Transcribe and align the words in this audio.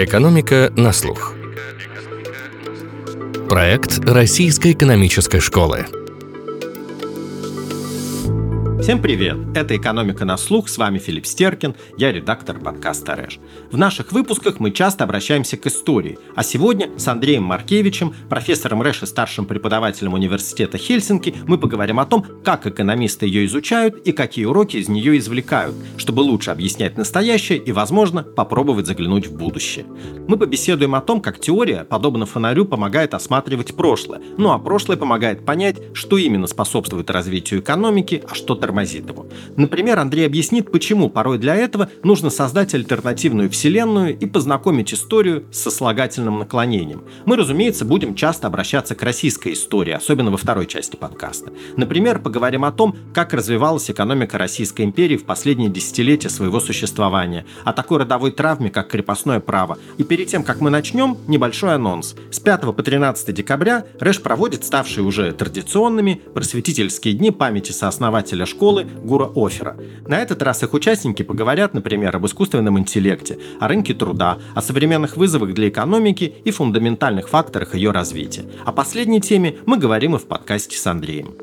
Экономика 0.00 0.72
на 0.76 0.92
слух. 0.92 1.34
Проект 3.48 3.98
Российской 4.08 4.70
экономической 4.70 5.40
школы. 5.40 5.86
Всем 8.88 9.02
привет! 9.02 9.36
Это 9.54 9.76
«Экономика 9.76 10.24
на 10.24 10.38
слух», 10.38 10.70
с 10.70 10.78
вами 10.78 10.96
Филипп 10.96 11.26
Стеркин, 11.26 11.74
я 11.98 12.10
редактор 12.10 12.58
подкаста 12.58 13.16
«Рэш». 13.16 13.38
В 13.70 13.76
наших 13.76 14.12
выпусках 14.12 14.60
мы 14.60 14.70
часто 14.70 15.04
обращаемся 15.04 15.58
к 15.58 15.66
истории, 15.66 16.18
а 16.34 16.42
сегодня 16.42 16.88
с 16.96 17.06
Андреем 17.06 17.42
Маркевичем, 17.42 18.14
профессором 18.30 18.80
РЭШ 18.80 19.02
и 19.02 19.06
старшим 19.06 19.44
преподавателем 19.44 20.14
университета 20.14 20.78
Хельсинки, 20.78 21.34
мы 21.46 21.58
поговорим 21.58 22.00
о 22.00 22.06
том, 22.06 22.24
как 22.42 22.66
экономисты 22.66 23.26
ее 23.26 23.44
изучают 23.44 23.98
и 24.06 24.12
какие 24.12 24.46
уроки 24.46 24.78
из 24.78 24.88
нее 24.88 25.18
извлекают, 25.18 25.74
чтобы 25.98 26.20
лучше 26.20 26.50
объяснять 26.50 26.96
настоящее 26.96 27.58
и, 27.58 27.72
возможно, 27.72 28.22
попробовать 28.22 28.86
заглянуть 28.86 29.26
в 29.26 29.36
будущее. 29.36 29.84
Мы 30.26 30.38
побеседуем 30.38 30.94
о 30.94 31.02
том, 31.02 31.20
как 31.20 31.38
теория, 31.38 31.84
подобно 31.84 32.24
фонарю, 32.24 32.64
помогает 32.64 33.12
осматривать 33.12 33.76
прошлое, 33.76 34.22
ну 34.38 34.50
а 34.50 34.58
прошлое 34.58 34.96
помогает 34.96 35.44
понять, 35.44 35.76
что 35.92 36.16
именно 36.16 36.46
способствует 36.46 37.10
развитию 37.10 37.60
экономики, 37.60 38.24
а 38.26 38.34
что 38.34 38.54
тормозит 38.54 38.77
тормозит. 38.78 39.08
Например, 39.56 39.98
Андрей 39.98 40.26
объяснит, 40.26 40.70
почему 40.70 41.08
порой 41.08 41.38
для 41.38 41.54
этого 41.54 41.88
нужно 42.02 42.30
создать 42.30 42.74
альтернативную 42.74 43.50
вселенную 43.50 44.18
и 44.18 44.26
познакомить 44.26 44.92
историю 44.92 45.44
с 45.50 45.58
сослагательным 45.58 46.38
наклонением. 46.38 47.02
Мы, 47.24 47.36
разумеется, 47.36 47.84
будем 47.84 48.14
часто 48.14 48.46
обращаться 48.46 48.94
к 48.94 49.02
российской 49.02 49.54
истории, 49.54 49.92
особенно 49.92 50.30
во 50.30 50.36
второй 50.36 50.66
части 50.66 50.96
подкаста. 50.96 51.52
Например, 51.76 52.18
поговорим 52.18 52.64
о 52.64 52.72
том, 52.72 52.96
как 53.14 53.32
развивалась 53.32 53.90
экономика 53.90 54.38
Российской 54.38 54.82
империи 54.82 55.16
в 55.16 55.24
последние 55.24 55.70
десятилетия 55.70 56.28
своего 56.28 56.60
существования, 56.60 57.46
о 57.64 57.72
такой 57.72 57.98
родовой 57.98 58.30
травме, 58.30 58.70
как 58.70 58.88
крепостное 58.88 59.40
право. 59.40 59.78
И 59.96 60.04
перед 60.04 60.28
тем, 60.28 60.44
как 60.44 60.60
мы 60.60 60.70
начнем, 60.70 61.16
небольшой 61.26 61.74
анонс. 61.74 62.14
С 62.30 62.40
5 62.40 62.74
по 62.76 62.82
13 62.82 63.34
декабря 63.34 63.84
РЭШ 63.98 64.20
проводит 64.20 64.64
ставшие 64.64 65.04
уже 65.04 65.32
традиционными 65.32 66.20
просветительские 66.34 67.14
дни 67.14 67.30
памяти 67.30 67.72
сооснователя 67.72 68.46
школы 68.46 68.67
школы 68.68 68.86
Гура 69.02 69.30
Офера. 69.34 69.76
На 70.06 70.20
этот 70.20 70.42
раз 70.42 70.62
их 70.62 70.74
участники 70.74 71.22
поговорят, 71.22 71.72
например, 71.72 72.14
об 72.14 72.26
искусственном 72.26 72.78
интеллекте, 72.78 73.38
о 73.60 73.66
рынке 73.66 73.94
труда, 73.94 74.36
о 74.54 74.60
современных 74.60 75.16
вызовах 75.16 75.54
для 75.54 75.70
экономики 75.70 76.34
и 76.44 76.50
фундаментальных 76.50 77.30
факторах 77.30 77.74
ее 77.74 77.92
развития. 77.92 78.44
О 78.66 78.72
последней 78.72 79.22
теме 79.22 79.56
мы 79.64 79.78
говорим 79.78 80.16
и 80.16 80.18
в 80.18 80.26
подкасте 80.26 80.76
с 80.76 80.86
Андреем. 80.86 81.34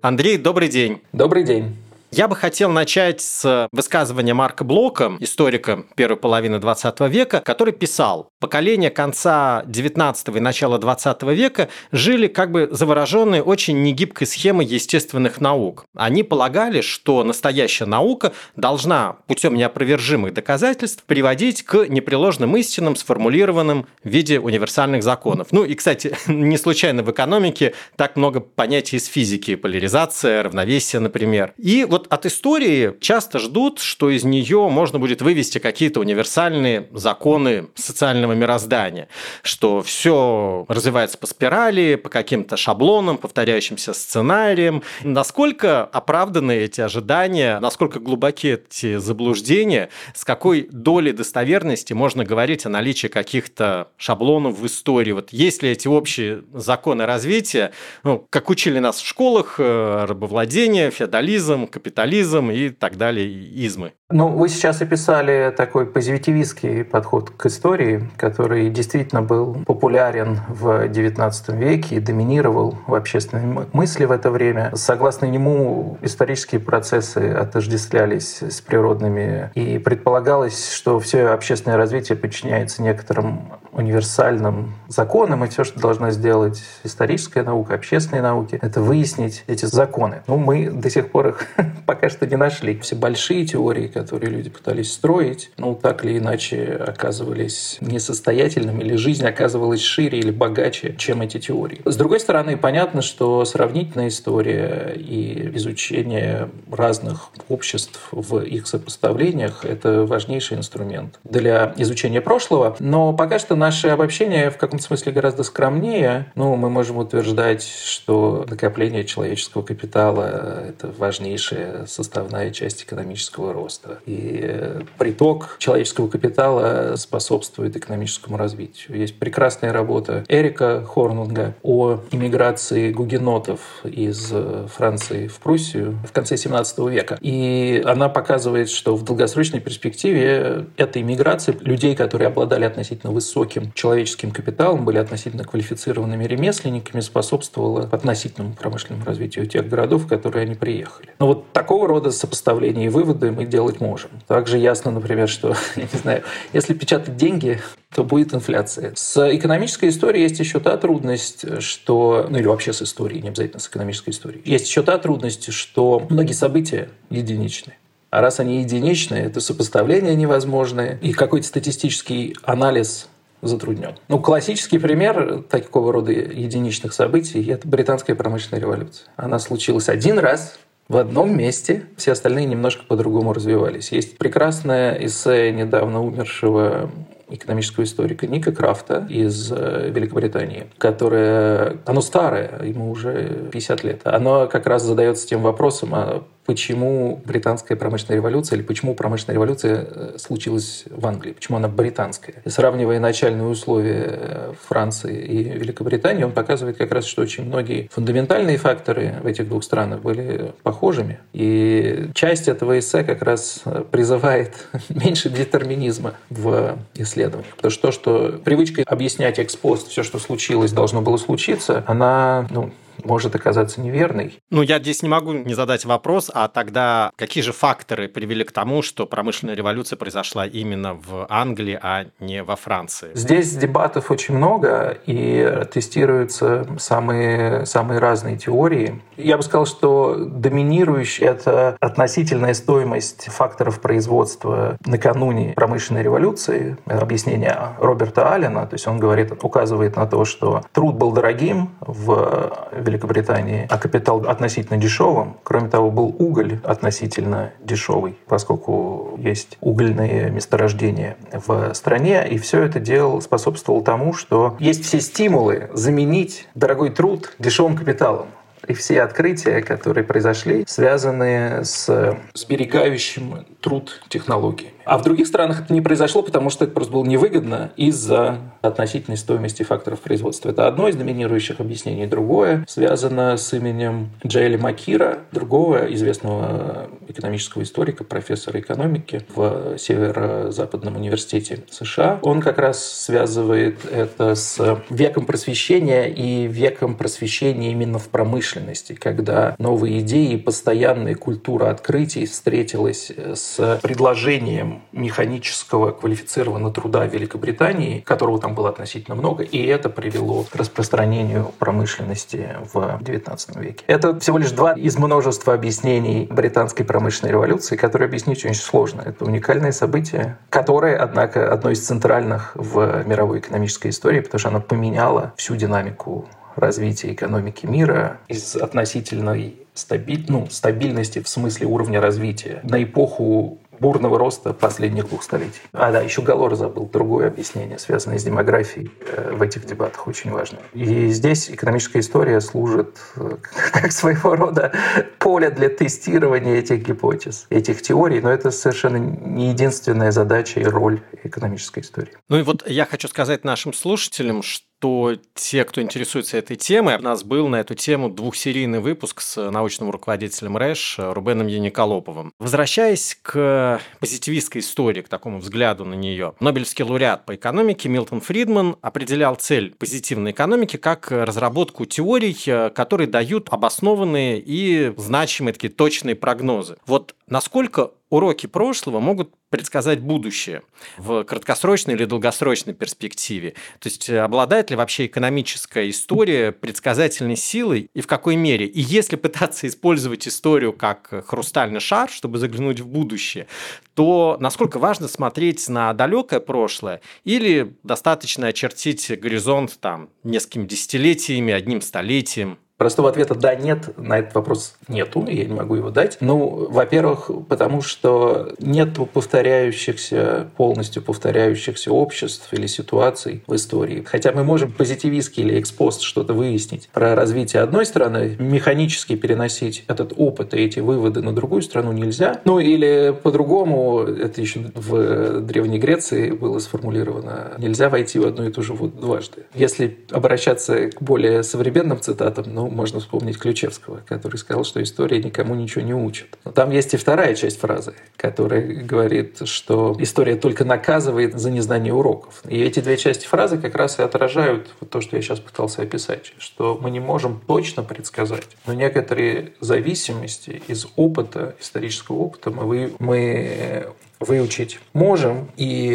Андрей, 0.00 0.38
добрый 0.38 0.70
день. 0.70 1.02
Добрый 1.12 1.44
день. 1.44 1.76
Я 2.12 2.26
бы 2.26 2.34
хотел 2.34 2.70
начать 2.70 3.20
с 3.20 3.68
высказывания 3.70 4.34
Марка 4.34 4.64
Блока, 4.64 5.12
историка 5.20 5.84
первой 5.94 6.16
половины 6.16 6.58
20 6.58 7.00
века, 7.08 7.40
который 7.40 7.72
писал, 7.72 8.30
поколения 8.40 8.90
конца 8.90 9.62
19 9.66 10.28
и 10.36 10.40
начала 10.40 10.78
20 10.78 11.22
века 11.22 11.68
жили 11.92 12.26
как 12.26 12.50
бы 12.50 12.68
завороженные 12.72 13.44
очень 13.44 13.82
негибкой 13.82 14.26
схемой 14.26 14.66
естественных 14.66 15.40
наук. 15.40 15.84
Они 15.94 16.24
полагали, 16.24 16.80
что 16.80 17.22
настоящая 17.22 17.84
наука 17.84 18.32
должна 18.56 19.18
путем 19.28 19.54
неопровержимых 19.54 20.34
доказательств 20.34 21.04
приводить 21.04 21.62
к 21.62 21.86
непреложным 21.86 22.56
истинам, 22.56 22.96
сформулированным 22.96 23.86
в 24.02 24.08
виде 24.08 24.40
универсальных 24.40 25.04
законов. 25.04 25.48
Ну 25.52 25.62
и, 25.62 25.76
кстати, 25.76 26.16
не 26.26 26.56
случайно 26.56 27.04
в 27.04 27.10
экономике 27.12 27.74
так 27.94 28.16
много 28.16 28.40
понятий 28.40 28.96
из 28.96 29.06
физики, 29.06 29.54
поляризация, 29.54 30.42
равновесие, 30.42 30.98
например. 30.98 31.52
И 31.56 31.84
вот 31.84 31.99
вот 32.00 32.12
от 32.12 32.26
истории 32.26 32.94
часто 33.00 33.38
ждут, 33.38 33.78
что 33.78 34.10
из 34.10 34.24
нее 34.24 34.68
можно 34.70 34.98
будет 34.98 35.22
вывести 35.22 35.58
какие-то 35.58 36.00
универсальные 36.00 36.88
законы 36.92 37.68
социального 37.74 38.32
мироздания, 38.32 39.08
что 39.42 39.82
все 39.82 40.64
развивается 40.68 41.18
по 41.18 41.26
спирали, 41.26 41.96
по 41.96 42.08
каким-то 42.08 42.56
шаблонам, 42.56 43.18
повторяющимся 43.18 43.92
сценариям. 43.92 44.82
Насколько 45.02 45.84
оправданы 45.84 46.52
эти 46.52 46.80
ожидания, 46.80 47.60
насколько 47.60 48.00
глубоки 48.00 48.60
эти 48.68 48.96
заблуждения, 48.96 49.90
с 50.14 50.24
какой 50.24 50.68
долей 50.70 51.12
достоверности 51.12 51.92
можно 51.92 52.24
говорить 52.24 52.64
о 52.66 52.70
наличии 52.70 53.08
каких-то 53.08 53.88
шаблонов 53.98 54.58
в 54.58 54.66
истории? 54.66 55.12
Вот 55.12 55.30
есть 55.32 55.62
ли 55.62 55.70
эти 55.70 55.88
общие 55.88 56.44
законы 56.54 57.04
развития, 57.04 57.72
ну, 58.04 58.26
как 58.30 58.48
учили 58.48 58.78
нас 58.78 59.00
в 59.00 59.06
школах, 59.06 59.56
э, 59.58 60.04
рабовладение, 60.08 60.90
феодализм, 60.90 61.66
капитализм, 61.66 61.89
капитализм 61.90 62.50
и 62.50 62.70
так 62.70 62.96
далее, 62.96 63.28
измы. 63.66 63.92
Ну, 64.12 64.26
вы 64.28 64.48
сейчас 64.48 64.82
описали 64.82 65.54
такой 65.56 65.86
позитивистский 65.86 66.82
подход 66.82 67.30
к 67.30 67.46
истории, 67.46 68.10
который 68.16 68.68
действительно 68.68 69.22
был 69.22 69.58
популярен 69.64 70.40
в 70.48 70.86
XIX 70.88 71.56
веке 71.56 71.96
и 71.96 72.00
доминировал 72.00 72.76
в 72.88 72.94
общественной 72.96 73.68
мысли 73.72 74.04
в 74.06 74.10
это 74.10 74.32
время. 74.32 74.72
Согласно 74.74 75.26
нему, 75.26 75.96
исторические 76.02 76.60
процессы 76.60 77.18
отождествлялись 77.18 78.42
с 78.42 78.60
природными, 78.60 79.52
и 79.54 79.78
предполагалось, 79.78 80.72
что 80.72 80.98
все 80.98 81.28
общественное 81.28 81.76
развитие 81.76 82.18
подчиняется 82.18 82.82
некоторым 82.82 83.60
универсальным 83.72 84.74
законам, 84.88 85.44
и 85.44 85.48
все, 85.48 85.62
что 85.62 85.78
должна 85.78 86.10
сделать 86.10 86.62
историческая 86.82 87.44
наука, 87.44 87.74
общественные 87.74 88.22
науки, 88.22 88.58
это 88.60 88.80
выяснить 88.80 89.44
эти 89.46 89.66
законы. 89.66 90.22
Ну, 90.26 90.36
мы 90.36 90.68
до 90.68 90.90
сих 90.90 91.10
пор 91.10 91.28
их 91.28 91.46
пока 91.86 92.08
что 92.08 92.26
не 92.26 92.36
нашли. 92.36 92.78
Все 92.80 92.96
большие 92.96 93.46
теории, 93.46 93.86
которые 94.02 94.30
люди 94.30 94.50
пытались 94.50 94.92
строить, 94.92 95.50
ну, 95.58 95.74
так 95.74 96.04
или 96.04 96.18
иначе 96.18 96.82
оказывались 96.86 97.76
несостоятельными, 97.80 98.82
или 98.82 98.96
жизнь 98.96 99.26
оказывалась 99.26 99.82
шире 99.82 100.18
или 100.18 100.30
богаче, 100.30 100.94
чем 100.96 101.20
эти 101.22 101.38
теории. 101.38 101.82
С 101.84 101.96
другой 101.96 102.20
стороны, 102.20 102.56
понятно, 102.56 103.02
что 103.02 103.44
сравнительная 103.44 104.08
история 104.08 104.94
и 104.96 105.50
изучение 105.56 106.50
разных 106.70 107.30
обществ 107.48 108.08
в 108.10 108.40
их 108.40 108.66
сопоставлениях— 108.66 109.64
это 109.66 110.06
важнейший 110.06 110.56
инструмент 110.56 111.18
для 111.24 111.74
изучения 111.76 112.20
прошлого. 112.20 112.76
Но 112.78 113.12
пока 113.12 113.38
что 113.38 113.56
наши 113.56 113.88
обобщения 113.88 114.50
в 114.50 114.56
каком-то 114.56 114.84
смысле 114.84 115.12
гораздо 115.12 115.42
скромнее. 115.42 116.32
Ну, 116.34 116.56
мы 116.56 116.70
можем 116.70 116.96
утверждать, 116.96 117.62
что 117.62 118.46
накопление 118.48 119.04
человеческого 119.04 119.62
капитала— 119.62 120.64
это 120.68 120.92
важнейшая 120.96 121.86
составная 121.86 122.50
часть 122.50 122.84
экономического 122.84 123.52
роста. 123.52 123.89
И 124.06 124.40
э, 124.42 124.82
приток 124.98 125.56
человеческого 125.58 126.08
капитала 126.08 126.94
способствует 126.96 127.76
экономическому 127.76 128.36
развитию. 128.36 128.98
Есть 128.98 129.18
прекрасная 129.18 129.72
работа 129.72 130.24
Эрика 130.28 130.84
Хорнунга 130.84 131.54
о 131.62 132.00
иммиграции 132.10 132.92
гугенотов 132.92 133.60
из 133.84 134.30
э, 134.32 134.66
Франции 134.74 135.26
в 135.26 135.38
Пруссию 135.40 135.98
в 136.08 136.12
конце 136.12 136.36
17 136.36 136.78
века. 136.90 137.18
И 137.20 137.82
она 137.86 138.08
показывает, 138.08 138.70
что 138.70 138.96
в 138.96 139.04
долгосрочной 139.04 139.60
перспективе 139.60 140.66
эта 140.76 141.00
иммиграция 141.00 141.56
людей, 141.60 141.94
которые 141.94 142.28
обладали 142.28 142.64
относительно 142.64 143.12
высоким 143.12 143.72
человеческим 143.72 144.30
капиталом, 144.30 144.84
были 144.84 144.98
относительно 144.98 145.44
квалифицированными 145.44 146.24
ремесленниками, 146.24 147.00
способствовала 147.00 147.88
относительному 147.90 148.54
промышленному 148.54 149.04
развитию 149.04 149.46
тех 149.46 149.68
городов, 149.68 150.04
в 150.04 150.08
которые 150.08 150.42
они 150.42 150.54
приехали. 150.54 151.10
Но 151.18 151.26
вот 151.26 151.52
такого 151.52 151.88
рода 151.88 152.10
сопоставления 152.10 152.86
и 152.86 152.88
выводы 152.88 153.30
мы 153.30 153.44
делать 153.44 153.79
можем. 153.80 154.10
Также 154.26 154.58
ясно, 154.58 154.90
например, 154.90 155.28
что, 155.28 155.56
я 155.76 155.82
не 155.82 155.98
знаю, 155.98 156.22
если 156.52 156.74
печатать 156.74 157.16
деньги, 157.16 157.60
то 157.94 158.04
будет 158.04 158.34
инфляция. 158.34 158.92
С 158.94 159.34
экономической 159.34 159.88
историей 159.88 160.22
есть 160.22 160.38
еще 160.38 160.60
та 160.60 160.76
трудность, 160.76 161.62
что... 161.62 162.26
Ну 162.28 162.38
или 162.38 162.46
вообще 162.46 162.72
с 162.72 162.82
историей, 162.82 163.22
не 163.22 163.28
обязательно 163.28 163.60
с 163.60 163.68
экономической 163.68 164.10
историей. 164.10 164.42
Есть 164.44 164.68
еще 164.68 164.82
та 164.82 164.98
трудность, 164.98 165.52
что 165.52 166.06
многие 166.08 166.32
события 166.32 166.88
единичны. 167.10 167.74
А 168.10 168.20
раз 168.20 168.40
они 168.40 168.60
единичные, 168.60 169.28
то 169.28 169.40
сопоставление 169.40 170.14
невозможное, 170.14 170.98
и 171.00 171.12
какой-то 171.12 171.46
статистический 171.46 172.36
анализ 172.42 173.08
затруднен. 173.42 173.94
Ну, 174.08 174.18
классический 174.20 174.78
пример 174.78 175.44
такого 175.48 175.92
рода 175.92 176.12
единичных 176.12 176.92
событий– 176.92 177.44
это 177.48 177.66
британская 177.66 178.14
промышленная 178.14 178.60
революция. 178.60 179.06
Она 179.16 179.38
случилась 179.38 179.88
один 179.88 180.18
раз 180.18 180.58
в 180.90 180.96
одном 180.96 181.36
месте, 181.36 181.84
все 181.96 182.10
остальные 182.10 182.46
немножко 182.46 182.84
по-другому 182.84 183.32
развивались. 183.32 183.92
Есть 183.92 184.18
прекрасное 184.18 184.94
эссе 185.06 185.52
недавно 185.52 186.02
умершего 186.02 186.90
экономического 187.28 187.84
историка 187.84 188.26
Ника 188.26 188.50
Крафта 188.50 189.06
из 189.08 189.52
э, 189.52 189.88
Великобритании, 189.94 190.66
которое, 190.78 191.76
оно 191.86 192.00
старое, 192.00 192.60
ему 192.64 192.90
уже 192.90 193.50
50 193.52 193.84
лет. 193.84 194.00
Оно 194.02 194.48
как 194.48 194.66
раз 194.66 194.82
задается 194.82 195.28
тем 195.28 195.42
вопросом, 195.42 195.90
а 195.94 196.24
почему 196.50 197.22
британская 197.24 197.76
промышленная 197.76 198.16
революция 198.16 198.56
или 198.56 198.64
почему 198.64 198.96
промышленная 198.96 199.36
революция 199.36 199.86
э, 199.88 200.16
случилась 200.18 200.82
в 200.90 201.06
Англии, 201.06 201.30
почему 201.30 201.58
она 201.58 201.68
британская. 201.68 202.42
И 202.44 202.48
сравнивая 202.48 202.98
начальные 202.98 203.46
условия 203.46 204.06
э, 204.08 204.52
Франции 204.66 205.16
и 205.16 205.44
Великобритании, 205.44 206.24
он 206.24 206.32
показывает 206.32 206.76
как 206.76 206.90
раз, 206.90 207.04
что 207.06 207.22
очень 207.22 207.44
многие 207.44 207.88
фундаментальные 207.92 208.56
факторы 208.56 209.14
в 209.22 209.26
этих 209.28 209.48
двух 209.48 209.62
странах 209.62 210.02
были 210.02 210.50
похожими. 210.64 211.20
И 211.32 212.08
часть 212.14 212.48
этого 212.48 212.80
эссе 212.80 213.04
как 213.04 213.22
раз 213.22 213.62
призывает 213.92 214.66
меньше 214.88 215.30
детерминизма 215.30 216.14
в 216.30 216.78
исследованиях. 216.96 217.54
Потому 217.54 217.70
что 217.70 217.82
то, 217.82 217.92
что 217.92 218.40
привычка 218.44 218.82
объяснять 218.86 219.38
экспост, 219.38 219.86
все, 219.86 220.02
что 220.02 220.18
случилось, 220.18 220.72
должно 220.72 221.00
было 221.00 221.16
случиться, 221.16 221.84
она 221.86 222.48
ну, 222.50 222.72
может 223.04 223.34
оказаться 223.34 223.80
неверной. 223.80 224.38
Ну, 224.50 224.62
я 224.62 224.78
здесь 224.78 225.02
не 225.02 225.08
могу 225.08 225.32
не 225.32 225.54
задать 225.54 225.84
вопрос, 225.84 226.30
а 226.32 226.48
тогда 226.48 227.10
какие 227.16 227.42
же 227.42 227.52
факторы 227.52 228.08
привели 228.08 228.44
к 228.44 228.52
тому, 228.52 228.82
что 228.82 229.06
промышленная 229.06 229.54
революция 229.54 229.96
произошла 229.96 230.46
именно 230.46 230.94
в 230.94 231.26
Англии, 231.28 231.78
а 231.80 232.06
не 232.18 232.42
во 232.42 232.56
Франции? 232.56 233.10
Здесь 233.14 233.54
дебатов 233.56 234.10
очень 234.10 234.36
много, 234.36 234.98
и 235.06 235.64
тестируются 235.72 236.66
самые, 236.78 237.66
самые 237.66 238.00
разные 238.00 238.36
теории. 238.36 239.02
Я 239.16 239.36
бы 239.36 239.42
сказал, 239.42 239.66
что 239.66 240.16
доминирующая– 240.16 241.30
это 241.30 241.76
относительная 241.80 242.54
стоимость 242.54 243.26
факторов 243.26 243.80
производства 243.80 244.76
накануне 244.84 245.52
промышленной 245.54 246.02
революции. 246.02 246.76
Объяснение 246.86 247.56
Роберта 247.78 248.32
Аллена, 248.32 248.66
то 248.66 248.74
есть 248.74 248.86
он 248.86 248.98
говорит, 248.98 249.32
указывает 249.42 249.96
на 249.96 250.06
то, 250.06 250.24
что 250.24 250.62
труд 250.72 250.96
был 250.96 251.12
дорогим 251.12 251.70
в 251.80 252.52
Великобритании, 252.90 253.66
а 253.70 253.78
капитал 253.78 254.18
относительно 254.26 254.78
дешевым. 254.78 255.36
Кроме 255.42 255.68
того, 255.68 255.90
был 255.90 256.14
уголь 256.18 256.60
относительно 256.64 257.52
дешевый, 257.60 258.16
поскольку 258.26 259.18
есть 259.18 259.56
угольные 259.60 260.30
месторождения 260.30 261.16
в 261.32 261.72
стране, 261.74 262.26
и 262.28 262.38
все 262.38 262.62
это 262.62 262.80
дело 262.80 263.20
способствовало 263.20 263.82
тому, 263.82 264.12
что 264.12 264.56
есть 264.58 264.84
все 264.84 265.00
стимулы 265.00 265.70
заменить 265.72 266.48
дорогой 266.54 266.90
труд 266.90 267.34
дешевым 267.38 267.76
капиталом. 267.76 268.26
И 268.68 268.74
все 268.74 269.02
открытия, 269.02 269.62
которые 269.62 270.04
произошли, 270.04 270.64
связаны 270.68 271.64
с 271.64 272.16
сберегающим 272.34 273.46
труд 273.60 274.00
технологиями. 274.08 274.74
А 274.84 274.98
в 274.98 275.02
других 275.02 275.26
странах 275.26 275.62
это 275.62 275.72
не 275.72 275.80
произошло, 275.80 276.22
потому 276.22 276.50
что 276.50 276.64
это 276.64 276.74
просто 276.74 276.92
было 276.92 277.04
невыгодно 277.04 277.70
из-за 277.76 278.38
относительной 278.60 279.16
стоимости 279.16 279.62
факторов 279.62 280.00
производства. 280.00 280.50
Это 280.50 280.66
одно 280.66 280.88
из 280.88 280.96
доминирующих 280.96 281.60
объяснений. 281.60 282.06
Другое 282.06 282.64
связано 282.68 283.36
с 283.36 283.52
именем 283.52 284.10
Джейли 284.26 284.56
Макира, 284.56 285.18
другого 285.32 285.92
известного 285.94 286.88
экономического 287.06 287.62
историка, 287.62 288.04
профессора 288.04 288.58
экономики 288.60 289.22
в 289.34 289.78
Северо-Западном 289.78 290.96
университете 290.96 291.64
США. 291.70 292.18
Он 292.22 292.40
как 292.40 292.58
раз 292.58 292.82
связывает 292.82 293.84
это 293.84 294.34
с 294.34 294.82
веком 294.90 295.24
просвещения 295.26 296.06
и 296.06 296.46
веком 296.46 296.96
просвещения 296.96 297.70
именно 297.70 297.98
в 297.98 298.08
промышленности, 298.08 298.94
когда 298.94 299.54
новые 299.58 300.00
идеи 300.00 300.32
и 300.32 300.36
постоянная 300.36 301.14
культура 301.14 301.70
открытий 301.70 302.26
встретилась 302.26 303.10
с 303.10 303.49
предложением 303.56 304.82
механического 304.92 305.92
квалифицированного 305.92 306.72
труда 306.72 307.06
Великобритании, 307.06 308.00
которого 308.00 308.40
там 308.40 308.54
было 308.54 308.68
относительно 308.68 309.16
много, 309.16 309.42
и 309.42 309.64
это 309.66 309.88
привело 309.88 310.44
к 310.44 310.54
распространению 310.54 311.52
промышленности 311.58 312.56
в 312.72 313.00
XIX 313.00 313.60
веке. 313.60 313.84
Это 313.86 314.18
всего 314.20 314.38
лишь 314.38 314.50
два 314.52 314.72
из 314.72 314.96
множества 314.96 315.54
объяснений 315.54 316.26
британской 316.30 316.84
промышленной 316.84 317.32
революции, 317.32 317.76
которые 317.76 318.06
объяснить 318.06 318.44
очень 318.44 318.54
сложно. 318.54 319.02
Это 319.02 319.24
уникальное 319.24 319.72
событие, 319.72 320.38
которое, 320.48 320.96
однако, 320.96 321.52
одно 321.52 321.70
из 321.70 321.84
центральных 321.84 322.52
в 322.54 323.04
мировой 323.06 323.38
экономической 323.38 323.88
истории, 323.88 324.20
потому 324.20 324.38
что 324.38 324.48
оно 324.48 324.60
поменяло 324.60 325.32
всю 325.36 325.56
динамику 325.56 326.28
развития 326.56 327.12
экономики 327.12 327.66
мира 327.66 328.18
из 328.28 328.56
относительной 328.56 329.56
стабиль... 329.80 330.24
ну, 330.28 330.46
стабильности 330.50 331.20
в 331.20 331.28
смысле 331.28 331.66
уровня 331.66 332.00
развития 332.00 332.60
на 332.62 332.82
эпоху 332.82 333.58
бурного 333.80 334.18
роста 334.18 334.52
последних 334.52 335.08
двух 335.08 335.22
столетий. 335.22 335.60
А, 335.72 335.90
да, 335.90 336.00
еще 336.00 336.22
Галор 336.22 336.54
забыл 336.54 336.86
другое 336.86 337.28
объяснение, 337.28 337.78
связанное 337.78 338.18
с 338.18 338.24
демографией 338.24 338.90
э, 339.06 339.32
в 339.32 339.42
этих 339.42 339.64
дебатах, 339.64 340.06
очень 340.06 340.30
важно. 340.30 340.58
И 340.74 341.08
здесь 341.08 341.50
экономическая 341.50 342.00
история 342.00 342.40
служит 342.40 342.98
э, 343.16 343.36
как 343.72 343.90
своего 343.90 344.36
рода 344.36 344.72
поле 345.18 345.50
для 345.50 345.70
тестирования 345.70 346.56
этих 346.56 346.86
гипотез, 346.86 347.46
этих 347.48 347.80
теорий, 347.80 348.20
но 348.20 348.30
это 348.30 348.50
совершенно 348.50 348.98
не 348.98 349.48
единственная 349.48 350.12
задача 350.12 350.60
и 350.60 350.64
роль 350.64 351.00
экономической 351.24 351.80
истории. 351.80 352.12
Ну 352.28 352.38
и 352.38 352.42
вот 352.42 352.68
я 352.68 352.84
хочу 352.84 353.08
сказать 353.08 353.44
нашим 353.44 353.72
слушателям, 353.72 354.42
что 354.42 354.69
то 354.80 355.14
те, 355.34 355.64
кто 355.64 355.80
интересуется 355.80 356.38
этой 356.38 356.56
темой, 356.56 356.96
у 356.96 357.02
нас 357.02 357.22
был 357.22 357.48
на 357.48 357.56
эту 357.60 357.74
тему 357.74 358.08
двухсерийный 358.08 358.80
выпуск 358.80 359.20
с 359.20 359.50
научным 359.50 359.90
руководителем 359.90 360.56
РЭШ 360.56 360.96
Рубеном 360.98 361.46
Яниколоповым. 361.46 362.32
Возвращаясь 362.38 363.18
к 363.22 363.80
позитивистской 364.00 364.62
истории, 364.62 365.02
к 365.02 365.08
такому 365.08 365.38
взгляду 365.38 365.84
на 365.84 365.94
нее, 365.94 366.34
Нобелевский 366.40 366.84
лауреат 366.84 367.26
по 367.26 367.34
экономике 367.34 367.88
Милтон 367.88 368.20
Фридман 368.20 368.76
определял 368.80 369.36
цель 369.36 369.74
позитивной 369.78 370.32
экономики 370.32 370.78
как 370.78 371.10
разработку 371.10 371.84
теорий, 371.84 372.34
которые 372.70 373.06
дают 373.06 373.48
обоснованные 373.50 374.40
и 374.40 374.94
значимые 374.96 375.52
такие 375.52 375.72
точные 375.72 376.16
прогнозы. 376.16 376.78
Вот 376.86 377.14
насколько 377.28 377.92
уроки 378.10 378.46
прошлого 378.46 379.00
могут 379.00 379.32
предсказать 379.48 380.00
будущее 380.00 380.62
в 380.98 381.24
краткосрочной 381.24 381.94
или 381.94 382.04
долгосрочной 382.04 382.74
перспективе. 382.74 383.54
То 383.78 383.88
есть 383.88 384.08
э, 384.10 384.18
обладает 384.18 384.70
ли 384.70 384.76
вообще 384.76 385.06
экономическая 385.06 385.88
история 385.88 386.52
предсказательной 386.52 387.36
силой 387.36 387.90
и 387.94 388.00
в 388.00 388.06
какой 388.06 388.36
мере? 388.36 388.66
И 388.66 388.80
если 388.80 389.16
пытаться 389.16 389.66
использовать 389.66 390.28
историю 390.28 390.72
как 390.72 391.26
хрустальный 391.26 391.80
шар, 391.80 392.10
чтобы 392.10 392.38
заглянуть 392.38 392.80
в 392.80 392.86
будущее, 392.86 393.46
то 393.94 394.36
насколько 394.40 394.78
важно 394.78 395.08
смотреть 395.08 395.68
на 395.68 395.92
далекое 395.94 396.40
прошлое 396.40 397.00
или 397.24 397.74
достаточно 397.82 398.48
очертить 398.48 399.18
горизонт 399.20 399.78
там 399.80 400.10
несколькими 400.24 400.66
десятилетиями, 400.66 401.52
одним 401.52 401.80
столетием? 401.80 402.58
Простого 402.80 403.10
ответа 403.10 403.34
«да», 403.34 403.54
«нет» 403.54 403.90
на 403.98 404.20
этот 404.20 404.34
вопрос 404.34 404.74
нету, 404.88 405.26
я 405.28 405.44
не 405.44 405.52
могу 405.52 405.74
его 405.74 405.90
дать. 405.90 406.16
Ну, 406.22 406.66
во-первых, 406.70 407.30
потому 407.46 407.82
что 407.82 408.54
нет 408.58 408.96
повторяющихся, 409.12 410.48
полностью 410.56 411.02
повторяющихся 411.02 411.92
обществ 411.92 412.50
или 412.54 412.66
ситуаций 412.66 413.44
в 413.46 413.54
истории. 413.54 414.02
Хотя 414.06 414.32
мы 414.32 414.44
можем 414.44 414.72
позитивистски 414.72 415.40
или 415.40 415.60
экспост 415.60 416.00
что-то 416.00 416.32
выяснить 416.32 416.88
про 416.90 417.14
развитие 417.14 417.60
одной 417.60 417.84
страны, 417.84 418.36
механически 418.38 419.14
переносить 419.14 419.84
этот 419.86 420.14
опыт 420.16 420.54
и 420.54 420.64
эти 420.64 420.80
выводы 420.80 421.20
на 421.20 421.34
другую 421.34 421.60
страну 421.60 421.92
нельзя. 421.92 422.40
Ну, 422.46 422.60
или 422.60 423.14
по-другому, 423.22 424.04
это 424.04 424.40
еще 424.40 424.60
в 424.74 425.42
Древней 425.42 425.78
Греции 425.78 426.30
было 426.30 426.58
сформулировано, 426.58 427.52
нельзя 427.58 427.90
войти 427.90 428.18
в 428.18 428.24
одну 428.26 428.48
и 428.48 428.50
ту 428.50 428.62
же 428.62 428.72
воду 428.72 428.96
дважды. 428.98 429.44
Если 429.52 429.98
обращаться 430.10 430.88
к 430.88 431.02
более 431.02 431.42
современным 431.42 432.00
цитатам, 432.00 432.46
ну, 432.54 432.69
можно 432.70 433.00
вспомнить 433.00 433.38
Ключевского, 433.38 434.02
который 434.06 434.36
сказал, 434.36 434.64
что 434.64 434.82
история 434.82 435.22
никому 435.22 435.54
ничего 435.54 435.84
не 435.84 435.94
учит. 435.94 436.38
Но 436.44 436.52
там 436.52 436.70
есть 436.70 436.94
и 436.94 436.96
вторая 436.96 437.34
часть 437.34 437.60
фразы, 437.60 437.94
которая 438.16 438.62
говорит, 438.62 439.46
что 439.46 439.96
история 439.98 440.36
только 440.36 440.64
наказывает 440.64 441.38
за 441.38 441.50
незнание 441.50 441.92
уроков. 441.92 442.42
И 442.48 442.60
эти 442.60 442.80
две 442.80 442.96
части 442.96 443.26
фразы 443.26 443.58
как 443.58 443.74
раз 443.74 443.98
и 443.98 444.02
отражают 444.02 444.70
вот 444.80 444.90
то, 444.90 445.00
что 445.00 445.16
я 445.16 445.22
сейчас 445.22 445.40
пытался 445.40 445.82
описать, 445.82 446.32
что 446.38 446.78
мы 446.80 446.90
не 446.90 447.00
можем 447.00 447.40
точно 447.46 447.82
предсказать, 447.82 448.48
но 448.66 448.72
некоторые 448.72 449.52
зависимости 449.60 450.62
из 450.68 450.86
опыта, 450.96 451.56
исторического 451.60 452.16
опыта 452.16 452.50
мы, 452.50 452.92
мы 452.98 453.86
выучить 454.20 454.78
можем, 454.92 455.50
и 455.56 455.88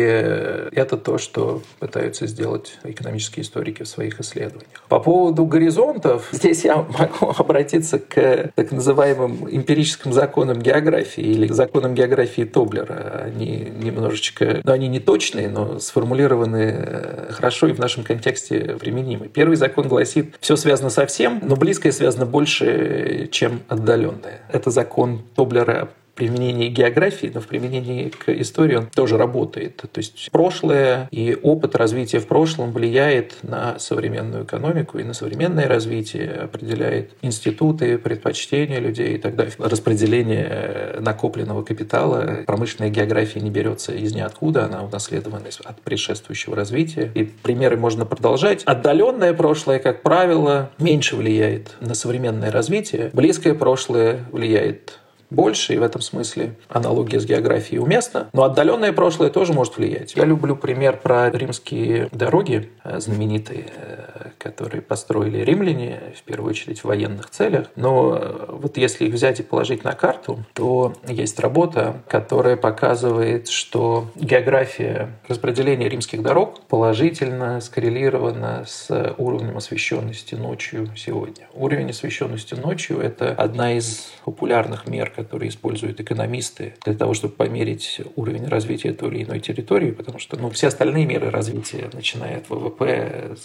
это 0.74 0.98
то, 0.98 1.18
что 1.18 1.62
пытаются 1.80 2.26
сделать 2.26 2.78
экономические 2.84 3.44
историки 3.44 3.84
в 3.84 3.88
своих 3.88 4.20
исследованиях. 4.20 4.84
По 4.90 5.00
поводу 5.00 5.46
горизонтов, 5.46 6.28
здесь 6.32 6.66
я 6.66 6.78
могу 6.78 7.34
обратиться 7.38 8.00
к 8.00 8.52
так 8.56 8.72
называемым 8.72 9.48
эмпирическим 9.50 10.12
законам 10.12 10.60
географии 10.60 11.24
или 11.24 11.48
законам 11.48 11.94
географии 11.94 12.44
Тоблера. 12.44 13.24
Они 13.26 13.72
немножечко, 13.80 14.62
ну, 14.64 14.72
они 14.72 14.88
не 14.88 15.00
точные, 15.00 15.48
но 15.48 15.80
сформулированы 15.80 17.30
хорошо 17.30 17.68
и 17.68 17.74
в 17.74 17.80
нашем 17.80 18.04
контексте 18.04 18.78
применимы. 18.80 19.28
Первый 19.28 19.56
закон 19.56 19.88
гласит, 19.88 20.36
все 20.40 20.56
связано 20.56 20.90
со 20.90 21.06
всем, 21.06 21.42
но 21.44 21.56
близкое 21.56 21.92
связано 21.92 22.26
больше, 22.26 23.30
чем 23.32 23.62
отдаленное. 23.68 24.42
Это 24.52 24.72
закон 24.72 25.22
Тоблера 25.36 25.90
применении 26.16 26.70
географии, 26.70 27.32
но 27.34 27.42
в 27.42 27.48
применении 27.48 28.10
к 28.10 28.30
истории 28.30 28.76
он 28.76 28.88
тоже 28.88 29.18
работает. 29.18 29.78
То 29.78 29.98
есть 29.98 30.30
прошлое 30.32 31.08
и 31.12 31.38
опыт 31.42 31.76
развития 31.76 32.20
в 32.20 32.28
прошлом 32.28 32.72
влияет 32.72 33.36
на 33.44 33.78
современную 33.80 34.46
экономику 34.46 34.98
и 34.98 35.04
на 35.04 35.14
современное 35.14 35.68
развитие, 35.68 36.32
определяет 36.32 37.12
институты, 37.22 37.98
предпочтения 37.98 38.80
людей 38.80 39.16
и 39.16 39.18
так 39.18 39.36
далее. 39.36 39.54
Распределение 39.58 40.96
накопленного 41.00 41.64
капитала. 41.64 42.44
Промышленная 42.46 42.90
география 42.90 43.42
не 43.42 43.50
берется 43.50 43.94
из 43.94 44.14
ниоткуда, 44.14 44.66
она 44.66 44.84
унаследована 44.84 45.46
от 45.64 45.82
предшествующего 45.82 46.56
развития. 46.56 47.12
И 47.14 47.24
примеры 47.24 47.78
можно 47.78 48.06
продолжать. 48.06 48.64
Отдаленное 48.64 49.34
прошлое, 49.34 49.80
как 49.80 50.02
правило, 50.02 50.72
меньше 50.80 51.16
влияет 51.16 51.76
на 51.82 51.94
современное 51.94 52.52
развитие. 52.52 53.10
Близкое 53.14 53.54
прошлое 53.54 54.26
влияет 54.32 55.00
больше, 55.36 55.74
и 55.74 55.78
в 55.78 55.84
этом 55.84 56.02
смысле 56.02 56.56
аналогия 56.70 57.20
с 57.20 57.26
географией 57.26 57.80
уместна. 57.80 58.30
Но 58.34 58.44
отдаленное 58.44 58.94
прошлое 58.94 59.30
тоже 59.30 59.54
может 59.54 59.78
влиять. 59.78 60.16
Я 60.16 60.26
люблю 60.26 60.56
пример 60.56 60.98
про 60.98 61.30
римские 61.30 62.10
дороги, 62.12 62.72
э, 62.84 63.00
знаменитые, 63.00 63.66
э, 63.76 64.30
которые 64.38 64.82
построили 64.82 65.40
римляне, 65.40 66.00
в 66.18 66.24
первую 66.24 66.52
очередь 66.52 66.80
в 66.80 66.86
военных 66.86 67.30
целях. 67.30 67.68
Но 67.76 68.18
э, 68.20 68.46
вот 68.50 68.78
если 68.78 69.06
их 69.06 69.14
взять 69.14 69.40
и 69.40 69.44
положить 69.44 69.84
на 69.84 69.94
карту, 69.94 70.46
то 70.54 70.94
есть 71.08 71.40
работа, 71.40 72.02
которая 72.08 72.56
показывает, 72.56 73.50
что 73.50 74.08
география 74.16 75.10
распределения 75.28 75.90
римских 75.90 76.24
дорог 76.24 76.62
положительно 76.68 77.60
скоррелирована 77.60 78.64
с 78.66 79.16
уровнем 79.18 79.58
освещенности 79.58 80.36
ночью 80.36 80.90
сегодня. 80.96 81.48
Уровень 81.54 81.90
освещенности 81.90 82.54
ночью– 82.54 83.00
это 83.02 83.32
одна 83.32 83.74
из 83.74 84.14
популярных 84.24 84.88
мер, 84.88 85.12
которые 85.26 85.50
используют 85.50 86.00
экономисты 86.00 86.76
для 86.86 86.94
того, 86.94 87.16
чтобы 87.16 87.34
померить 87.34 88.00
уровень 88.16 88.46
развития 88.46 88.94
той 88.94 89.10
или 89.10 89.24
иной 89.24 89.40
территории, 89.40 89.92
потому 89.92 90.20
что 90.20 90.38
ну, 90.38 90.52
все 90.52 90.68
остальные 90.68 91.06
меры 91.08 91.32
развития, 91.32 91.90
начиная 91.94 92.38
от 92.38 92.50
ВВП 92.50 93.36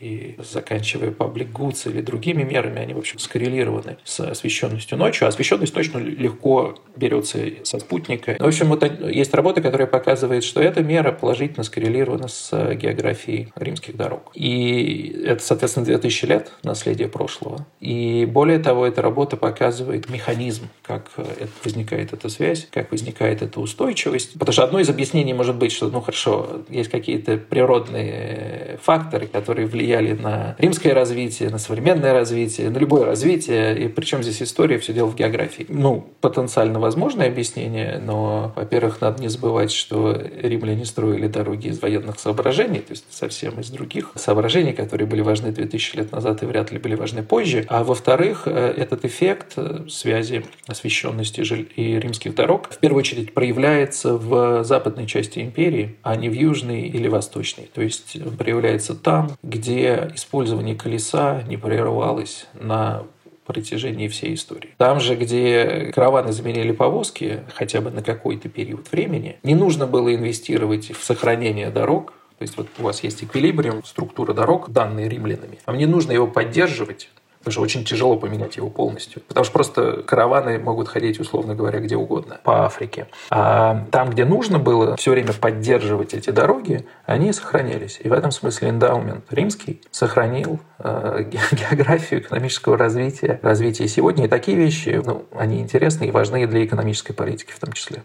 и 0.00 0.36
заканчивая 0.38 1.10
public 1.10 1.50
goods 1.50 1.90
или 1.90 2.02
другими 2.02 2.42
мерами, 2.42 2.78
они, 2.78 2.92
в 2.92 2.98
общем, 2.98 3.18
скоррелированы 3.18 3.96
с 4.04 4.20
освещенностью 4.20 4.98
ночью. 4.98 5.26
А 5.26 5.28
освещенность 5.28 5.74
ночью 5.74 5.98
легко 5.98 6.74
берется 6.94 7.38
со 7.62 7.78
спутника. 7.78 8.36
В 8.38 8.46
общем, 8.46 8.68
вот 8.68 8.84
есть 9.10 9.32
работа, 9.34 9.62
которая 9.62 9.86
показывает, 9.86 10.44
что 10.44 10.60
эта 10.60 10.82
мера 10.82 11.10
положительно 11.10 11.64
скоррелирована 11.64 12.28
с 12.28 12.74
географией 12.74 13.48
римских 13.56 13.96
дорог. 13.96 14.30
И 14.34 15.22
это, 15.24 15.42
соответственно, 15.42 15.86
2000 15.86 16.26
лет 16.26 16.52
наследия 16.62 17.08
прошлого. 17.08 17.66
И 17.80 18.26
более 18.26 18.58
того, 18.58 18.86
эта 18.86 19.00
работа 19.00 19.36
показывает 19.36 20.10
механизм, 20.10 20.68
как 20.82 21.03
как 21.04 21.26
э, 21.26 21.46
возникает 21.64 22.12
эта 22.12 22.28
связь, 22.28 22.66
как 22.70 22.90
возникает 22.90 23.42
эта 23.42 23.60
устойчивость. 23.60 24.34
Потому 24.34 24.52
что 24.52 24.64
одно 24.64 24.80
из 24.80 24.88
объяснений 24.88 25.34
может 25.34 25.56
быть, 25.56 25.72
что, 25.72 25.88
ну 25.88 26.00
хорошо, 26.00 26.62
есть 26.68 26.90
какие-то 26.90 27.36
природные 27.36 28.78
факторы, 28.82 29.26
которые 29.26 29.66
влияли 29.66 30.12
на 30.12 30.56
римское 30.58 30.94
развитие, 30.94 31.50
на 31.50 31.58
современное 31.58 32.12
развитие, 32.12 32.70
на 32.70 32.78
любое 32.78 33.04
развитие, 33.04 33.84
и 33.84 33.88
причем 33.88 34.22
здесь 34.22 34.42
история, 34.42 34.78
все 34.78 34.92
дело 34.92 35.08
в 35.08 35.16
географии. 35.16 35.66
Ну, 35.68 36.08
потенциально 36.20 36.78
возможное 36.80 37.28
объяснение, 37.28 38.00
но, 38.04 38.52
во-первых, 38.56 39.00
надо 39.00 39.20
не 39.20 39.28
забывать, 39.28 39.72
что 39.72 40.12
римляне 40.40 40.84
строили 40.84 41.26
дороги 41.26 41.68
из 41.68 41.80
военных 41.80 42.18
соображений, 42.18 42.80
то 42.80 42.92
есть 42.92 43.04
совсем 43.10 43.60
из 43.60 43.70
других 43.70 44.12
соображений, 44.14 44.72
которые 44.72 45.06
были 45.06 45.20
важны 45.20 45.52
2000 45.52 45.96
лет 45.96 46.12
назад 46.12 46.42
и 46.42 46.46
вряд 46.46 46.72
ли 46.72 46.78
были 46.78 46.94
важны 46.94 47.22
позже. 47.22 47.64
А 47.68 47.84
во-вторых, 47.84 48.42
э, 48.46 48.74
этот 48.76 49.04
эффект 49.04 49.54
э, 49.56 49.84
связи 49.88 50.44
освещения 50.66 50.93
освещенности 50.94 51.40
и 51.76 51.98
римских 51.98 52.34
дорог 52.34 52.68
в 52.70 52.78
первую 52.78 53.00
очередь 53.00 53.34
проявляется 53.34 54.16
в 54.16 54.64
западной 54.64 55.06
части 55.06 55.40
империи, 55.40 55.96
а 56.02 56.16
не 56.16 56.28
в 56.28 56.32
южной 56.32 56.82
или 56.82 57.08
восточной. 57.08 57.68
То 57.72 57.82
есть 57.82 58.16
проявляется 58.38 58.94
там, 58.94 59.32
где 59.42 60.10
использование 60.14 60.76
колеса 60.76 61.42
не 61.48 61.56
прерывалось 61.56 62.46
на 62.54 63.02
протяжении 63.44 64.08
всей 64.08 64.34
истории. 64.34 64.70
Там 64.78 65.00
же, 65.00 65.16
где 65.16 65.90
караваны 65.94 66.32
заменили 66.32 66.72
повозки, 66.72 67.40
хотя 67.54 67.80
бы 67.80 67.90
на 67.90 68.02
какой-то 68.02 68.48
период 68.48 68.90
времени, 68.90 69.36
не 69.42 69.54
нужно 69.54 69.86
было 69.86 70.14
инвестировать 70.14 70.92
в 70.92 71.04
сохранение 71.04 71.70
дорог, 71.70 72.14
то 72.38 72.42
есть 72.42 72.56
вот 72.56 72.68
у 72.78 72.82
вас 72.82 73.04
есть 73.04 73.22
эквилибриум, 73.22 73.84
структура 73.84 74.32
дорог, 74.32 74.70
данные 74.70 75.08
римлянами, 75.08 75.58
а 75.66 75.72
мне 75.72 75.86
нужно 75.86 76.12
его 76.12 76.26
поддерживать 76.26 77.10
Потому 77.44 77.52
что 77.52 77.60
очень 77.60 77.84
тяжело 77.84 78.16
поменять 78.16 78.56
его 78.56 78.70
полностью. 78.70 79.22
Потому 79.28 79.44
что 79.44 79.52
просто 79.52 80.02
караваны 80.02 80.58
могут 80.58 80.88
ходить, 80.88 81.20
условно 81.20 81.54
говоря, 81.54 81.80
где 81.80 81.96
угодно 81.96 82.40
по 82.42 82.64
Африке. 82.64 83.06
А 83.30 83.84
там, 83.90 84.10
где 84.10 84.24
нужно 84.24 84.58
было 84.58 84.96
все 84.96 85.10
время 85.10 85.32
поддерживать 85.34 86.14
эти 86.14 86.30
дороги, 86.30 86.86
они 87.04 87.32
сохранялись. 87.32 88.00
И 88.02 88.08
в 88.08 88.12
этом 88.12 88.30
смысле 88.30 88.70
эндаумент 88.70 89.24
римский 89.30 89.82
сохранил 89.90 90.58
э, 90.78 91.24
географию 91.52 92.20
экономического 92.20 92.78
развития, 92.78 93.38
развития 93.42 93.88
сегодня. 93.88 94.24
И 94.24 94.28
такие 94.28 94.56
вещи, 94.56 95.02
ну, 95.04 95.26
они 95.36 95.60
интересны 95.60 96.04
и 96.04 96.10
важны 96.10 96.46
для 96.46 96.64
экономической 96.64 97.12
политики 97.12 97.52
в 97.52 97.60
том 97.60 97.72
числе. 97.72 98.02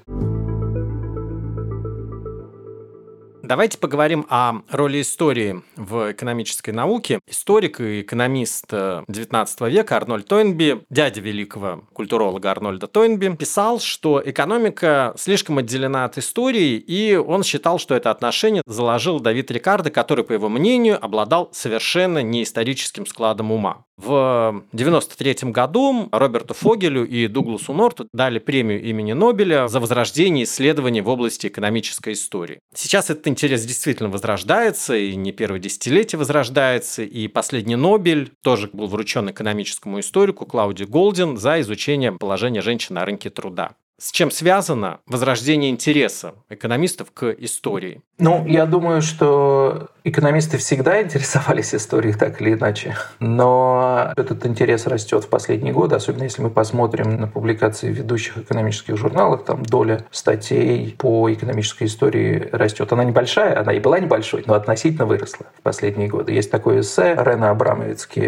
Давайте 3.50 3.80
поговорим 3.80 4.28
о 4.30 4.62
роли 4.70 5.02
истории 5.02 5.64
в 5.76 6.12
экономической 6.12 6.70
науке. 6.70 7.20
Историк 7.26 7.82
и 7.82 8.02
экономист 8.02 8.72
XIX 8.72 9.48
э, 9.60 9.70
века 9.72 9.96
Арнольд 9.96 10.28
Тойнби, 10.28 10.84
дядя 10.92 11.20
великого 11.20 11.82
культуролога 11.94 12.52
Арнольда 12.52 12.86
Тойнби, 12.86 13.36
писал, 13.36 13.80
что 13.80 14.22
экономика 14.24 15.16
слишком 15.18 15.58
отделена 15.58 16.06
от 16.06 16.20
истории, 16.20 16.76
и 16.76 17.16
он 17.16 17.42
считал, 17.42 17.80
что 17.80 17.96
это 17.96 18.12
отношение 18.12 18.62
заложил 18.68 19.20
Давид 19.20 19.50
Рикардо, 19.50 19.90
который, 19.90 20.24
по 20.24 20.34
его 20.34 20.48
мнению, 20.48 21.04
обладал 21.04 21.50
совершенно 21.52 22.22
неисторическим 22.22 23.08
складом 23.08 23.52
ума. 23.52 23.84
В 24.00 24.64
1993 24.72 25.52
году 25.52 26.08
Роберту 26.14 26.54
Фогелю 26.54 27.06
и 27.06 27.28
Дугласу 27.28 27.74
Норту 27.74 28.08
дали 28.14 28.40
премию 28.40 28.82
имени 28.82 29.12
Нобеля 29.12 29.68
за 29.68 29.82
возрождение 29.82 30.46
исследований 30.46 31.02
в 31.02 31.10
области 31.10 31.48
экономической 31.48 32.14
истории. 32.14 32.60
Сейчас 32.74 33.10
этот 33.10 33.28
интерес 33.40 33.64
действительно 33.64 34.10
возрождается, 34.10 34.98
и 34.98 35.16
не 35.16 35.32
первое 35.32 35.60
десятилетие 35.60 36.20
возрождается, 36.20 37.04
и 37.04 37.30
последний 37.30 37.78
Нобель 37.78 38.34
тоже 38.44 38.70
был 38.74 38.88
вручен 38.88 39.30
экономическому 39.30 40.02
историку 40.02 40.46
Клауди 40.46 40.84
Голдин 40.84 41.38
за 41.38 41.62
изучение 41.62 42.12
положения 42.12 42.62
женщин 42.62 42.96
на 42.96 43.06
рынке 43.06 43.30
труда. 43.30 43.76
С 43.98 44.12
чем 44.12 44.30
связано 44.30 45.00
возрождение 45.08 45.70
интереса 45.70 46.36
экономистов 46.50 47.12
к 47.14 47.32
истории? 47.32 48.02
Ну, 48.18 48.46
я 48.46 48.66
думаю, 48.66 49.02
что 49.02 49.90
экономисты 50.04 50.58
всегда 50.58 51.02
интересовались 51.02 51.74
историей 51.76 52.14
так 52.14 52.42
или 52.42 52.54
иначе. 52.54 52.96
Но 53.20 54.12
этот 54.16 54.46
интерес 54.46 54.88
растет 54.88 55.24
в 55.24 55.28
последние 55.28 55.74
годы, 55.74 55.96
особенно 55.96 56.24
если 56.24 56.42
мы 56.42 56.50
посмотрим 56.50 57.18
на 57.18 57.28
публикации 57.28 57.92
в 57.92 57.96
ведущих 57.96 58.38
экономических 58.38 58.98
журналах, 58.98 59.46
там 59.46 59.64
доля 59.64 60.06
статей 60.12 60.96
по 60.98 61.32
экономической 61.32 61.86
истории 61.86 62.50
растет. 62.52 62.92
Она 62.92 63.04
небольшая, 63.04 63.60
она 63.60 63.74
и 63.74 63.80
была 63.80 64.00
небольшой, 64.00 64.44
но 64.46 64.54
относительно 64.54 65.06
выросла 65.06 65.48
в 65.58 65.62
последние 65.62 66.08
годы. 66.08 66.32
Есть 66.32 66.52
такое 66.52 66.82
эссе 66.82 67.16
Рена 67.18 67.50
Абрамовицки, 67.52 68.20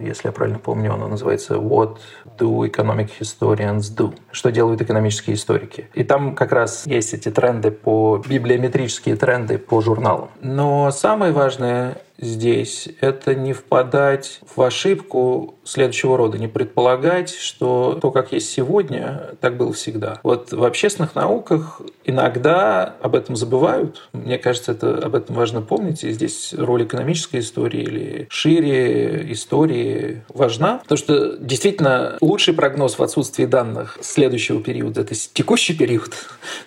если 0.00 0.28
я 0.28 0.32
правильно 0.32 0.58
помню, 0.58 0.92
оно 0.94 1.08
называется 1.08 1.54
«What 1.54 1.98
do 2.38 2.68
economic 2.68 3.10
historians 3.20 3.94
do?» 3.96 4.14
Что 4.30 4.50
делают 4.50 4.80
экономические 4.80 5.36
историки. 5.36 5.88
И 5.94 6.04
там 6.04 6.34
как 6.34 6.52
раз 6.52 6.86
есть 6.86 7.14
эти 7.14 7.30
тренды 7.30 7.70
по 7.70 8.22
библиометрические 8.26 9.16
тренды 9.16 9.58
по 9.58 9.80
журналам. 9.80 10.30
Но 10.40 10.90
самое 11.02 11.32
важное 11.32 11.96
здесь– 12.22 12.88
это 13.00 13.34
не 13.34 13.52
впадать 13.52 14.40
в 14.54 14.62
ошибку 14.62 15.56
следующего 15.64 16.16
рода, 16.16 16.38
не 16.38 16.48
предполагать, 16.48 17.34
что 17.34 17.98
то, 18.00 18.10
как 18.10 18.32
есть 18.32 18.50
сегодня, 18.50 19.34
так 19.40 19.56
было 19.56 19.72
всегда. 19.72 20.20
Вот 20.22 20.52
в 20.52 20.64
общественных 20.64 21.14
науках 21.14 21.82
иногда 22.04 22.96
об 23.00 23.14
этом 23.14 23.36
забывают. 23.36 24.08
Мне 24.12 24.38
кажется, 24.38 24.72
это, 24.72 24.98
об 24.98 25.14
этом 25.14 25.36
важно 25.36 25.60
помнить. 25.60 26.04
И 26.04 26.10
здесь 26.12 26.54
роль 26.56 26.84
экономической 26.84 27.40
истории 27.40 27.82
или 27.82 28.26
шире 28.30 29.32
истории 29.32 30.22
важна. 30.28 30.78
Потому 30.78 30.98
что 30.98 31.36
действительно 31.36 32.16
лучший 32.20 32.54
прогноз 32.54 32.98
в 32.98 33.02
отсутствии 33.02 33.44
данных 33.44 33.98
следующего 34.00 34.62
периода– 34.62 35.00
это 35.02 35.14
текущий 35.14 35.76
период. 35.76 36.12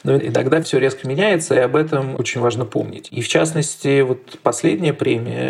Но 0.03 0.17
иногда 0.17 0.61
все 0.61 0.79
резко 0.79 1.07
меняется, 1.07 1.55
и 1.55 1.59
об 1.59 1.75
этом 1.75 2.19
очень 2.19 2.41
важно 2.41 2.65
помнить. 2.65 3.07
И 3.11 3.21
в 3.21 3.27
частности, 3.27 4.01
вот 4.01 4.39
последняя 4.43 4.93
премия 4.93 5.44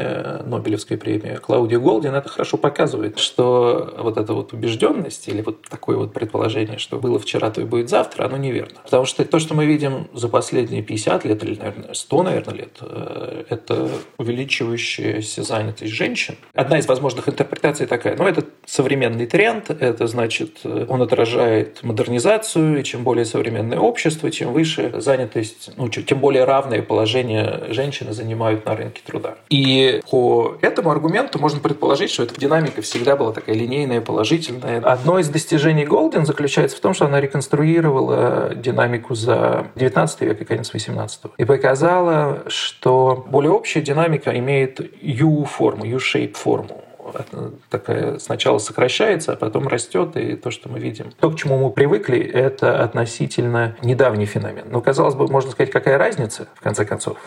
Нобелевской 0.46 0.98
премии 0.98 1.36
Клаудия 1.36 1.80
Голдин, 1.80 2.14
это 2.14 2.30
хорошо 2.30 2.58
показывает, 2.58 3.20
что 3.20 3.96
вот 3.98 4.18
эта 4.18 4.34
вот 4.34 4.54
убежденность 4.54 5.28
или 5.28 5.42
вот 5.42 5.64
такое 5.64 5.98
вот 5.98 6.14
предположение, 6.14 6.78
что 6.78 6.98
было 6.98 7.20
вчера, 7.20 7.52
то 7.52 7.62
и 7.62 7.66
будет 7.66 7.90
завтра, 7.90 8.25
оно 8.25 8.38
неверно. 8.38 8.80
Потому 8.84 9.06
что 9.06 9.24
то, 9.25 9.40
что 9.40 9.54
мы 9.54 9.66
видим 9.66 10.08
за 10.14 10.30
последние 10.30 10.82
50 10.82 11.25
лет 11.25 11.44
или, 11.44 11.56
наверное, 11.56 11.94
100, 11.94 12.24
наверное, 12.24 12.56
лет, 12.56 12.78
э, 12.82 13.44
это 13.50 13.90
увеличивающаяся 14.18 15.44
занятость 15.44 15.94
женщин. 15.94 16.36
Одна 16.54 16.80
из 16.80 16.88
возможных 16.88 17.30
интерпретаций 17.30 17.86
такая, 17.86 18.16
ну, 18.18 18.28
это 18.28 18.42
современный 18.65 19.25
тренд, 19.25 19.69
это 19.69 20.07
значит, 20.07 20.60
он 20.63 21.01
отражает 21.01 21.84
модернизацию, 21.84 22.79
и 22.79 22.84
чем 22.84 23.03
более 23.03 23.25
современное 23.25 23.79
общество, 23.79 24.31
чем 24.31 24.53
выше 24.53 24.91
занятость, 24.98 25.72
ну, 25.77 25.89
тем 25.89 26.19
более 26.19 26.43
равное 26.43 26.81
положение 26.81 27.65
женщины 27.69 28.13
занимают 28.13 28.65
на 28.65 28.75
рынке 28.75 29.01
труда. 29.05 29.36
И 29.50 30.01
по 30.10 30.57
этому 30.62 30.91
аргументу 30.91 31.39
можно 31.39 31.60
предположить, 31.60 32.12
что 32.12 32.24
эта 32.24 32.39
динамика 32.39 32.81
всегда 32.81 33.15
была 33.15 33.31
такая 33.31 33.55
линейная, 33.55 34.01
положительная. 34.01 34.79
Одно 34.79 35.19
из 35.19 35.29
достижений 35.29 35.86
Голден 35.86 36.25
заключается 36.25 36.77
в 36.77 36.79
том, 36.79 36.93
что 36.93 37.05
она 37.05 37.22
реконструировала 37.22 38.53
динамику 38.55 39.15
за 39.15 39.67
19 39.75 40.22
век 40.22 40.41
и 40.41 40.45
конец 40.45 40.74
18 40.74 41.22
и 41.38 41.45
показала, 41.45 42.43
что 42.48 43.25
более 43.29 43.51
общая 43.51 43.81
динамика 43.81 44.38
имеет 44.38 44.79
U-форму, 45.01 45.86
U-shape 45.86 46.34
форму 46.34 46.85
такая 47.70 48.20
сначала 48.20 48.58
сокращается, 48.58 49.34
а 49.34 49.36
потом 49.36 49.68
растет, 49.68 50.16
и 50.18 50.36
то, 50.36 50.52
что 50.52 50.70
мы 50.70 50.80
видим. 50.80 51.12
То, 51.20 51.30
к 51.32 51.36
чему 51.36 51.58
мы 51.58 51.72
привыкли, 51.72 52.20
это 52.20 52.84
относительно 52.84 53.76
недавний 53.82 54.26
феномен. 54.26 54.66
Но, 54.70 54.82
казалось 54.82 55.16
бы, 55.16 55.28
можно 55.28 55.52
сказать, 55.52 55.72
какая 55.72 55.98
разница, 55.98 56.48
в 56.56 56.62
конце 56.62 56.86
концов 56.86 57.18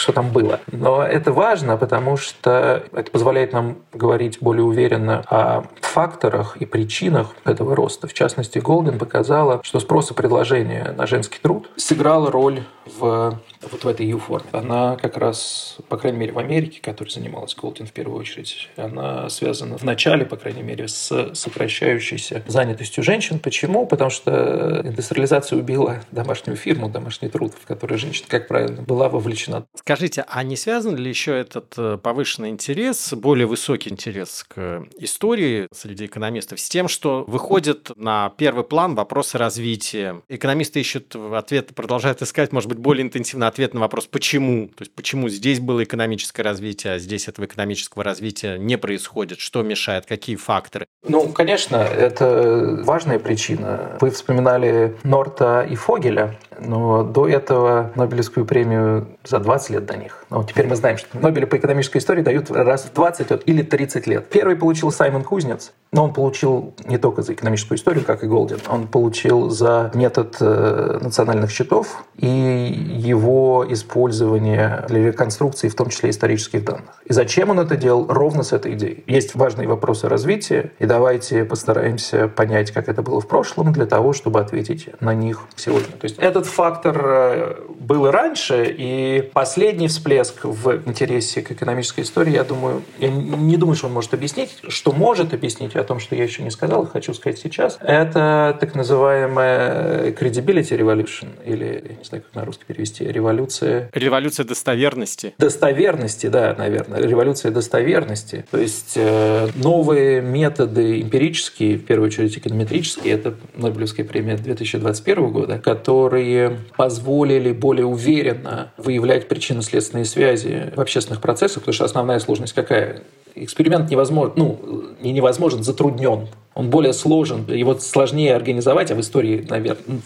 что 0.00 0.12
там 0.12 0.30
было. 0.30 0.60
Но 0.70 1.02
это 1.02 1.32
важно, 1.32 1.76
потому 1.76 2.16
что 2.16 2.84
это 2.92 3.10
позволяет 3.10 3.52
нам 3.52 3.78
говорить 3.92 4.38
более 4.40 4.64
уверенно 4.64 5.22
о 5.26 5.64
факторах 5.80 6.56
и 6.56 6.66
причинах 6.66 7.34
этого 7.44 7.76
роста. 7.76 8.06
В 8.06 8.14
частности, 8.14 8.58
Голден 8.58 8.98
показала, 8.98 9.60
что 9.62 9.80
спрос 9.80 10.10
и 10.10 10.14
предложение 10.14 10.94
на 10.96 11.06
женский 11.06 11.38
труд 11.40 11.68
сыграло 11.76 12.30
роль 12.30 12.62
в 12.86 13.38
вот 13.70 13.84
в 13.84 13.88
этой 13.88 14.06
U-форме. 14.06 14.48
Она 14.52 14.96
как 14.96 15.16
раз, 15.16 15.76
по 15.88 15.96
крайней 15.96 16.18
мере, 16.18 16.32
в 16.32 16.38
Америке, 16.38 16.80
которой 16.82 17.10
занималась 17.10 17.54
Голдин 17.54 17.86
в 17.86 17.92
первую 17.92 18.18
очередь, 18.18 18.68
она 18.76 19.28
связана 19.28 19.78
в 19.78 19.84
начале, 19.84 20.24
по 20.24 20.36
крайней 20.36 20.62
мере, 20.62 20.88
с 20.88 21.34
сокращающейся 21.34 22.42
занятостью 22.46 23.04
женщин. 23.04 23.38
Почему? 23.38 23.86
Потому 23.86 24.10
что 24.10 24.82
индустриализация 24.84 25.58
убила 25.58 26.00
домашнюю 26.10 26.56
фирму, 26.56 26.88
домашний 26.88 27.28
труд, 27.28 27.52
в 27.60 27.66
который 27.66 27.98
женщина, 27.98 28.26
как 28.28 28.48
правильно, 28.48 28.82
была 28.82 29.08
вовлечена. 29.08 29.64
Скажите, 29.82 30.24
а 30.28 30.44
не 30.44 30.56
связан 30.56 30.94
ли 30.94 31.08
еще 31.08 31.36
этот 31.36 31.74
э, 31.76 31.98
повышенный 32.00 32.50
интерес, 32.50 33.12
более 33.14 33.48
высокий 33.48 33.90
интерес 33.90 34.44
к 34.46 34.86
истории 35.00 35.66
среди 35.72 36.06
экономистов 36.06 36.60
с 36.60 36.68
тем, 36.68 36.86
что 36.86 37.24
выходит 37.26 37.90
на 37.96 38.32
первый 38.36 38.62
план 38.62 38.94
вопросы 38.94 39.38
развития? 39.38 40.22
Экономисты 40.28 40.78
ищут 40.78 41.16
ответ, 41.16 41.74
продолжают 41.74 42.22
искать, 42.22 42.52
может 42.52 42.68
быть, 42.68 42.78
более 42.78 43.02
интенсивно 43.02 43.48
ответ 43.48 43.74
на 43.74 43.80
вопрос, 43.80 44.06
почему? 44.06 44.68
То 44.68 44.82
есть, 44.82 44.94
почему 44.94 45.28
здесь 45.28 45.58
было 45.58 45.82
экономическое 45.82 46.42
развитие, 46.42 46.92
а 46.92 46.98
здесь 47.00 47.26
этого 47.26 47.46
экономического 47.46 48.04
развития 48.04 48.58
не 48.58 48.78
происходит? 48.78 49.40
Что 49.40 49.62
мешает? 49.62 50.06
Какие 50.06 50.36
факторы? 50.36 50.86
Ну, 51.08 51.28
конечно, 51.32 51.74
это 51.74 52.78
важная 52.84 53.18
причина. 53.18 53.98
Вы 54.00 54.10
вспоминали 54.10 54.96
Норта 55.02 55.66
и 55.68 55.74
Фогеля, 55.74 56.38
но 56.64 57.02
до 57.02 57.28
этого 57.28 57.90
Нобелевскую 57.94 58.46
премию 58.46 59.08
за 59.24 59.38
20 59.38 59.70
лет 59.70 59.86
до 59.86 59.96
них. 59.96 60.24
Но 60.30 60.44
теперь 60.44 60.66
мы 60.66 60.76
знаем, 60.76 60.98
что 60.98 61.18
Нобеля 61.18 61.46
по 61.46 61.56
экономической 61.56 61.98
истории 61.98 62.22
дают 62.22 62.50
раз 62.50 62.84
в 62.84 62.92
20 62.94 63.42
или 63.46 63.62
30 63.62 64.06
лет. 64.06 64.28
Первый 64.28 64.56
получил 64.56 64.90
Саймон 64.90 65.24
Кузнец, 65.24 65.72
но 65.92 66.04
он 66.04 66.12
получил 66.12 66.74
не 66.86 66.98
только 66.98 67.22
за 67.22 67.34
экономическую 67.34 67.76
историю, 67.76 68.04
как 68.04 68.24
и 68.24 68.26
Голдин, 68.26 68.58
он 68.68 68.86
получил 68.88 69.50
за 69.50 69.90
метод 69.94 70.36
э, 70.40 70.98
национальных 71.02 71.50
счетов 71.50 72.04
и 72.16 72.26
его 72.26 73.66
использование 73.68 74.84
для 74.88 75.06
реконструкции, 75.06 75.68
в 75.68 75.74
том 75.74 75.90
числе 75.90 76.10
исторических 76.10 76.64
данных. 76.64 77.02
И 77.04 77.12
зачем 77.12 77.50
он 77.50 77.60
это 77.60 77.76
делал? 77.76 78.06
Ровно 78.08 78.42
с 78.42 78.52
этой 78.52 78.72
идеей. 78.74 79.04
Есть 79.06 79.34
важные 79.34 79.68
вопросы 79.68 80.08
развития, 80.08 80.72
и 80.78 80.86
давайте 80.86 81.44
постараемся 81.44 82.28
понять, 82.28 82.70
как 82.70 82.88
это 82.88 83.02
было 83.02 83.20
в 83.20 83.28
прошлом, 83.28 83.72
для 83.72 83.86
того, 83.86 84.12
чтобы 84.12 84.40
ответить 84.40 84.88
на 85.00 85.14
них 85.14 85.42
сегодня. 85.56 85.92
То 85.98 86.04
есть 86.04 86.18
этот 86.18 86.46
фактор 86.52 87.02
э, 87.04 87.56
был 87.80 88.06
и 88.06 88.10
раньше, 88.10 88.74
и 88.78 89.30
последний 89.32 89.88
всплеск 89.88 90.44
в 90.44 90.82
интересе 90.86 91.42
к 91.42 91.50
экономической 91.50 92.02
истории, 92.02 92.32
я 92.32 92.44
думаю, 92.44 92.82
я 92.98 93.10
не 93.10 93.56
думаю, 93.56 93.76
что 93.76 93.86
он 93.86 93.92
может 93.92 94.14
объяснить, 94.14 94.50
что 94.68 94.92
может 94.92 95.34
объяснить 95.34 95.74
о 95.76 95.84
том, 95.84 95.98
что 95.98 96.14
я 96.14 96.24
еще 96.24 96.42
не 96.42 96.50
сказал, 96.50 96.86
хочу 96.86 97.14
сказать 97.14 97.38
сейчас, 97.38 97.78
это 97.80 98.56
так 98.60 98.74
называемая 98.74 100.12
credibility 100.12 100.76
revolution, 100.78 101.28
или, 101.44 101.84
я 101.88 101.96
не 101.96 102.04
знаю, 102.04 102.22
как 102.22 102.34
на 102.34 102.44
русский 102.44 102.64
перевести, 102.64 103.04
революция... 103.04 103.90
Революция 103.92 104.44
достоверности. 104.44 105.34
Достоверности, 105.38 106.26
да, 106.26 106.54
наверное. 106.56 107.00
Революция 107.00 107.50
достоверности. 107.50 108.44
То 108.50 108.58
есть 108.58 108.94
э, 108.96 109.48
новые 109.56 110.20
методы 110.20 111.00
эмпирические, 111.00 111.78
в 111.78 111.84
первую 111.84 112.08
очередь 112.08 112.36
эконометрические, 112.36 113.14
это 113.14 113.34
Нобелевская 113.54 114.06
премия 114.06 114.36
2021 114.36 115.30
года, 115.30 115.58
которые 115.58 116.31
позволили 116.76 117.52
более 117.52 117.86
уверенно 117.86 118.72
выявлять 118.76 119.28
причинно-следственные 119.28 120.04
связи 120.04 120.72
в 120.74 120.80
общественных 120.80 121.20
процессах, 121.20 121.62
потому 121.62 121.74
что 121.74 121.84
основная 121.84 122.18
сложность 122.18 122.52
какая? 122.52 123.02
Эксперимент 123.34 123.90
невозможен, 123.90 124.34
ну, 124.36 124.84
не 125.00 125.12
невозможен, 125.12 125.62
затруднен. 125.62 126.28
Он 126.54 126.68
более 126.68 126.92
сложен, 126.92 127.46
его 127.48 127.78
сложнее 127.78 128.34
организовать, 128.34 128.90
а 128.90 128.94
в 128.94 129.00
истории, 129.00 129.46
наверное, 129.48 130.00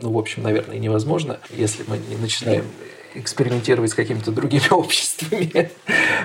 ну, 0.00 0.12
в 0.12 0.18
общем, 0.18 0.44
наверное, 0.44 0.78
невозможно, 0.78 1.38
если 1.56 1.84
мы 1.88 1.98
не 2.08 2.16
начинаем 2.16 2.64
экспериментировать 3.14 3.90
с 3.90 3.94
какими-то 3.94 4.30
другими 4.30 4.66
обществами, 4.70 5.70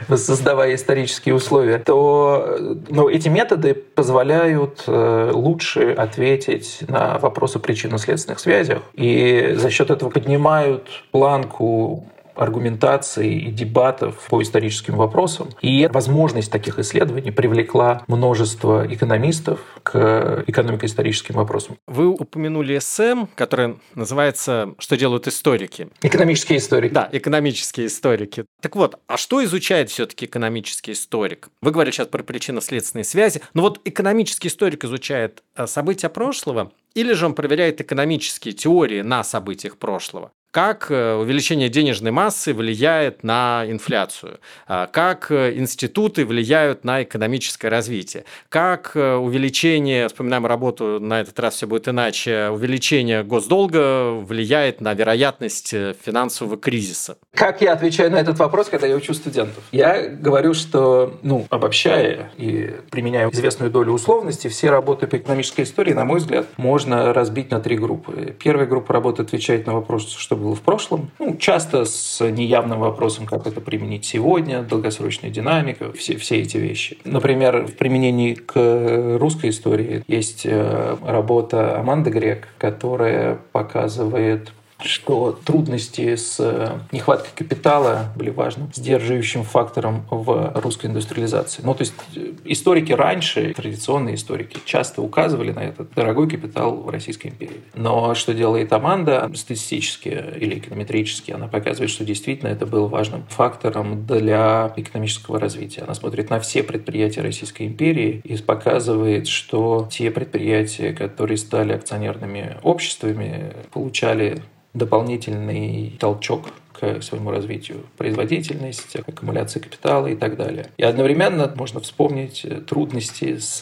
создавая 0.09 0.75
исторические 0.75 1.35
условия, 1.35 1.77
то 1.77 2.57
ну, 2.89 3.09
эти 3.09 3.29
методы 3.29 3.73
позволяют 3.73 4.83
э, 4.87 5.31
лучше 5.33 5.91
ответить 5.91 6.79
на 6.87 7.17
вопросы 7.19 7.59
причинно-следственных 7.59 8.39
связях. 8.39 8.83
И 8.93 9.55
за 9.57 9.69
счет 9.69 9.89
этого 9.89 10.09
поднимают 10.09 10.87
планку 11.11 12.07
аргументации 12.39 13.33
и 13.33 13.51
дебатов 13.51 14.27
по 14.29 14.41
историческим 14.41 14.95
вопросам. 14.95 15.49
И 15.61 15.87
возможность 15.91 16.51
таких 16.51 16.79
исследований 16.79 17.31
привлекла 17.31 18.03
множество 18.07 18.85
экономистов 18.91 19.59
к 19.83 20.43
экономико-историческим 20.47 21.35
вопросам. 21.35 21.77
Вы 21.87 22.07
упомянули 22.07 22.79
СМ, 22.79 23.25
которое 23.35 23.77
называется 23.95 24.73
«Что 24.79 24.97
делают 24.97 25.27
историки?» 25.27 25.89
Экономические 26.01 26.59
историки. 26.59 26.93
Да, 26.93 27.09
экономические 27.11 27.87
историки. 27.87 28.45
Так 28.61 28.75
вот, 28.75 28.99
а 29.07 29.17
что 29.17 29.43
изучает 29.43 29.89
все-таки 29.89 30.25
экономический 30.25 30.93
историк? 30.93 31.49
Вы 31.61 31.71
говорили 31.71 31.93
сейчас 31.93 32.07
про 32.07 32.23
причинно-следственные 32.23 33.03
связи, 33.03 33.41
но 33.53 33.63
вот 33.63 33.81
экономический 33.85 34.47
историк 34.47 34.85
изучает 34.85 35.43
э, 35.55 35.67
события 35.67 36.09
прошлого 36.09 36.71
или 36.95 37.13
же 37.13 37.27
он 37.27 37.35
проверяет 37.35 37.81
экономические 37.81 38.53
теории 38.53 39.01
на 39.01 39.23
событиях 39.23 39.77
прошлого? 39.77 40.31
Как 40.51 40.87
э, 40.89 41.13
увеличение 41.15 41.69
денежной 41.69 42.11
массы 42.11 42.53
влияет 42.53 43.23
на 43.23 43.63
инфляцию, 43.67 44.39
а, 44.67 44.87
как 44.87 45.31
э, 45.31 45.53
институты 45.55 46.25
влияют 46.25 46.83
на 46.83 47.03
экономическое 47.03 47.69
развитие, 47.69 48.23
как 48.49 48.91
э, 48.95 49.15
увеличение, 49.15 50.07
вспоминаем 50.07 50.45
работу, 50.45 50.99
на 50.99 51.21
этот 51.21 51.39
раз 51.39 51.55
все 51.55 51.67
будет 51.67 51.87
иначе, 51.87 52.49
увеличение 52.49 53.23
госдолга 53.23 54.13
влияет 54.13 54.81
на 54.81 54.93
вероятность 54.93 55.69
финансового 56.03 56.57
кризиса. 56.57 57.17
Как 57.35 57.61
я 57.61 57.73
отвечаю 57.73 58.11
на 58.11 58.17
этот 58.17 58.39
вопрос, 58.39 58.69
когда 58.69 58.87
я 58.87 58.95
учу 58.95 59.13
студентов? 59.13 59.63
Я 59.71 60.07
говорю, 60.07 60.53
что, 60.55 61.19
ну, 61.21 61.45
обобщая 61.49 62.31
и 62.37 62.71
применяя 62.89 63.29
известную 63.29 63.69
долю 63.69 63.91
условности, 63.91 64.47
все 64.47 64.71
работы 64.71 65.05
по 65.05 65.17
экономической 65.17 65.61
истории, 65.61 65.93
на 65.93 66.05
мой 66.05 66.19
взгляд, 66.19 66.47
можно 66.57 67.13
разбить 67.13 67.51
на 67.51 67.59
три 67.59 67.77
группы. 67.77 68.35
Первая 68.39 68.65
группа 68.65 68.93
работы 68.93 69.21
отвечает 69.21 69.67
на 69.67 69.73
вопрос, 69.73 70.15
что 70.15 70.38
было 70.39 70.55
в 70.55 70.61
прошлом. 70.61 71.11
Ну, 71.19 71.35
часто 71.37 71.85
с 71.85 72.25
неявным 72.25 72.79
вопросом, 72.79 73.25
как 73.25 73.47
это 73.47 73.61
применить 73.61 74.05
сегодня, 74.05 74.63
долгосрочная 74.63 75.29
динамика, 75.29 75.91
все, 75.93 76.17
все 76.17 76.41
эти 76.41 76.57
вещи. 76.57 76.97
Например, 77.05 77.65
в 77.65 77.75
применении 77.75 78.33
к 78.33 79.17
русской 79.19 79.49
истории 79.49 80.03
есть 80.07 80.45
э, 80.45 80.97
работа 81.05 81.79
Аманды 81.79 82.09
Грек, 82.09 82.47
которая 82.57 83.39
показывает 83.51 84.51
что 84.81 85.37
трудности 85.43 86.15
с 86.15 86.37
э, 86.39 86.79
нехваткой 86.91 87.31
капитала 87.35 88.13
были 88.15 88.29
важным 88.29 88.71
сдерживающим 88.73 89.43
фактором 89.43 90.05
в 90.09 90.53
русской 90.55 90.87
индустриализации. 90.87 91.61
Ну, 91.63 91.73
то 91.73 91.81
есть 91.81 91.93
э, 92.15 92.33
историки 92.45 92.93
раньше, 92.93 93.53
традиционные 93.53 94.15
историки, 94.15 94.59
часто 94.65 95.01
указывали 95.01 95.51
на 95.51 95.59
этот 95.59 95.93
дорогой 95.93 96.29
капитал 96.29 96.77
в 96.77 96.89
Российской 96.89 97.27
империи. 97.27 97.61
Но 97.75 98.15
что 98.15 98.33
делает 98.33 98.71
Аманда 98.71 99.29
статистически 99.35 100.09
или 100.37 100.59
эконометрически, 100.59 101.31
она 101.31 101.47
показывает, 101.47 101.91
что 101.91 102.05
действительно 102.05 102.49
это 102.49 102.65
был 102.65 102.87
важным 102.87 103.25
фактором 103.29 104.05
для 104.05 104.71
экономического 104.77 105.39
развития. 105.39 105.81
Она 105.81 105.93
смотрит 105.93 106.29
на 106.29 106.39
все 106.39 106.63
предприятия 106.63 107.21
Российской 107.21 107.67
империи 107.67 108.21
и 108.23 108.37
показывает, 108.37 109.27
что 109.27 109.87
те 109.91 110.09
предприятия, 110.09 110.93
которые 110.93 111.37
стали 111.37 111.73
акционерными 111.73 112.57
обществами, 112.63 113.53
получали 113.71 114.41
дополнительный 114.73 115.97
толчок 115.99 116.49
к 116.73 117.01
своему 117.01 117.31
развитию. 117.31 117.85
Производительность, 117.97 118.95
аккумуляция 118.95 119.61
капитала 119.61 120.07
и 120.07 120.15
так 120.15 120.37
далее. 120.37 120.67
И 120.77 120.83
одновременно 120.83 121.51
можно 121.55 121.81
вспомнить 121.81 122.45
трудности 122.67 123.37
с 123.37 123.61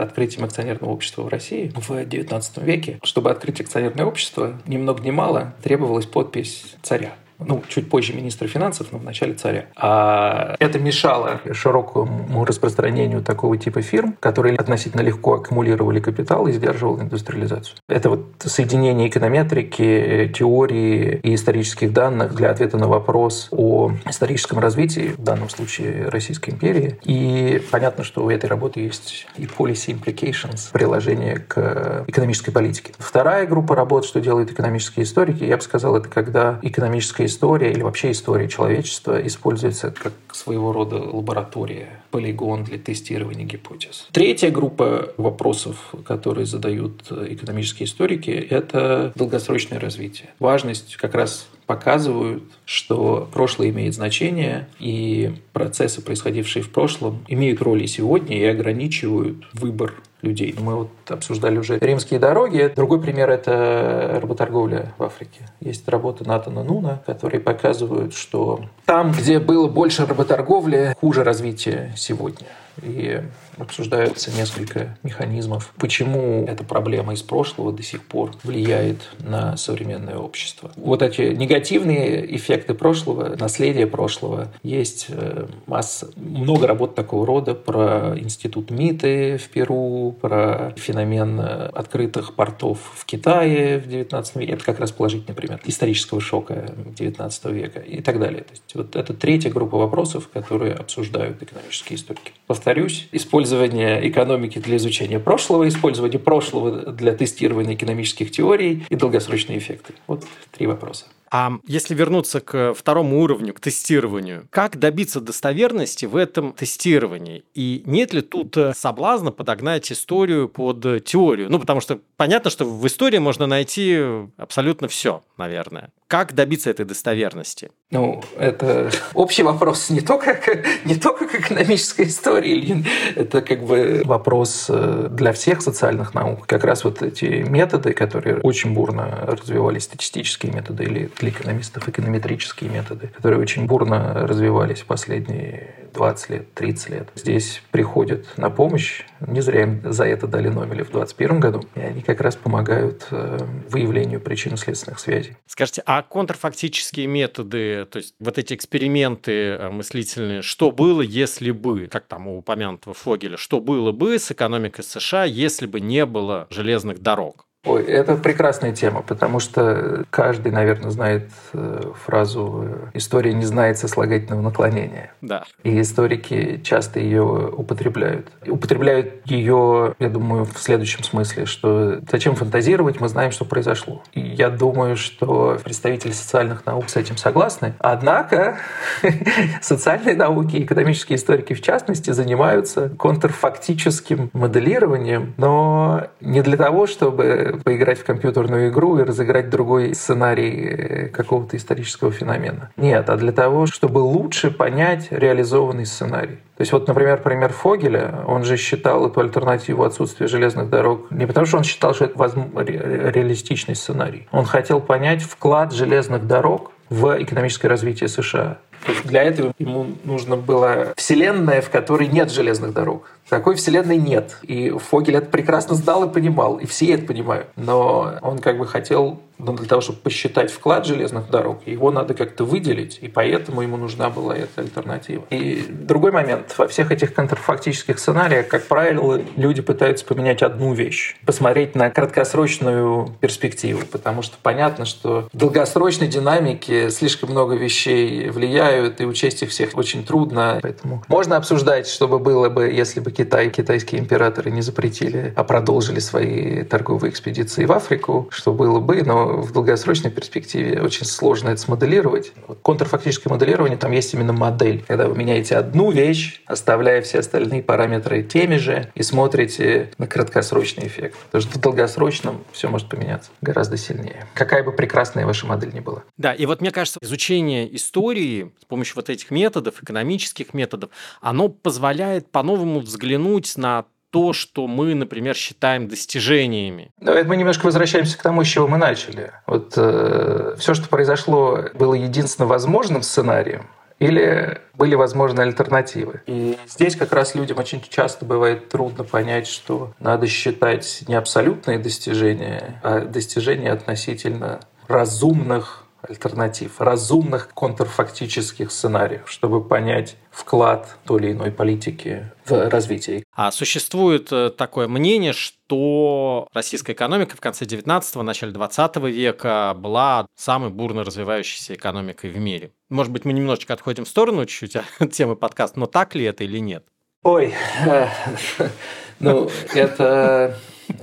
открытием 0.00 0.44
акционерного 0.44 0.90
общества 0.90 1.22
в 1.22 1.28
России 1.28 1.70
в 1.74 1.90
XIX 1.90 2.64
веке. 2.64 2.98
Чтобы 3.02 3.30
открыть 3.30 3.60
акционерное 3.60 4.06
общество, 4.06 4.54
ни 4.66 4.78
много 4.78 5.02
ни 5.02 5.10
мало 5.10 5.54
требовалась 5.62 6.06
подпись 6.06 6.76
царя 6.82 7.12
ну, 7.38 7.62
чуть 7.68 7.88
позже 7.88 8.12
министра 8.14 8.46
финансов, 8.48 8.88
но 8.92 8.98
в 8.98 9.04
начале 9.04 9.34
царя. 9.34 9.66
А 9.76 10.56
это 10.58 10.78
мешало 10.78 11.40
широкому 11.52 12.44
распространению 12.44 13.22
такого 13.22 13.56
типа 13.56 13.82
фирм, 13.82 14.16
которые 14.20 14.56
относительно 14.56 15.02
легко 15.02 15.34
аккумулировали 15.34 16.00
капитал 16.00 16.46
и 16.46 16.52
сдерживали 16.52 17.02
индустриализацию. 17.02 17.76
Это 17.88 18.10
вот 18.10 18.26
соединение 18.38 19.08
эконометрики, 19.08 20.32
теории 20.34 21.20
и 21.22 21.34
исторических 21.34 21.92
данных 21.92 22.34
для 22.34 22.50
ответа 22.50 22.76
на 22.76 22.88
вопрос 22.88 23.48
о 23.50 23.92
историческом 24.06 24.58
развитии, 24.58 25.14
в 25.16 25.22
данном 25.22 25.48
случае 25.48 26.08
Российской 26.08 26.50
империи. 26.50 26.98
И 27.04 27.62
понятно, 27.70 28.04
что 28.04 28.24
у 28.24 28.30
этой 28.30 28.46
работы 28.46 28.80
есть 28.80 29.26
и 29.36 29.44
policy 29.44 29.98
implications, 29.98 30.70
приложение 30.72 31.38
к 31.38 32.04
экономической 32.06 32.50
политике. 32.50 32.92
Вторая 32.98 33.46
группа 33.46 33.74
работ, 33.74 34.04
что 34.04 34.20
делают 34.20 34.50
экономические 34.50 35.04
историки, 35.04 35.44
я 35.44 35.56
бы 35.56 35.62
сказал, 35.62 35.96
это 35.96 36.08
когда 36.08 36.58
экономическая 36.62 37.27
история 37.28 37.70
или 37.70 37.82
вообще 37.82 38.10
история 38.10 38.48
человечества 38.48 39.24
используется 39.26 39.90
как 39.90 40.12
своего 40.32 40.72
рода 40.72 40.96
лаборатория, 40.96 42.02
полигон 42.10 42.64
для 42.64 42.78
тестирования 42.78 43.44
гипотез. 43.44 44.08
Третья 44.12 44.50
группа 44.50 45.12
вопросов, 45.16 45.94
которые 46.04 46.46
задают 46.46 47.12
экономические 47.12 47.86
историки, 47.86 48.30
это 48.30 49.12
долгосрочное 49.14 49.78
развитие. 49.78 50.30
Важность 50.38 50.96
как 50.96 51.14
раз 51.14 51.48
показывают, 51.66 52.44
что 52.64 53.28
прошлое 53.32 53.68
имеет 53.68 53.94
значение, 53.94 54.68
и 54.80 55.34
процессы, 55.52 56.00
происходившие 56.00 56.62
в 56.62 56.70
прошлом, 56.70 57.24
имеют 57.28 57.60
роль 57.60 57.82
и 57.82 57.86
сегодня, 57.86 58.38
и 58.38 58.44
ограничивают 58.44 59.46
выбор 59.52 59.94
людей. 60.22 60.54
Мы 60.58 60.76
вот 60.76 60.90
обсуждали 61.08 61.58
уже 61.58 61.78
римские 61.78 62.18
дороги. 62.18 62.72
Другой 62.74 63.00
пример– 63.00 63.30
это 63.30 64.18
работорговля 64.20 64.92
в 64.98 65.02
Африке. 65.02 65.42
Есть 65.60 65.88
работы 65.88 66.24
Натана 66.24 66.64
Нуна, 66.64 67.00
которые 67.06 67.40
показывают, 67.40 68.14
что 68.14 68.60
там, 68.84 69.12
где 69.12 69.38
было 69.38 69.68
больше 69.68 70.06
работорговли, 70.06 70.96
хуже 71.00 71.24
развитие 71.24 71.92
сегодня. 71.96 72.46
И 72.82 73.22
обсуждаются 73.58 74.30
несколько 74.30 74.96
механизмов, 75.02 75.72
почему 75.78 76.44
эта 76.46 76.64
проблема 76.64 77.14
из 77.14 77.22
прошлого 77.22 77.72
до 77.72 77.82
сих 77.82 78.04
пор 78.04 78.32
влияет 78.42 79.08
на 79.18 79.56
современное 79.56 80.16
общество. 80.16 80.70
Вот 80.76 81.02
эти 81.02 81.22
негативные 81.34 82.36
эффекты 82.36 82.74
прошлого, 82.74 83.36
наследие 83.36 83.86
прошлого, 83.86 84.48
есть 84.62 85.06
э, 85.08 85.46
масса, 85.66 86.10
много 86.16 86.66
работ 86.66 86.94
такого 86.94 87.26
рода 87.26 87.54
про 87.54 88.18
институт 88.18 88.70
МИТы 88.70 89.38
в 89.38 89.48
Перу, 89.48 90.16
про 90.20 90.74
феномен 90.76 91.40
э, 91.40 91.68
открытых 91.74 92.34
портов 92.34 92.78
в 92.94 93.04
Китае 93.04 93.78
в 93.78 93.86
XIX 93.86 94.24
веке. 94.36 94.52
Это 94.52 94.64
как 94.64 94.80
раз 94.80 94.92
положительный 94.92 95.34
пример 95.34 95.60
исторического 95.64 96.20
шока 96.20 96.74
XIX 96.96 97.52
века 97.52 97.80
и 97.80 98.00
так 98.00 98.18
далее. 98.18 98.42
То 98.42 98.50
есть 98.52 98.74
вот 98.74 98.96
это 98.96 99.14
третья 99.14 99.50
группа 99.50 99.76
вопросов, 99.78 100.28
которые 100.28 100.74
обсуждают 100.74 101.42
экономические 101.42 101.96
историки. 101.96 102.32
Повторюсь, 102.46 103.08
используя 103.12 103.47
использование 103.48 104.08
экономики 104.08 104.58
для 104.58 104.76
изучения 104.76 105.18
прошлого, 105.18 105.68
использование 105.68 106.18
прошлого 106.18 106.92
для 106.92 107.14
тестирования 107.14 107.74
экономических 107.74 108.30
теорий 108.30 108.84
и 108.88 108.94
долгосрочные 108.94 109.58
эффекты. 109.58 109.94
Вот 110.06 110.24
три 110.52 110.66
вопроса. 110.66 111.06
А 111.30 111.52
если 111.66 111.94
вернуться 111.94 112.40
к 112.40 112.74
второму 112.74 113.20
уровню, 113.20 113.52
к 113.52 113.60
тестированию, 113.60 114.46
как 114.50 114.78
добиться 114.78 115.20
достоверности 115.20 116.06
в 116.06 116.16
этом 116.16 116.52
тестировании? 116.52 117.44
И 117.54 117.82
нет 117.84 118.14
ли 118.14 118.22
тут 118.22 118.56
э, 118.56 118.72
соблазна 118.74 119.30
подогнать 119.30 119.92
историю 119.92 120.48
под 120.48 121.04
теорию? 121.04 121.50
Ну, 121.50 121.58
потому 121.58 121.80
что 121.80 122.00
понятно, 122.16 122.50
что 122.50 122.64
в 122.64 122.86
истории 122.86 123.18
можно 123.18 123.46
найти 123.46 123.98
абсолютно 124.38 124.88
все, 124.88 125.22
наверное. 125.36 125.90
Как 126.08 126.34
добиться 126.34 126.70
этой 126.70 126.86
достоверности? 126.86 127.70
Ну, 127.90 128.22
это 128.38 128.90
общий 129.12 129.42
вопрос 129.42 129.90
не 129.90 130.00
только, 130.00 130.40
не 130.86 130.94
только 130.94 131.26
к 131.26 131.34
экономической 131.34 132.06
истории, 132.06 132.82
это 133.14 133.42
как 133.42 133.62
бы 133.62 134.00
вопрос 134.06 134.66
э, 134.70 135.08
для 135.10 135.34
всех 135.34 135.60
социальных 135.60 136.14
наук. 136.14 136.46
Как 136.46 136.64
раз 136.64 136.84
вот 136.84 137.02
эти 137.02 137.44
методы, 137.46 137.92
которые 137.92 138.38
очень 138.38 138.72
бурно 138.72 139.26
развивались, 139.26 139.82
статистические 139.82 140.50
методы 140.50 140.84
или 140.84 141.10
для 141.18 141.28
экономистов 141.28 141.86
эконометрические 141.86 142.70
методы, 142.70 143.08
которые 143.08 143.42
очень 143.42 143.66
бурно 143.66 144.26
развивались 144.26 144.80
в 144.80 144.86
последние 144.86 145.74
20 145.92 146.30
лет, 146.30 146.54
30 146.54 146.90
лет. 146.90 147.08
Здесь 147.14 147.62
приходят 147.70 148.26
на 148.36 148.50
помощь. 148.50 149.02
Не 149.20 149.40
зря 149.40 149.62
им 149.62 149.80
за 149.84 150.04
это 150.04 150.26
дали 150.26 150.48
Нобеля 150.48 150.84
в 150.84 150.90
2021 150.90 151.40
году. 151.40 151.64
И 151.74 151.80
они 151.80 152.02
как 152.02 152.20
раз 152.20 152.36
помогают 152.36 153.06
э, 153.10 153.38
выявлению 153.68 154.20
причинно-следственных 154.20 154.98
связей. 154.98 155.36
Скажите, 155.46 155.82
а 155.86 156.02
контрфактические 156.02 157.06
методы, 157.06 157.86
то 157.86 157.98
есть 157.98 158.14
вот 158.20 158.38
эти 158.38 158.54
эксперименты 158.54 159.32
э, 159.32 159.70
мыслительные, 159.70 160.42
что 160.42 160.70
было, 160.70 161.00
если 161.00 161.50
бы, 161.50 161.86
как 161.86 162.06
там 162.06 162.28
у 162.28 162.38
упомянутого 162.38 162.94
Фогеля, 162.94 163.36
что 163.36 163.60
было 163.60 163.92
бы 163.92 164.18
с 164.18 164.30
экономикой 164.30 164.82
США, 164.82 165.24
если 165.24 165.66
бы 165.66 165.80
не 165.80 166.06
было 166.06 166.46
железных 166.50 167.00
дорог? 167.00 167.47
Ой, 167.64 167.82
это 167.84 168.14
прекрасная 168.14 168.72
тема, 168.72 169.02
потому 169.02 169.40
что 169.40 170.04
каждый, 170.10 170.52
наверное, 170.52 170.90
знает 170.90 171.28
э, 171.52 171.92
фразу 172.04 172.68
«история 172.94 173.34
не 173.34 173.44
знает 173.44 173.78
сослагательного 173.78 174.42
наклонения». 174.42 175.12
Да. 175.22 175.42
И 175.64 175.80
историки 175.80 176.60
часто 176.62 177.00
ее 177.00 177.22
употребляют. 177.24 178.28
И 178.44 178.50
употребляют 178.50 179.22
ее, 179.24 179.96
я 179.98 180.08
думаю, 180.08 180.44
в 180.44 180.56
следующем 180.58 181.02
смысле, 181.02 181.46
что 181.46 181.98
зачем 182.08 182.36
фантазировать, 182.36 183.00
мы 183.00 183.08
знаем, 183.08 183.32
что 183.32 183.44
произошло. 183.44 184.04
И 184.12 184.20
я 184.20 184.50
думаю, 184.50 184.96
что 184.96 185.58
представители 185.64 186.12
социальных 186.12 186.64
наук 186.64 186.88
с 186.88 186.96
этим 186.96 187.16
согласны. 187.16 187.74
Однако 187.80 188.58
социальные 189.62 190.14
науки, 190.14 190.62
экономические 190.62 191.16
историки 191.16 191.54
в 191.54 191.60
частности, 191.60 192.12
занимаются 192.12 192.88
контрфактическим 192.90 194.30
моделированием, 194.32 195.34
но 195.36 196.06
не 196.20 196.42
для 196.42 196.56
того, 196.56 196.86
чтобы 196.86 197.47
поиграть 197.64 197.98
в 197.98 198.04
компьютерную 198.04 198.70
игру 198.70 198.98
и 198.98 199.02
разыграть 199.02 199.50
другой 199.50 199.94
сценарий 199.94 200.68
э, 200.68 201.08
какого-то 201.08 201.56
исторического 201.56 202.10
феномена. 202.10 202.70
Нет, 202.76 203.08
а 203.10 203.16
для 203.16 203.32
того, 203.32 203.66
чтобы 203.66 203.98
лучше 203.98 204.50
понять 204.50 205.08
реализованный 205.10 205.86
сценарий. 205.86 206.38
То 206.56 206.62
есть 206.62 206.72
вот, 206.72 206.88
например, 206.88 207.22
пример 207.22 207.52
Фогеля, 207.52 208.24
он 208.26 208.42
же 208.42 208.56
считал 208.56 209.06
эту 209.06 209.20
альтернативу 209.20 209.84
отсутствия 209.84 210.26
железных 210.26 210.68
дорог 210.70 211.08
не 211.10 211.26
потому, 211.26 211.46
что 211.46 211.58
он 211.58 211.64
считал, 211.64 211.94
что 211.94 212.06
это 212.06 212.34
реалистичный 212.64 213.76
сценарий. 213.76 214.26
Он 214.32 214.44
хотел 214.44 214.80
понять 214.80 215.22
вклад 215.22 215.72
железных 215.72 216.26
дорог 216.26 216.72
в 216.90 217.22
экономическое 217.22 217.68
развитие 217.68 218.08
США. 218.08 218.58
Для 219.04 219.22
этого 219.22 219.52
ему 219.58 219.86
нужно 220.04 220.36
было 220.36 220.92
вселенная, 220.96 221.60
в 221.60 221.70
которой 221.70 222.08
нет 222.08 222.30
железных 222.30 222.72
дорог. 222.72 223.10
Такой 223.28 223.56
вселенной 223.56 223.96
нет. 223.96 224.38
И 224.42 224.70
Фогель 224.70 225.16
это 225.16 225.26
прекрасно 225.26 225.74
знал 225.74 226.04
и 226.04 226.12
понимал. 226.12 226.56
И 226.56 226.66
все 226.66 226.94
это 226.94 227.06
понимают. 227.06 227.48
Но 227.56 228.18
он 228.22 228.38
как 228.38 228.58
бы 228.58 228.66
хотел 228.66 229.20
но 229.38 229.52
для 229.52 229.66
того, 229.66 229.80
чтобы 229.80 229.98
посчитать 230.00 230.50
вклад 230.50 230.84
железных 230.84 231.30
дорог, 231.30 231.66
его 231.66 231.90
надо 231.90 232.14
как-то 232.14 232.44
выделить, 232.44 232.98
и 233.00 233.08
поэтому 233.08 233.62
ему 233.62 233.76
нужна 233.76 234.10
была 234.10 234.36
эта 234.36 234.62
альтернатива. 234.62 235.24
И 235.30 235.64
другой 235.68 236.10
момент. 236.10 236.54
Во 236.58 236.66
всех 236.66 236.90
этих 236.90 237.14
контрфактических 237.14 237.98
сценариях, 237.98 238.48
как 238.48 238.66
правило, 238.66 239.20
люди 239.36 239.62
пытаются 239.62 240.04
поменять 240.04 240.42
одну 240.42 240.72
вещь. 240.74 241.16
Посмотреть 241.24 241.74
на 241.76 241.90
краткосрочную 241.90 243.14
перспективу, 243.20 243.82
потому 243.90 244.22
что 244.22 244.36
понятно, 244.42 244.84
что 244.84 245.28
в 245.32 245.36
долгосрочной 245.36 246.08
динамике 246.08 246.90
слишком 246.90 247.30
много 247.30 247.54
вещей 247.54 248.28
влияют, 248.68 249.00
и 249.00 249.06
учесть 249.06 249.42
их 249.42 249.50
всех 249.50 249.76
очень 249.76 250.04
трудно. 250.04 250.58
Поэтому 250.62 251.02
можно 251.08 251.36
обсуждать, 251.36 251.88
что 251.88 252.08
бы 252.08 252.18
было 252.18 252.48
бы, 252.48 252.68
если 252.68 253.00
бы 253.00 253.10
Китай 253.10 253.48
и 253.48 253.50
китайские 253.50 254.00
императоры 254.00 254.50
не 254.50 254.62
запретили, 254.62 255.32
а 255.36 255.44
продолжили 255.44 255.98
свои 255.98 256.62
торговые 256.64 257.10
экспедиции 257.10 257.64
в 257.64 257.72
Африку, 257.72 258.28
что 258.30 258.52
было 258.52 258.80
бы, 258.80 259.02
но 259.02 259.40
в 259.40 259.52
долгосрочной 259.52 260.10
перспективе 260.10 260.80
очень 260.82 261.04
сложно 261.04 261.50
это 261.50 261.60
смоделировать. 261.60 262.32
Контрфактическое 262.62 263.32
моделирование, 263.32 263.78
там 263.78 263.92
есть 263.92 264.12
именно 264.14 264.32
модель, 264.32 264.84
когда 264.86 265.06
вы 265.06 265.16
меняете 265.16 265.56
одну 265.56 265.90
вещь, 265.90 266.42
оставляя 266.46 267.02
все 267.02 267.20
остальные 267.20 267.62
параметры 267.62 268.22
теми 268.22 268.56
же, 268.56 268.90
и 268.94 269.02
смотрите 269.02 269.90
на 269.98 270.06
краткосрочный 270.06 270.86
эффект. 270.86 271.16
Потому 271.30 271.42
что 271.42 271.58
в 271.58 271.60
долгосрочном 271.60 272.44
все 272.52 272.68
может 272.68 272.88
поменяться 272.88 273.30
гораздо 273.40 273.76
сильнее. 273.76 274.26
Какая 274.34 274.62
бы 274.62 274.72
прекрасная 274.72 275.26
ваша 275.26 275.46
модель 275.46 275.72
ни 275.72 275.80
была. 275.80 276.02
Да, 276.16 276.32
и 276.32 276.46
вот 276.46 276.60
мне 276.60 276.70
кажется, 276.70 276.98
изучение 277.02 277.74
истории 277.74 278.52
с 278.60 278.64
помощью 278.64 278.96
вот 278.96 279.10
этих 279.10 279.30
методов, 279.30 279.82
экономических 279.82 280.54
методов, 280.54 280.90
оно 281.20 281.48
позволяет 281.48 282.30
по-новому 282.30 282.80
взглянуть 282.80 283.56
на 283.56 283.84
то, 284.10 284.32
что 284.32 284.66
мы, 284.66 284.94
например, 284.94 285.34
считаем 285.34 285.88
достижениями. 285.88 286.90
Но 287.00 287.12
это 287.12 287.28
мы 287.28 287.36
немножко 287.36 287.66
возвращаемся 287.66 288.18
к 288.18 288.22
тому, 288.22 288.42
с 288.42 288.46
чего 288.46 288.66
мы 288.66 288.78
начали. 288.78 289.32
Вот 289.46 289.74
э, 289.76 290.56
все, 290.58 290.74
что 290.74 290.88
произошло, 290.88 291.64
было 291.74 291.94
единственно 291.94 292.46
возможным 292.46 293.02
сценарием, 293.02 293.66
или 293.98 294.60
были 294.74 294.94
возможны 294.94 295.40
альтернативы. 295.40 296.22
И 296.26 296.56
здесь 296.68 296.96
как 296.96 297.12
раз 297.12 297.34
людям 297.34 297.58
очень 297.58 297.82
часто 297.88 298.24
бывает 298.24 298.68
трудно 298.68 299.04
понять, 299.04 299.48
что 299.48 299.92
надо 299.98 300.26
считать 300.26 301.04
не 301.08 301.14
абсолютные 301.14 301.78
достижения, 301.78 302.80
а 302.82 303.00
достижения 303.00 303.72
относительно 303.72 304.60
разумных 304.86 305.84
альтернатив, 306.02 306.80
разумных 306.80 307.48
контрфактических 307.54 308.70
сценариев, 308.70 309.22
чтобы 309.26 309.62
понять 309.62 310.16
вклад 310.30 310.96
той 311.04 311.20
или 311.20 311.32
иной 311.32 311.50
политики 311.50 312.30
в 312.46 312.68
развитие. 312.68 313.24
А 313.34 313.50
существует 313.50 314.32
э, 314.32 314.50
такое 314.50 314.88
мнение, 314.88 315.32
что 315.32 316.48
российская 316.52 316.92
экономика 316.92 317.36
в 317.36 317.40
конце 317.40 317.64
19-го, 317.64 318.22
начале 318.22 318.52
20 318.52 318.96
века 318.96 319.74
была 319.76 320.26
самой 320.36 320.70
бурно 320.70 321.04
развивающейся 321.04 321.74
экономикой 321.74 322.30
в 322.30 322.38
мире. 322.38 322.72
Может 322.88 323.12
быть, 323.12 323.24
мы 323.24 323.32
немножечко 323.32 323.74
отходим 323.74 324.04
в 324.04 324.08
сторону 324.08 324.46
чуть-чуть 324.46 324.76
от 324.76 325.12
темы 325.12 325.36
подкаста, 325.36 325.80
но 325.80 325.86
так 325.86 326.14
ли 326.14 326.24
это 326.24 326.44
или 326.44 326.58
нет? 326.58 326.84
Ой, 327.24 327.52
ну, 329.18 329.50
это 329.74 330.56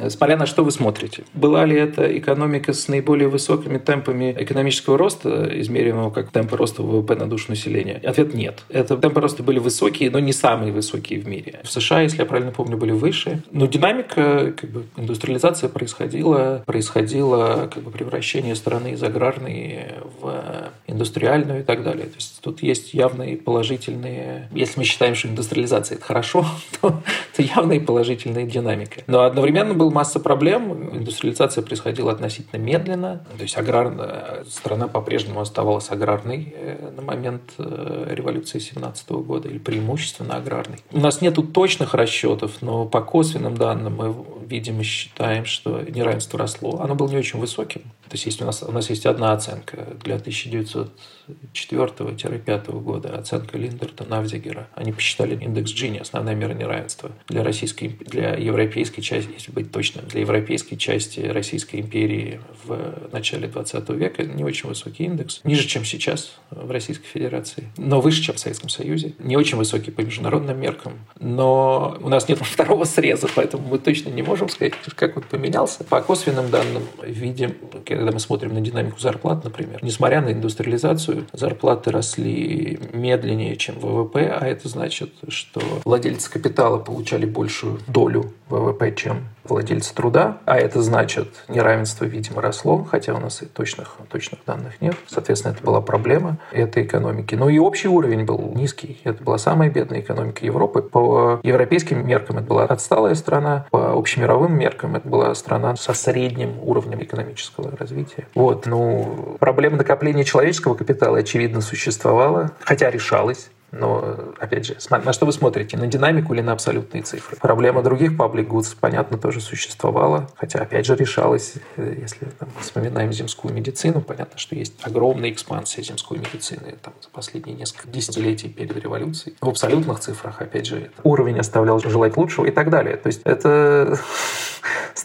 Смотря 0.10 0.38
на 0.38 0.45
что 0.45 0.63
вы 0.63 0.71
смотрите. 0.71 1.24
Была 1.34 1.65
ли 1.65 1.78
это 1.78 2.17
экономика 2.17 2.74
с 2.74 2.88
наиболее 2.88 3.28
высокими 3.28 3.78
темпами 3.78 4.36
экономического 4.38 4.98
роста, 4.98 5.50
измеримого 5.60 6.10
как 6.10 6.32
темпы 6.32 6.58
роста 6.58 6.82
ВВП 6.84 7.15
на 7.15 7.28
душу 7.28 7.45
населения? 7.50 8.02
Ответ 8.04 8.34
нет. 8.34 8.63
Это 8.69 8.98
темпы 8.98 9.21
роста 9.21 9.43
были 9.43 9.60
высокие, 9.60 10.10
но 10.10 10.19
не 10.19 10.34
самые 10.34 10.71
высокие 10.71 11.19
в 11.19 11.28
мире. 11.28 11.60
В 11.63 11.71
США, 11.71 12.02
если 12.02 12.19
я 12.19 12.26
правильно 12.26 12.52
помню, 12.52 12.78
были 12.78 12.91
выше. 12.91 13.41
Но 13.52 13.67
динамика, 13.67 14.54
как 14.60 14.69
бы 14.69 14.84
индустриализация 14.98 15.69
происходила, 15.69 16.63
происходило 16.65 17.69
как 17.74 17.84
бы 17.84 17.91
превращение 17.91 18.56
страны 18.56 18.93
из 18.93 19.04
аграрной 19.04 19.86
в 20.21 20.71
индустриальную 20.88 21.62
и 21.62 21.63
так 21.63 21.84
далее. 21.84 22.06
То 22.06 22.15
есть 22.15 22.39
тут 22.41 22.63
есть 22.63 22.93
явные 22.93 23.38
положительные... 23.38 24.50
Если 24.54 24.80
мы 24.80 24.86
считаем, 24.86 25.15
что 25.15 25.28
индустриализация– 25.28 25.95
это 25.98 26.06
хорошо, 26.06 26.45
то, 26.82 27.02
то 27.36 27.41
явные 27.41 27.80
положительные 27.80 28.45
динамика. 28.45 29.02
Но 29.08 29.24
одновременно 29.24 29.74
был 29.75 29.91
масса 29.91 30.19
проблем. 30.19 30.97
Индустриализация 30.97 31.61
происходила 31.61 32.11
относительно 32.11 32.59
медленно. 32.59 33.25
То 33.38 33.43
есть 33.43 33.57
аграрная 33.57 34.43
страна 34.49 34.88
по-прежнему 34.88 35.41
оставалась 35.41 35.89
аграрной 35.91 36.53
э, 36.55 36.91
на 36.95 37.01
момент 37.01 37.53
э, 37.57 38.07
революции 38.09 38.59
17 38.59 39.09
года 39.11 39.47
или 39.47 39.57
преимущественно 39.57 40.38
аграрной. 40.38 40.79
У 40.91 40.99
нас 40.99 41.21
нет 41.21 41.35
точных 41.53 41.93
расчетов, 41.93 42.61
но 42.61 42.85
по 42.85 43.01
косвенным 43.01 43.55
данным 43.57 43.95
мы 43.95 44.15
видим 44.47 44.81
и 44.81 44.84
считаем, 44.84 45.45
что 45.45 45.81
неравенство 45.81 46.39
росло. 46.39 46.79
Оно 46.79 46.95
было 46.95 47.10
не 47.10 47.17
очень 47.17 47.39
высоким. 47.39 47.84
То 48.10 48.13
есть, 48.13 48.25
есть 48.27 48.41
у, 48.41 48.45
нас, 48.45 48.62
у 48.62 48.71
нас 48.71 48.89
есть 48.89 49.05
одна 49.05 49.34
оценка 49.34 49.88
для 50.03 50.17
1904-1905 50.17 52.79
года, 52.79 53.17
оценка 53.17 53.58
Линдерта, 53.58 54.05
Навзигера. 54.05 54.67
Они 54.75 54.91
посчитали 54.91 55.34
индекс 55.43 55.71
Джини, 55.71 55.97
основная 55.97 56.36
мера 56.36 56.53
неравенства 56.53 57.12
для 57.27 57.43
российской, 57.43 57.88
для 57.88 58.36
европейской 58.36 59.01
части, 59.01 59.31
если 59.34 59.51
быть 59.51 59.71
точным, 59.71 60.05
для 60.08 60.21
европейской 60.21 60.75
части 60.75 61.21
Российской 61.21 61.77
империи 61.77 62.39
в 62.63 63.10
начале 63.12 63.47
20 63.47 63.89
века 63.89 64.21
не 64.23 64.43
очень 64.43 64.69
высокий 64.69 65.05
индекс, 65.05 65.41
ниже, 65.43 65.67
чем 65.67 65.84
сейчас 65.84 66.36
в 66.51 66.69
Российской 66.69 67.08
Федерации, 67.08 67.71
но 67.77 68.01
выше, 68.01 68.21
чем 68.21 68.36
в 68.36 68.39
Советском 68.39 68.69
Союзе, 68.69 69.15
не 69.17 69.36
очень 69.36 69.58
высокий 69.58 69.89
по 69.89 70.01
международным 70.01 70.60
меркам, 70.60 70.99
но 71.19 71.97
у 72.01 72.10
нас 72.10 72.29
нет 72.29 72.38
второго 72.41 72.84
среза, 72.84 73.27
поэтому 73.34 73.67
мы 73.67 73.79
точно 73.79 74.10
не 74.10 74.21
можем 74.21 74.35
сказать, 74.50 74.74
как 74.95 75.17
он 75.17 75.24
поменялся. 75.24 75.84
По 75.84 76.02
косвенным 76.02 76.50
данным 76.50 76.84
видим, 77.04 77.56
когда 77.86 78.12
мы 78.12 78.19
смотрим 78.19 78.54
на 78.54 78.62
динамику 78.62 79.00
зарплат, 79.00 79.43
например, 79.43 79.80
несмотря 79.84 80.21
на 80.21 80.32
индустриализацию, 80.32 81.28
зарплаты 81.34 81.91
росли 81.91 82.80
медленнее, 82.93 83.56
чем 83.56 83.80
ВВП, 83.80 84.28
а 84.39 84.45
это 84.48 84.67
значит, 84.67 85.12
что 85.28 85.62
владельцы 85.84 86.30
капитала 86.32 86.78
получали 86.78 87.26
большую 87.26 87.80
долю 87.88 88.34
ВВП, 88.49 88.91
чем 88.95 89.27
владельцы 89.43 89.93
труда, 89.93 90.38
а 90.45 90.58
это 90.58 90.81
значит 90.81 91.27
неравенство, 91.47 92.05
видимо, 92.05 92.41
росло, 92.41 92.84
хотя 92.84 93.13
у 93.13 93.19
нас 93.19 93.41
и 93.41 93.45
точных, 93.45 93.97
точных 94.10 94.39
данных 94.45 94.81
нет. 94.81 94.95
Соответственно, 95.08 95.53
это 95.53 95.63
была 95.63 95.81
проблема 95.81 96.38
этой 96.51 96.84
экономики. 96.84 97.36
Ну 97.36 97.49
и 97.49 97.60
общий 97.60 97.88
уровень 97.88 98.25
был 98.25 98.53
низкий. 98.55 98.99
Это 99.03 99.23
была 99.23 99.38
самая 99.38 99.69
бедная 99.69 100.01
экономика 100.01 100.45
Европы. 100.45 100.81
По 100.81 101.39
европейским 101.43 102.05
меркам 102.05 102.38
это 102.38 102.47
была 102.47 102.63
отсталая 102.65 103.15
страна, 103.15 103.65
по 103.71 103.93
общемировым 103.93 104.58
меркам 104.58 104.95
это 104.95 105.08
была 105.08 105.34
страна 105.36 105.75
со 105.75 105.93
средним 105.93 106.60
уровнем 106.62 107.01
экономического 107.01 107.75
развития. 107.77 108.27
Вот, 108.36 108.65
ну, 108.65 109.38
проблема 109.39 109.77
накопления 109.77 110.23
человеческого 110.23 110.75
капитала, 110.75 111.19
очевидно, 111.19 111.62
существовала, 111.62 112.51
хотя 112.62 112.89
решалась. 112.89 113.49
Но, 113.77 114.33
опять 114.39 114.65
же, 114.65 114.77
на 114.89 115.13
что 115.13 115.25
вы 115.25 115.33
смотрите? 115.33 115.77
На 115.77 115.88
динамику 115.88 116.33
или 116.33 116.41
на 116.41 116.53
абсолютные 116.53 117.03
цифры? 117.03 117.38
Проблема 117.38 117.83
других 117.83 118.13
public 118.13 118.47
goods, 118.47 118.75
понятно, 118.79 119.17
тоже 119.17 119.41
существовала, 119.41 120.29
хотя, 120.35 120.59
опять 120.59 120.85
же, 120.85 120.95
решалась. 120.95 121.55
Э, 121.75 121.95
если 121.99 122.25
там, 122.39 122.49
вспоминаем 122.59 123.11
земскую 123.11 123.53
медицину, 123.53 124.01
понятно, 124.01 124.38
что 124.38 124.55
есть 124.55 124.73
огромная 124.81 125.29
экспансия 125.29 125.83
земской 125.83 126.17
медицины 126.19 126.75
там, 126.81 126.93
за 127.01 127.09
последние 127.09 127.57
несколько 127.57 127.89
десятилетий 127.89 128.47
перед 128.47 128.77
революцией. 128.77 129.35
В 129.41 129.49
абсолютных 129.49 129.99
цифрах, 129.99 130.41
опять 130.41 130.67
же, 130.67 130.91
уровень 131.03 131.38
оставлял 131.38 131.79
желать 131.79 132.15
лучшего 132.15 132.45
и 132.45 132.51
так 132.51 132.69
далее. 132.69 132.95
То 132.95 133.07
есть 133.07 133.21
это 133.25 133.99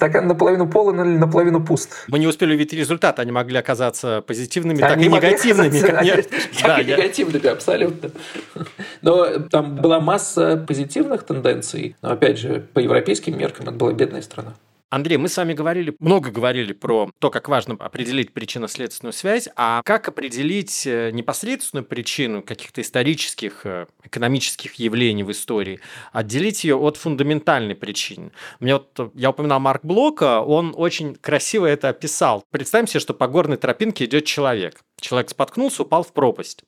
стакан 0.01 0.27
наполовину 0.27 0.67
полон 0.67 0.99
или 1.03 1.19
наполовину 1.19 1.63
пуст. 1.63 2.07
Мы 2.09 2.19
не 2.19 2.27
успели 2.27 2.55
увидеть 2.55 2.73
результат, 2.73 3.19
они 3.19 3.33
могли 3.33 3.59
оказаться 3.59 4.23
позитивными, 4.27 4.79
так 4.79 4.97
и 4.97 5.07
негативными. 5.09 5.79
Так 6.63 6.81
и 6.81 6.85
негативными, 6.85 7.47
абсолютно. 7.49 8.11
Но 9.03 9.39
там 9.51 9.77
была 9.77 10.01
масса 10.01 10.57
позитивных 10.57 11.25
тенденций. 11.25 11.97
Но 12.01 12.13
опять 12.13 12.39
же, 12.39 12.67
по 12.73 12.79
европейским 12.79 13.37
меркам 13.37 13.69
это 13.69 13.77
была 13.77 13.93
бедная 13.93 14.23
страна. 14.23 14.55
Андрей, 14.91 15.19
мы 15.19 15.29
с 15.29 15.37
вами 15.37 15.53
говорили, 15.53 15.95
много 16.01 16.33
говорили 16.33 16.73
про 16.73 17.13
то, 17.21 17.31
как 17.31 17.49
важно 17.49 17.77
определить 17.79 18.33
причинно-следственную 18.33 19.13
связь, 19.13 19.49
а 19.55 19.83
как 19.85 20.09
определить 20.09 20.85
э, 20.85 21.13
непосредственную 21.13 21.85
причину 21.85 22.43
каких-то 22.43 22.81
исторических, 22.81 23.65
э, 23.65 23.87
экономических 24.03 24.75
явлений 24.75 25.23
в 25.23 25.31
истории, 25.31 25.79
отделить 26.13 26.65
ее 26.65 26.75
от 26.75 26.97
фундаментальной 26.97 27.77
причины. 27.77 28.33
Мне 28.59 28.75
вот, 28.75 28.91
э, 28.99 29.11
я 29.15 29.31
упоминал 29.31 29.61
Марк 29.61 29.85
Блока, 29.85 30.41
он 30.41 30.75
очень 30.77 31.15
красиво 31.15 31.67
это 31.67 31.91
описал. 31.91 32.43
Представим 32.51 32.89
себе, 32.89 32.99
что 32.99 33.15
по 33.15 33.29
горной 33.29 33.59
тропинке 33.59 34.07
идет 34.07 34.25
человек. 34.25 34.81
Человек 35.01 35.31
споткнулся, 35.31 35.83
упал 35.83 36.03
в 36.03 36.13
пропасть. 36.13 36.65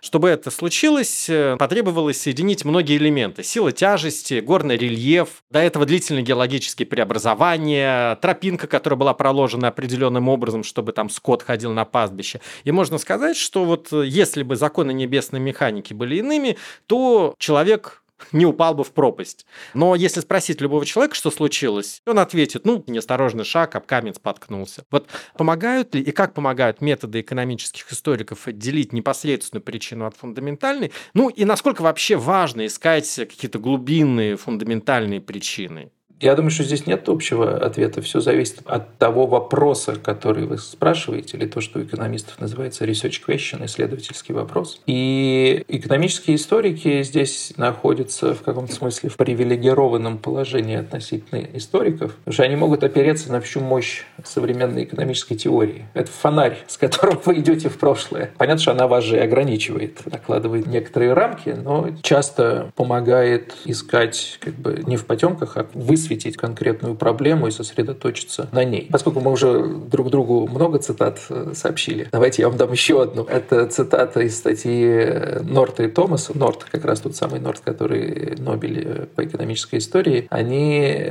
Чтобы 0.00 0.28
это 0.28 0.50
случилось, 0.50 1.28
э, 1.28 1.56
потребовалось 1.58 2.20
соединить 2.20 2.64
многие 2.64 2.96
элементы. 2.96 3.42
Сила 3.42 3.72
тяжести, 3.72 4.40
горный 4.40 4.76
рельеф, 4.76 5.42
до 5.50 5.58
этого 5.60 5.86
длительные 5.86 6.22
геологические 6.22 6.86
преобразования, 6.86 8.16
тропинка, 8.16 8.66
которая 8.66 8.98
была 8.98 9.14
проложена 9.14 9.68
определенным 9.68 10.28
образом, 10.28 10.64
чтобы 10.64 10.92
там 10.92 11.10
скот 11.10 11.42
ходил 11.42 11.72
на 11.72 11.84
пастбище. 11.84 12.40
И 12.64 12.72
можно 12.72 12.98
сказать, 12.98 13.36
что 13.36 13.64
вот 13.64 13.92
э, 13.92 14.04
если 14.06 14.42
бы 14.42 14.56
законы 14.56 14.92
небесной 14.92 15.40
механики 15.40 15.92
были 15.92 16.16
иными, 16.16 16.56
то 16.86 17.34
человек 17.38 18.03
не 18.32 18.46
упал 18.46 18.74
бы 18.74 18.84
в 18.84 18.92
пропасть. 18.92 19.46
Но 19.74 19.94
если 19.94 20.20
спросить 20.20 20.60
любого 20.60 20.84
человека, 20.86 21.14
что 21.14 21.30
случилось, 21.30 22.02
он 22.06 22.18
ответит, 22.18 22.64
ну, 22.64 22.82
неосторожный 22.86 23.44
шаг, 23.44 23.74
об 23.74 23.86
камень 23.86 24.14
споткнулся. 24.14 24.84
Вот 24.90 25.08
помогают 25.36 25.94
ли 25.94 26.02
и 26.02 26.12
как 26.12 26.34
помогают 26.34 26.80
методы 26.80 27.20
экономических 27.20 27.90
историков 27.92 28.46
отделить 28.46 28.92
непосредственную 28.92 29.62
причину 29.62 30.06
от 30.06 30.16
фундаментальной? 30.16 30.92
Ну 31.14 31.28
и 31.28 31.44
насколько 31.44 31.82
вообще 31.82 32.16
важно 32.16 32.66
искать 32.66 33.12
какие-то 33.14 33.58
глубинные 33.58 34.36
фундаментальные 34.36 35.20
причины? 35.20 35.90
Я 36.24 36.34
думаю, 36.36 36.50
что 36.50 36.64
здесь 36.64 36.86
нет 36.86 37.06
общего 37.10 37.58
ответа. 37.58 38.00
Все 38.00 38.18
зависит 38.18 38.62
от 38.64 38.96
того 38.96 39.26
вопроса, 39.26 39.94
который 39.94 40.46
вы 40.46 40.56
спрашиваете, 40.56 41.36
или 41.36 41.44
то, 41.44 41.60
что 41.60 41.80
у 41.80 41.82
экономистов 41.82 42.40
называется 42.40 42.86
research 42.86 43.20
question, 43.28 43.62
исследовательский 43.66 44.34
вопрос. 44.34 44.80
И 44.86 45.66
экономические 45.68 46.36
историки 46.36 47.02
здесь 47.02 47.52
находятся 47.58 48.32
в 48.32 48.40
каком-то 48.40 48.74
смысле 48.74 49.10
в 49.10 49.18
привилегированном 49.18 50.16
положении 50.16 50.76
относительно 50.76 51.46
историков, 51.52 52.14
потому 52.14 52.32
что 52.32 52.42
они 52.44 52.56
могут 52.56 52.84
опереться 52.84 53.30
на 53.30 53.42
всю 53.42 53.60
мощь 53.60 54.04
современной 54.24 54.84
экономической 54.84 55.34
теории. 55.34 55.84
Это 55.92 56.10
фонарь, 56.10 56.56
с 56.66 56.78
которым 56.78 57.20
вы 57.22 57.40
идете 57.40 57.68
в 57.68 57.76
прошлое. 57.76 58.30
Понятно, 58.38 58.62
что 58.62 58.70
она 58.70 58.88
вас 58.88 59.04
же 59.04 59.18
ограничивает, 59.18 60.00
накладывает 60.10 60.66
некоторые 60.68 61.12
рамки, 61.12 61.50
но 61.50 61.90
часто 62.00 62.72
помогает 62.76 63.54
искать 63.66 64.38
как 64.40 64.54
бы 64.54 64.82
не 64.86 64.96
в 64.96 65.04
потемках, 65.04 65.58
а 65.58 65.66
высветить 65.74 66.13
высветить 66.14 66.36
конкретную 66.36 66.94
проблему 66.94 67.48
и 67.48 67.50
сосредоточиться 67.50 68.48
на 68.52 68.64
ней. 68.64 68.88
Поскольку 68.90 69.20
мы 69.20 69.32
уже 69.32 69.64
друг 69.64 70.10
другу 70.10 70.46
много 70.46 70.78
цитат 70.78 71.20
э, 71.28 71.52
сообщили, 71.54 72.08
давайте 72.12 72.42
я 72.42 72.48
вам 72.48 72.56
дам 72.56 72.70
еще 72.72 73.02
одну. 73.02 73.24
Это 73.24 73.66
цитата 73.66 74.20
из 74.20 74.36
статьи 74.36 75.42
Норта 75.42 75.82
и 75.82 75.88
Томаса. 75.88 76.36
Норт, 76.36 76.64
как 76.70 76.84
раз 76.84 77.00
тот 77.00 77.16
самый 77.16 77.40
Норт, 77.40 77.60
который 77.64 78.36
Нобель 78.38 79.06
по 79.16 79.24
экономической 79.24 79.78
истории, 79.78 80.26
они 80.30 81.04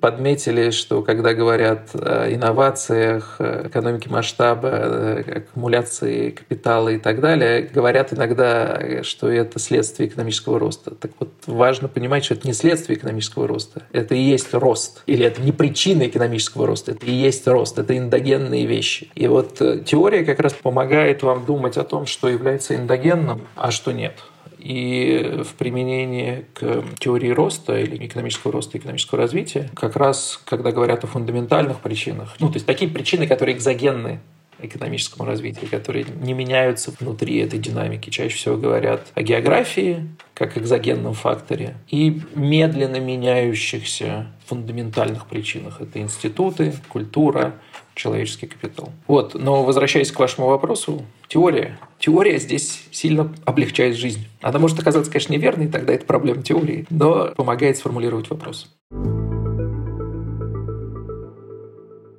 подметили, 0.00 0.70
что 0.70 1.02
когда 1.02 1.34
говорят 1.34 1.90
о 1.94 2.32
инновациях, 2.32 3.36
экономике 3.40 4.08
масштаба, 4.10 5.24
аккумуляции 5.36 6.30
капитала 6.30 6.88
и 6.88 6.98
так 6.98 7.20
далее, 7.20 7.62
говорят 7.62 8.12
иногда, 8.12 9.02
что 9.02 9.28
это 9.28 9.58
следствие 9.58 10.08
экономического 10.08 10.58
роста. 10.58 10.94
Так 10.94 11.10
вот, 11.18 11.30
важно 11.46 11.88
понимать, 11.88 12.24
что 12.24 12.34
это 12.34 12.46
не 12.46 12.54
следствие 12.54 12.98
экономического 12.98 13.46
роста, 13.46 13.82
это 13.92 14.14
и 14.14 14.27
есть 14.28 14.52
рост. 14.54 15.02
Или 15.06 15.24
это 15.24 15.40
не 15.42 15.52
причина 15.52 16.06
экономического 16.06 16.66
роста, 16.66 16.92
это 16.92 17.06
и 17.06 17.12
есть 17.12 17.46
рост, 17.46 17.78
это 17.78 17.96
эндогенные 17.96 18.66
вещи. 18.66 19.10
И 19.14 19.26
вот 19.26 19.60
э, 19.60 19.82
теория 19.84 20.24
как 20.24 20.40
раз 20.40 20.52
помогает 20.52 21.22
вам 21.22 21.44
думать 21.44 21.76
о 21.76 21.84
том, 21.84 22.06
что 22.06 22.28
является 22.28 22.74
эндогенным, 22.74 23.42
а 23.56 23.70
что 23.70 23.92
нет. 23.92 24.14
И 24.58 25.42
в 25.44 25.54
применении 25.54 26.44
к 26.54 26.84
теории 26.98 27.30
роста 27.30 27.78
или 27.78 28.04
экономического 28.06 28.52
роста 28.52 28.76
экономического 28.78 29.20
развития, 29.20 29.70
как 29.74 29.94
раз 29.94 30.40
когда 30.44 30.72
говорят 30.72 31.04
о 31.04 31.06
фундаментальных 31.06 31.78
причинах, 31.78 32.34
ну, 32.40 32.48
то 32.48 32.54
есть 32.54 32.66
такие 32.66 32.90
причины, 32.90 33.26
которые 33.28 33.56
экзогенны 33.56 34.20
экономическому 34.60 35.28
развитию, 35.28 35.70
которые 35.70 36.06
не 36.20 36.32
меняются 36.32 36.92
внутри 36.98 37.38
этой 37.38 37.58
динамики. 37.58 38.10
Чаще 38.10 38.36
всего 38.36 38.56
говорят 38.56 39.06
о 39.14 39.22
географии 39.22 40.08
как 40.34 40.56
экзогенном 40.56 41.14
факторе 41.14 41.76
и 41.88 42.20
медленно 42.34 43.00
меняющихся 43.00 44.26
фундаментальных 44.46 45.26
причинах. 45.26 45.80
Это 45.80 46.00
институты, 46.00 46.74
культура, 46.88 47.54
человеческий 47.94 48.46
капитал. 48.46 48.92
Вот, 49.06 49.34
но 49.34 49.64
возвращаясь 49.64 50.12
к 50.12 50.18
вашему 50.18 50.46
вопросу, 50.48 51.04
теория. 51.26 51.78
Теория 51.98 52.38
здесь 52.38 52.84
сильно 52.90 53.34
облегчает 53.44 53.96
жизнь. 53.96 54.26
Она 54.40 54.58
может 54.58 54.78
оказаться, 54.78 55.10
конечно, 55.10 55.32
неверной, 55.32 55.68
тогда 55.68 55.92
это 55.92 56.06
проблема 56.06 56.42
теории, 56.42 56.86
но 56.90 57.32
помогает 57.36 57.76
сформулировать 57.76 58.30
вопрос. 58.30 58.70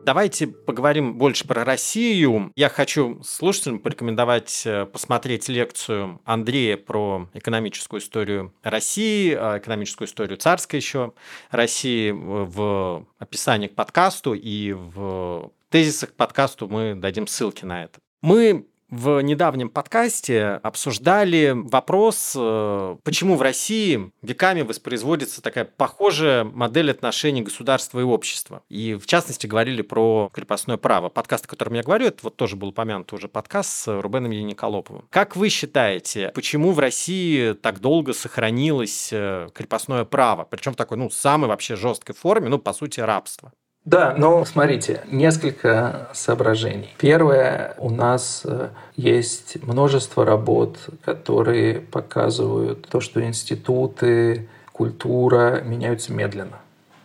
Давайте 0.09 0.47
поговорим 0.47 1.19
больше 1.19 1.47
про 1.47 1.63
Россию. 1.63 2.51
Я 2.55 2.69
хочу 2.69 3.21
слушателям 3.21 3.77
порекомендовать 3.77 4.63
э, 4.65 4.87
посмотреть 4.87 5.47
лекцию 5.49 6.19
Андрея 6.25 6.77
про 6.77 7.29
экономическую 7.35 8.01
историю 8.01 8.51
России, 8.63 9.37
а, 9.39 9.59
экономическую 9.59 10.07
историю 10.07 10.39
царской 10.39 10.79
еще 10.79 11.13
России 11.51 12.09
в 12.09 13.05
описании 13.19 13.67
к 13.67 13.75
подкасту 13.75 14.33
и 14.33 14.73
в 14.73 15.51
тезисах 15.69 16.09
к 16.09 16.15
подкасту 16.15 16.67
мы 16.67 16.95
дадим 16.95 17.27
ссылки 17.27 17.63
на 17.63 17.83
это. 17.83 17.99
Мы 18.23 18.65
в 18.89 19.21
недавнем 19.21 19.69
подкасте 19.69 20.59
обсуждали 20.63 21.53
вопрос, 21.55 22.33
э, 22.35 22.97
почему 23.03 23.35
в 23.35 23.41
России 23.41 24.11
веками 24.21 24.61
воспроизводится 24.61 25.41
такая 25.41 25.65
похожая 25.65 26.43
модель 26.43 26.89
отношений 26.89 27.41
государства 27.41 27.99
и 27.99 28.03
общества. 28.03 28.63
И 28.69 28.95
в 28.95 29.05
частности 29.05 29.45
говорили 29.47 29.81
про 29.81 30.29
крепостное 30.33 30.77
право. 30.77 31.09
Подкаст, 31.09 31.45
о 31.45 31.47
котором 31.47 31.75
я 31.75 31.83
говорю, 31.83 32.07
это 32.07 32.19
вот 32.23 32.35
тоже 32.35 32.55
был 32.55 32.69
упомянут 32.69 33.13
уже 33.13 33.27
подкаст 33.27 33.69
с 33.69 34.01
Рубеном 34.01 34.31
Яниколоповым. 34.31 35.05
Как 35.11 35.35
вы 35.35 35.49
считаете, 35.49 36.31
почему 36.33 36.71
в 36.71 36.79
России 36.79 37.53
так 37.53 37.79
долго 37.79 38.13
сохранилось 38.13 39.09
э, 39.11 39.49
крепостное 39.53 40.05
право? 40.05 40.45
Причем 40.45 40.73
в 40.73 40.75
такой, 40.75 40.97
ну, 40.97 41.09
самой 41.09 41.47
вообще 41.47 41.75
жесткой 41.75 42.15
форме, 42.15 42.49
ну, 42.49 42.57
по 42.57 42.73
сути, 42.73 42.99
рабство. 42.99 43.53
Да, 43.85 44.13
но 44.17 44.43
смотрите, 44.45 45.01
несколько 45.09 46.09
соображений. 46.13 46.93
Первое, 46.97 47.75
у 47.77 47.89
нас 47.89 48.41
э, 48.43 48.69
есть 48.95 49.57
множество 49.63 50.25
работ, 50.25 50.77
которые 51.03 51.79
показывают 51.79 52.87
то, 52.87 52.99
что 52.99 53.23
институты, 53.23 54.49
культура 54.73 55.61
меняются 55.61 56.13
медленно. 56.13 56.59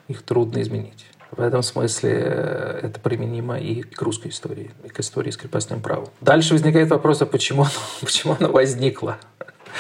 Их 0.09 0.23
трудно 0.23 0.61
изменить. 0.63 1.07
В 1.31 1.41
этом 1.41 1.63
смысле 1.63 2.11
э, 2.13 2.81
это 2.83 3.01
применимо 3.01 3.59
и 3.59 3.83
к 3.83 4.03
русской 4.03 4.29
истории, 4.29 4.71
и 4.85 4.89
к 4.89 5.01
истории 5.01 5.31
с 5.31 5.37
крепостным 5.37 5.81
правом. 5.81 6.09
Дальше 6.21 6.55
возникает 6.55 6.91
вопрос, 6.91 7.23
а 7.23 7.27
почему 7.27 7.63
оно, 7.63 7.71
почему 8.01 8.37
оно 8.39 8.51
возникло? 8.51 9.19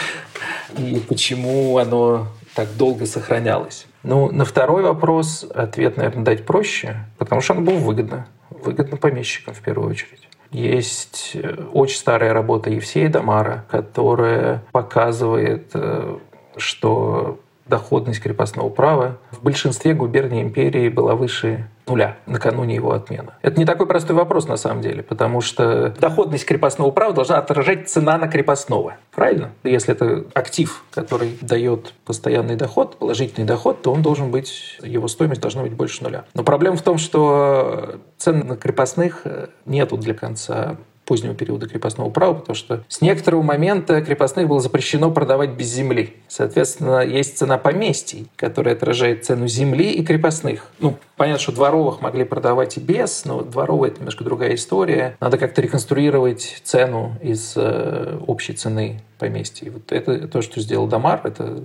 И 0.78 1.00
почему 1.08 1.78
оно 1.78 2.28
так 2.54 2.76
долго 2.76 3.06
сохранялось? 3.06 3.86
Ну, 4.04 4.30
на 4.30 4.44
второй 4.44 4.82
вопрос 4.82 5.46
ответ, 5.54 5.96
наверное, 5.96 6.24
дать 6.24 6.44
проще, 6.44 7.06
потому 7.18 7.40
что 7.40 7.54
оно 7.54 7.62
было 7.62 7.78
выгодно. 7.78 8.26
Выгодно 8.50 8.98
помещикам 8.98 9.54
в 9.54 9.60
первую 9.60 9.90
очередь. 9.90 10.28
Есть 10.50 11.32
э, 11.34 11.64
очень 11.72 11.96
старая 11.96 12.32
работа 12.32 12.70
Евсея 12.70 13.08
Дамара, 13.08 13.64
которая 13.70 14.62
показывает, 14.72 15.70
э, 15.74 16.18
что 16.56 17.40
доходность 17.66 18.20
крепостного 18.20 18.68
права 18.68 19.18
в 19.30 19.42
большинстве 19.42 19.94
губерний 19.94 20.42
империи 20.42 20.88
была 20.88 21.14
выше 21.14 21.68
нуля 21.86 22.16
накануне 22.26 22.74
его 22.74 22.92
отмены. 22.92 23.32
Это 23.42 23.58
не 23.58 23.66
такой 23.66 23.86
простой 23.86 24.16
вопрос 24.16 24.48
на 24.48 24.56
самом 24.56 24.82
деле, 24.82 25.02
потому 25.02 25.40
что 25.40 25.90
доходность 26.00 26.46
крепостного 26.46 26.90
права 26.90 27.12
должна 27.12 27.38
отражать 27.38 27.88
цена 27.88 28.16
на 28.16 28.28
крепостного. 28.28 28.96
Правильно? 29.14 29.52
Если 29.64 29.92
это 29.92 30.24
актив, 30.34 30.84
который 30.90 31.36
дает 31.40 31.94
постоянный 32.04 32.56
доход, 32.56 32.96
положительный 32.96 33.46
доход, 33.46 33.82
то 33.82 33.92
он 33.92 34.02
должен 34.02 34.30
быть, 34.30 34.78
его 34.82 35.08
стоимость 35.08 35.40
должна 35.40 35.62
быть 35.62 35.74
больше 35.74 36.02
нуля. 36.02 36.24
Но 36.34 36.42
проблема 36.42 36.76
в 36.76 36.82
том, 36.82 36.98
что 36.98 37.96
цен 38.16 38.46
на 38.46 38.56
крепостных 38.56 39.24
нету 39.66 39.96
для 39.96 40.14
конца 40.14 40.76
позднего 41.04 41.34
периода 41.34 41.68
крепостного 41.68 42.10
права, 42.10 42.34
потому 42.34 42.56
что 42.56 42.84
с 42.88 43.00
некоторого 43.00 43.42
момента 43.42 44.00
крепостных 44.00 44.48
было 44.48 44.60
запрещено 44.60 45.10
продавать 45.10 45.50
без 45.50 45.66
земли. 45.66 46.14
Соответственно, 46.28 47.04
есть 47.04 47.38
цена 47.38 47.58
поместий, 47.58 48.28
которая 48.36 48.74
отражает 48.74 49.24
цену 49.24 49.46
земли 49.46 49.90
и 49.90 50.04
крепостных. 50.04 50.70
Ну, 50.80 50.96
понятно, 51.16 51.40
что 51.40 51.52
дворовых 51.52 52.00
могли 52.00 52.24
продавать 52.24 52.76
и 52.76 52.80
без, 52.80 53.24
но 53.24 53.42
дворовые— 53.42 53.90
это 53.92 54.00
немножко 54.00 54.24
другая 54.24 54.54
история. 54.54 55.16
Надо 55.20 55.38
как-то 55.38 55.60
реконструировать 55.60 56.60
цену 56.64 57.16
из 57.22 57.54
э, 57.56 58.18
общей 58.26 58.54
цены 58.54 59.00
поместий. 59.18 59.70
Вот 59.70 59.92
это 59.92 60.28
то, 60.28 60.42
что 60.42 60.60
сделал 60.60 60.86
Дамар, 60.86 61.20
это 61.24 61.58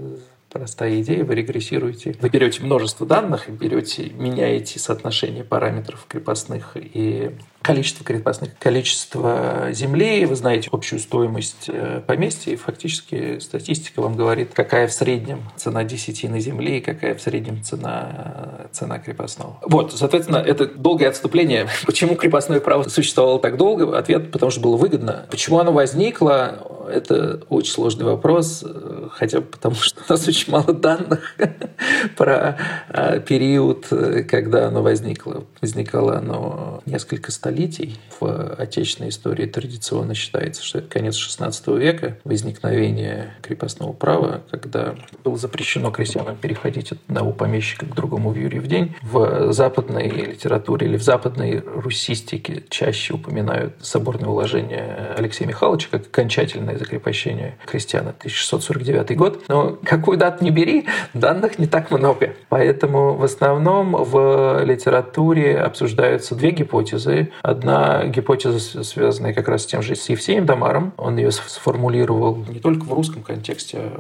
простая 0.49 1.01
идея, 1.01 1.23
вы 1.23 1.35
регрессируете. 1.35 2.15
Вы 2.19 2.29
берете 2.29 2.63
множество 2.63 3.05
данных 3.05 3.49
и 3.49 3.51
берете, 3.51 4.09
меняете 4.09 4.79
соотношение 4.79 5.43
параметров 5.43 6.05
крепостных 6.07 6.75
и 6.75 7.31
количество 7.61 8.05
крепостных, 8.05 8.57
количество 8.57 9.67
земли, 9.71 10.25
вы 10.25 10.35
знаете 10.35 10.69
общую 10.71 10.99
стоимость 10.99 11.65
э, 11.67 12.01
поместья, 12.05 12.53
и 12.53 12.55
фактически 12.55 13.39
статистика 13.39 14.01
вам 14.01 14.15
говорит, 14.15 14.51
какая 14.53 14.87
в 14.87 14.93
среднем 14.93 15.43
цена 15.55 15.83
десятины 15.83 16.39
земли 16.39 16.77
и 16.77 16.81
какая 16.81 17.15
в 17.15 17.21
среднем 17.21 17.61
цена, 17.63 18.67
цена 18.71 18.99
крепостного. 18.99 19.57
Вот, 19.61 19.93
соответственно, 19.93 20.37
это 20.37 20.67
долгое 20.67 21.09
отступление. 21.09 21.67
Почему 21.85 22.15
крепостное 22.15 22.59
право 22.59 22.87
существовало 22.87 23.39
так 23.39 23.57
долго? 23.57 23.97
Ответ, 23.97 24.31
потому 24.31 24.51
что 24.51 24.61
было 24.61 24.77
выгодно. 24.77 25.25
Почему 25.29 25.59
оно 25.59 25.71
возникло? 25.71 26.87
Это 26.89 27.41
очень 27.49 27.71
сложный 27.71 28.05
вопрос, 28.05 28.63
хотя 29.11 29.41
бы 29.41 29.45
потому, 29.45 29.75
что 29.79 30.01
у 30.07 30.11
нас 30.11 30.27
очень 30.27 30.51
мало 30.51 30.73
данных 30.73 31.35
про 32.17 32.57
э, 32.89 33.19
период, 33.19 33.87
когда 34.29 34.67
оно 34.67 34.81
возникло. 34.81 35.43
Возникало 35.61 36.17
оно 36.17 36.81
несколько 36.85 37.31
столетий 37.31 37.48
столетий 37.49 37.95
в 38.19 38.53
отечественной 38.59 39.09
истории 39.09 39.45
традиционно 39.47 40.13
считается, 40.13 40.63
что 40.63 40.79
это 40.79 40.87
конец 40.87 41.15
XVI 41.15 41.79
века, 41.79 42.17
возникновение 42.23 43.33
крепостного 43.41 43.93
права, 43.93 44.41
когда 44.51 44.93
было 45.23 45.35
запрещено 45.35 45.89
крестьянам 45.89 46.35
переходить 46.35 46.91
от 46.91 46.99
одного 47.07 47.31
помещика 47.31 47.87
к 47.87 47.95
другому 47.95 48.29
в 48.29 48.37
Юрий 48.37 48.59
в 48.59 48.67
день. 48.67 48.95
В 49.01 49.51
западной 49.51 50.09
литературе 50.09 50.87
или 50.87 50.97
в 50.97 51.01
западной 51.01 51.59
русистике 51.59 52.63
чаще 52.69 53.15
упоминают 53.15 53.73
соборное 53.81 54.29
уложение 54.29 55.15
Алексея 55.17 55.47
Михайловича 55.47 55.87
как 55.89 56.05
окончательное 56.05 56.77
закрепощение 56.77 57.57
крестьян. 57.65 58.09
1649 58.09 59.17
год. 59.17 59.43
Но 59.47 59.77
какую 59.83 60.17
дату 60.17 60.43
не 60.43 60.51
бери, 60.51 60.85
данных 61.13 61.57
не 61.57 61.65
так 61.65 61.89
много. 61.89 62.35
Поэтому 62.49 63.15
в 63.15 63.23
основном 63.23 63.91
в 63.91 64.63
литературе 64.63 65.57
обсуждаются 65.57 66.35
две 66.35 66.51
гипотезы. 66.51 67.31
Одна 67.41 68.05
гипотеза, 68.05 68.83
связанная 68.83 69.33
как 69.33 69.47
раз 69.47 69.63
с 69.63 69.65
тем 69.65 69.81
же 69.81 69.95
с 69.95 70.09
Евсеем 70.09 70.45
Дамаром, 70.45 70.93
он 70.97 71.17
ее 71.17 71.31
сформулировал 71.31 72.35
не 72.35 72.59
только 72.59 72.85
в 72.85 72.93
русском 72.93 73.23
контексте, 73.23 73.91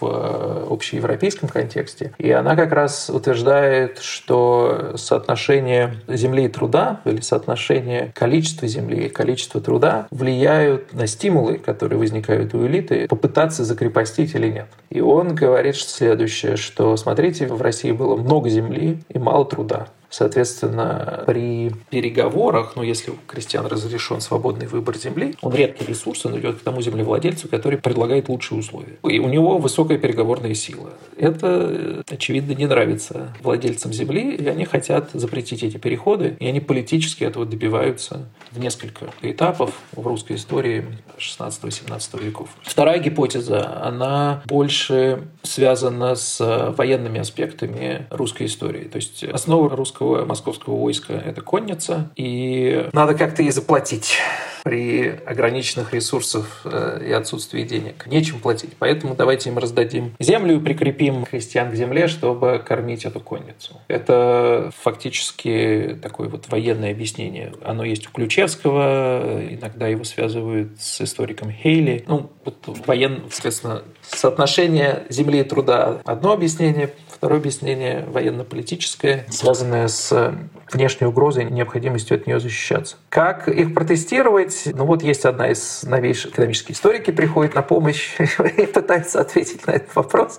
в 0.00 0.04
э, 0.04 0.66
общеевропейском 0.70 1.48
контексте. 1.48 2.12
И 2.18 2.30
она 2.30 2.56
как 2.56 2.72
раз 2.72 3.10
утверждает, 3.10 3.98
что 3.98 4.94
соотношение 4.96 5.94
земли 6.08 6.44
и 6.44 6.48
труда 6.48 7.00
или 7.04 7.20
соотношение 7.20 8.12
количества 8.14 8.66
земли 8.68 9.06
и 9.06 9.08
количества 9.08 9.60
труда 9.60 10.08
влияют 10.10 10.92
на 10.92 11.06
стимулы, 11.06 11.58
которые 11.58 11.98
возникают 11.98 12.54
у 12.54 12.66
элиты, 12.66 13.06
попытаться 13.08 13.64
закрепостить 13.64 14.34
или 14.34 14.48
нет. 14.48 14.66
И 14.90 15.00
он 15.00 15.34
говорит 15.34 15.76
следующее, 15.76 16.56
что 16.56 16.96
смотрите, 16.96 17.46
в 17.46 17.60
России 17.62 17.92
было 17.92 18.16
много 18.16 18.48
земли 18.48 19.02
и 19.08 19.18
мало 19.18 19.44
труда. 19.44 19.88
Соответственно, 20.10 21.24
при 21.26 21.70
переговорах, 21.90 22.72
ну, 22.76 22.82
если 22.82 23.10
у 23.10 23.16
крестьян 23.26 23.66
разрешен 23.66 24.20
свободный 24.20 24.66
выбор 24.66 24.96
земли, 24.96 25.34
он 25.42 25.54
редкий 25.54 25.84
ресурс, 25.84 26.24
он 26.24 26.38
идет 26.38 26.58
к 26.58 26.62
тому 26.62 26.80
землевладельцу, 26.80 27.48
который 27.48 27.78
предлагает 27.78 28.28
лучшие 28.28 28.58
условия. 28.58 28.98
И 29.04 29.18
у 29.18 29.28
него 29.28 29.58
высокая 29.58 29.98
переговорная 29.98 30.54
сила. 30.54 30.90
Это, 31.16 32.04
очевидно, 32.08 32.52
не 32.52 32.66
нравится 32.66 33.34
владельцам 33.42 33.92
земли, 33.92 34.34
и 34.34 34.46
они 34.46 34.64
хотят 34.64 35.10
запретить 35.12 35.62
эти 35.62 35.76
переходы, 35.76 36.36
и 36.38 36.46
они 36.46 36.60
политически 36.60 37.24
этого 37.24 37.44
добиваются 37.44 38.26
в 38.52 38.58
несколько 38.58 39.06
этапов 39.22 39.72
в 39.92 40.06
русской 40.06 40.36
истории 40.36 40.86
16-17 41.18 42.24
веков. 42.24 42.48
Вторая 42.62 42.98
гипотеза, 42.98 43.82
она 43.84 44.42
больше 44.46 45.22
связана 45.42 46.14
с 46.14 46.72
военными 46.76 47.20
аспектами 47.20 48.06
русской 48.10 48.46
истории. 48.46 48.84
То 48.84 48.96
есть 48.96 49.24
основа 49.24 49.68
русского 49.74 49.97
русского 49.98 50.24
московского 50.24 50.76
войска– 50.76 51.12
это 51.26 51.40
конница, 51.40 52.10
и 52.16 52.88
надо 52.92 53.14
как-то 53.14 53.42
ей 53.42 53.50
заплатить 53.50 54.18
при 54.64 55.08
ограниченных 55.24 55.94
ресурсах 55.94 56.62
э, 56.64 57.06
и 57.08 57.12
отсутствии 57.12 57.62
денег. 57.62 58.06
Нечем 58.06 58.40
платить. 58.40 58.72
Поэтому 58.78 59.14
давайте 59.14 59.50
им 59.50 59.58
раздадим 59.58 60.14
землю 60.18 60.56
и 60.56 60.60
прикрепим 60.60 61.24
крестьян 61.24 61.70
к 61.70 61.74
земле, 61.74 62.08
чтобы 62.08 62.62
кормить 62.66 63.04
эту 63.04 63.20
конницу. 63.20 63.80
Это 63.88 64.70
фактически 64.76 65.98
такое 66.02 66.28
вот 66.28 66.48
военное 66.48 66.90
объяснение. 66.90 67.52
Оно 67.64 67.84
есть 67.84 68.08
у 68.08 68.10
Ключевского, 68.10 69.42
иногда 69.48 69.86
его 69.86 70.04
связывают 70.04 70.80
с 70.80 71.00
историком 71.00 71.50
Хейли. 71.50 72.04
Ну, 72.06 72.30
вот 72.44 72.56
воен, 72.86 73.22
соответственно, 73.30 73.84
соотношение 74.02 75.04
земли 75.08 75.40
и 75.40 75.44
труда– 75.44 76.02
одно 76.04 76.32
объяснение, 76.32 76.90
второе 77.18 77.40
объяснение– 77.40 78.04
военно-политическое, 78.08 79.26
связанное 79.28 79.88
с 79.88 80.32
внешней 80.72 81.08
угрозой 81.08 81.44
и 81.44 81.52
необходимостью 81.52 82.16
от 82.16 82.26
нее 82.26 82.38
защищаться. 82.38 82.96
Как 83.08 83.48
их 83.48 83.74
протестировать? 83.74 84.68
Ну 84.72 84.84
вот 84.84 85.02
есть 85.02 85.24
одна 85.24 85.50
из 85.50 85.82
новейших 85.82 86.32
экономических 86.32 86.76
историки 86.76 87.10
приходит 87.10 87.54
на 87.54 87.62
помощь 87.62 88.14
и 88.56 88.66
пытается 88.66 89.20
ответить 89.20 89.66
на 89.66 89.72
этот 89.72 89.94
вопрос. 89.96 90.38